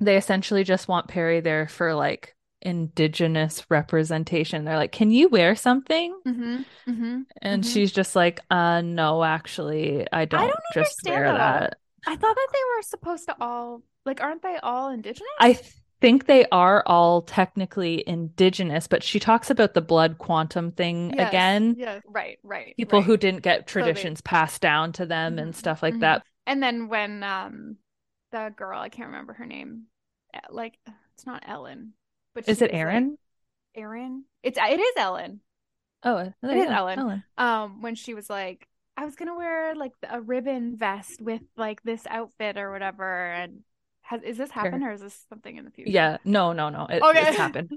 they 0.00 0.16
essentially 0.16 0.64
just 0.64 0.88
want 0.88 1.08
Perry 1.08 1.40
there 1.40 1.66
for 1.68 1.94
like 1.94 2.34
indigenous 2.62 3.64
representation. 3.70 4.64
They're 4.64 4.76
like, 4.76 4.92
"Can 4.92 5.10
you 5.10 5.28
wear 5.28 5.54
something?" 5.54 6.16
Mm-hmm. 6.26 6.62
Mm-hmm. 6.88 7.20
And 7.42 7.62
Mhm. 7.62 7.72
she's 7.72 7.92
just 7.92 8.16
like, 8.16 8.40
"Uh, 8.50 8.80
no, 8.80 9.22
actually, 9.24 10.06
I 10.12 10.24
don't, 10.24 10.40
I 10.40 10.46
don't 10.46 10.60
just 10.72 11.06
understand 11.06 11.24
wear 11.24 11.32
that. 11.32 11.60
that." 11.70 11.78
I 12.06 12.16
thought 12.16 12.34
that 12.36 12.48
they 12.52 12.76
were 12.76 12.82
supposed 12.82 13.26
to 13.26 13.36
all 13.40 13.82
like, 14.04 14.20
aren't 14.20 14.42
they 14.42 14.56
all 14.62 14.90
indigenous? 14.90 15.28
I 15.40 15.58
think 16.04 16.26
they 16.26 16.44
are 16.52 16.82
all 16.86 17.22
technically 17.22 18.04
indigenous, 18.06 18.86
but 18.86 19.02
she 19.02 19.18
talks 19.18 19.48
about 19.50 19.72
the 19.74 19.80
blood 19.80 20.18
quantum 20.18 20.70
thing 20.72 21.14
Yes, 21.14 21.28
again. 21.28 21.76
Yes. 21.78 22.02
Right. 22.06 22.38
Right. 22.42 22.76
People 22.76 23.00
right. 23.00 23.06
who 23.06 23.16
didn't 23.16 23.42
get 23.42 23.66
they- 23.66 23.70
traditions 23.72 24.20
passed 24.20 24.60
down 24.60 24.92
to 24.94 25.06
them 25.06 25.38
and 25.38 25.54
Mhm, 25.54 25.54
stuff 25.54 25.82
like 25.82 25.94
mhm. 25.94 26.00
that. 26.00 26.26
And 26.46 26.62
then 26.62 26.88
when 26.88 27.22
um 27.22 27.78
the 28.32 28.52
girl, 28.56 28.80
I 28.80 28.88
can't 28.88 29.08
remember 29.08 29.32
her 29.34 29.46
name, 29.46 29.86
eh, 30.34 30.40
like 30.50 30.78
it's 31.14 31.26
not 31.26 31.44
Ellen, 31.46 31.94
but 32.34 32.44
Is 32.46 32.60
it 32.62 32.72
was, 32.72 32.72
like, 32.72 32.74
Aaron? 32.74 33.18
Aaron? 33.74 34.24
It's 34.42 34.58
it 34.58 34.80
is 34.80 34.94
Ellen. 34.96 35.40
Oh, 36.02 36.32
there 36.42 36.56
It 36.56 36.58
is 36.58 36.70
go, 36.70 36.72
Ellen. 36.72 37.24
Um, 37.38 37.82
when 37.82 37.94
she 37.94 38.14
was 38.14 38.28
like, 38.30 38.68
I 38.96 39.04
was 39.04 39.16
gonna 39.16 39.36
wear 39.36 39.74
like 39.74 39.92
a 40.08 40.20
ribbon 40.20 40.76
vest 40.76 41.20
with 41.22 41.42
like 41.56 41.82
this 41.82 42.06
outfit 42.08 42.56
or 42.58 42.70
whatever, 42.72 43.30
and 43.32 43.64
has 44.04 44.22
is 44.22 44.36
this 44.36 44.50
happened 44.50 44.82
or 44.84 44.92
is 44.92 45.00
this 45.00 45.18
something 45.28 45.56
in 45.56 45.64
the 45.64 45.70
future? 45.70 45.90
Yeah, 45.90 46.18
no, 46.24 46.52
no, 46.52 46.68
no. 46.68 46.86
It, 46.86 47.02
Okay. 47.02 47.26
It's 47.28 47.36
happened. 47.44 47.70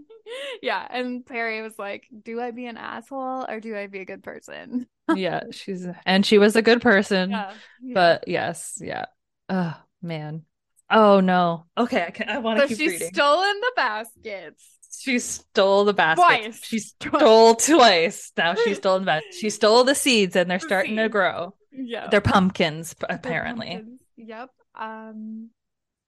yeah, 0.61 0.85
and 0.89 1.25
Perry 1.25 1.61
was 1.61 1.77
like, 1.79 2.07
"Do 2.23 2.39
I 2.41 2.51
be 2.51 2.65
an 2.67 2.77
asshole 2.77 3.45
or 3.49 3.59
do 3.59 3.75
I 3.75 3.87
be 3.87 3.99
a 3.99 4.05
good 4.05 4.23
person?" 4.23 4.87
yeah, 5.15 5.41
she's 5.51 5.87
and 6.05 6.25
she 6.25 6.37
was 6.37 6.55
a 6.55 6.61
good 6.61 6.81
person. 6.81 7.31
Yeah, 7.31 7.53
yeah. 7.81 7.93
But 7.93 8.27
yes, 8.27 8.77
yeah. 8.81 9.05
Oh 9.49 9.75
man. 10.01 10.43
Oh 10.89 11.19
no. 11.21 11.65
Okay, 11.77 12.03
I 12.05 12.11
can 12.11 12.29
I 12.29 12.37
want 12.39 12.59
to 12.59 12.63
so 12.63 12.67
keep 12.69 12.77
she's 12.77 12.91
reading. 12.93 13.13
stolen 13.13 13.59
the 13.61 13.71
baskets. 13.75 14.63
She 14.99 15.19
stole 15.19 15.85
the 15.85 15.93
basket. 15.93 16.21
Twice. 16.23 16.59
She 16.63 16.79
stole 16.79 17.55
twice. 17.55 18.31
Now 18.37 18.55
she 18.55 18.73
stole 18.81 18.99
the 18.99 19.05
basket. 19.05 19.33
She 19.33 19.49
stole 19.49 19.83
the 19.83 19.95
seeds 19.95 20.35
and 20.35 20.49
they're 20.49 20.57
The 20.59 20.65
starting 20.65 20.95
to 20.97 21.07
grow. 21.09 21.53
Yeah, 21.71 22.07
They're 22.09 22.21
pumpkins, 22.21 22.93
p- 22.95 23.05
They're 23.07 23.17
apparently. 23.17 23.67
pumpkins. 23.75 24.01
Yep. 24.17 24.49
Um, 24.75 25.49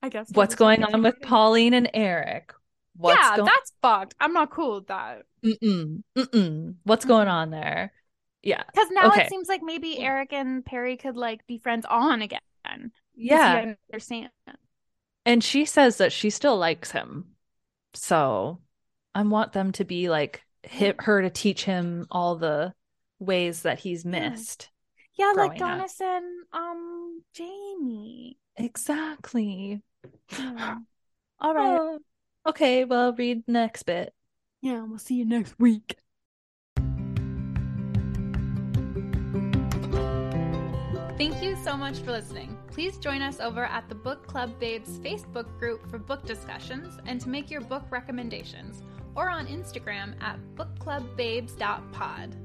I 0.01 0.09
guess. 0.09 0.29
What's 0.33 0.55
going 0.55 0.83
on 0.83 1.03
with 1.03 1.21
Pauline 1.21 1.73
and 1.73 1.89
Eric? 1.93 2.53
What's 2.95 3.17
yeah, 3.17 3.35
going 3.37 3.45
that's 3.45 3.73
fucked. 3.81 4.15
I'm 4.19 4.33
not 4.33 4.51
cool 4.51 4.75
with 4.75 4.87
that. 4.87 5.23
mm-mm, 5.43 6.03
mm-mm. 6.17 6.75
What's 6.83 7.05
going 7.05 7.27
on 7.27 7.49
there? 7.49 7.93
Yeah. 8.41 8.63
Because 8.73 8.89
now 8.91 9.07
Okay. 9.07 9.23
it 9.23 9.29
seems 9.29 9.47
like 9.47 9.61
maybe 9.63 9.99
Eric 9.99 10.33
and 10.33 10.65
Perry 10.65 10.97
could 10.97 11.15
like 11.15 11.45
be 11.47 11.57
friends 11.57 11.85
on 11.89 12.21
again. 12.21 12.39
Yeah. 13.15 13.61
he 13.61 13.75
understands. 13.91 14.31
And 15.25 15.43
she 15.43 15.65
says 15.65 15.97
that 15.97 16.11
she 16.11 16.29
still 16.29 16.57
likes 16.57 16.91
him. 16.91 17.35
So 17.93 18.59
I 19.13 19.23
want 19.23 19.53
them 19.53 19.71
to 19.73 19.85
be 19.85 20.09
like 20.09 20.43
hit 20.63 21.01
her 21.01 21.21
to 21.21 21.29
teach 21.29 21.63
him 21.63 22.07
all 22.11 22.35
the 22.35 22.73
ways 23.19 23.63
that 23.63 23.79
he's 23.79 24.05
missed. 24.05 24.69
Yeah, 25.15 25.33
like. 25.35 25.59
And 25.61 26.25
um 26.53 27.21
Jamie. 27.33 28.37
Exactly. 28.55 29.81
Yeah. 30.03 30.39
Mm. 30.39 30.85
All 31.41 31.53
right. 31.53 31.79
Oh, 31.79 31.99
okay, 32.47 32.83
well, 32.85 33.13
read 33.13 33.43
next 33.47 33.83
bit. 33.83 34.13
Yeah, 34.61 34.83
we'll 34.83 34.99
see 34.99 35.15
you 35.15 35.25
next 35.25 35.55
week. 35.57 35.95
Thank 41.17 41.43
you 41.43 41.57
so 41.63 41.75
much 41.75 41.99
for 41.99 42.11
listening. 42.11 42.57
Please 42.71 42.97
join 42.97 43.21
us 43.21 43.41
over 43.41 43.65
at 43.65 43.89
the 43.89 43.95
Book 43.95 44.25
Club 44.25 44.57
Babes 44.57 44.99
Facebook 44.99 45.59
group 45.59 45.89
for 45.89 45.97
book 45.97 46.25
discussions 46.25 46.97
and 47.05 47.19
to 47.19 47.27
make 47.27 47.51
your 47.51 47.59
book 47.59 47.83
recommendations, 47.89 48.83
or 49.15 49.29
on 49.29 49.45
Instagram 49.47 50.13
at 50.21 50.39
bookclubbabes.pod. 50.55 52.35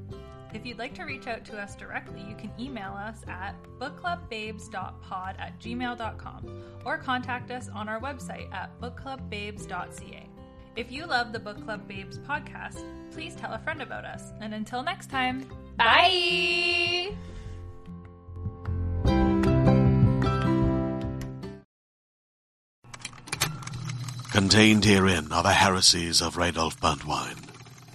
If 0.54 0.64
you'd 0.64 0.78
like 0.78 0.94
to 0.94 1.02
reach 1.02 1.26
out 1.26 1.44
to 1.46 1.58
us 1.58 1.74
directly, 1.74 2.24
you 2.26 2.36
can 2.36 2.52
email 2.58 2.92
us 2.92 3.18
at 3.26 3.56
bookclubbabes.pod 3.80 5.36
at 5.38 5.60
gmail.com 5.60 6.62
or 6.84 6.96
contact 6.96 7.50
us 7.50 7.68
on 7.68 7.88
our 7.88 8.00
website 8.00 8.52
at 8.54 8.70
bookclubbabes.ca. 8.80 10.28
If 10.76 10.90
you 10.90 11.06
love 11.06 11.32
the 11.32 11.40
Book 11.40 11.62
Club 11.64 11.86
Babes 11.86 12.18
podcast, 12.20 12.84
please 13.12 13.34
tell 13.34 13.52
a 13.52 13.58
friend 13.58 13.82
about 13.82 14.04
us. 14.04 14.32
And 14.40 14.54
until 14.54 14.82
next 14.82 15.10
time, 15.10 15.48
bye! 15.76 17.14
Contained 24.32 24.84
herein 24.84 25.30
are 25.30 25.44
the 25.44 25.52
heresies 25.52 26.20
of 26.20 26.34
Radolf 26.34 26.80
Burntwine, 26.80 27.53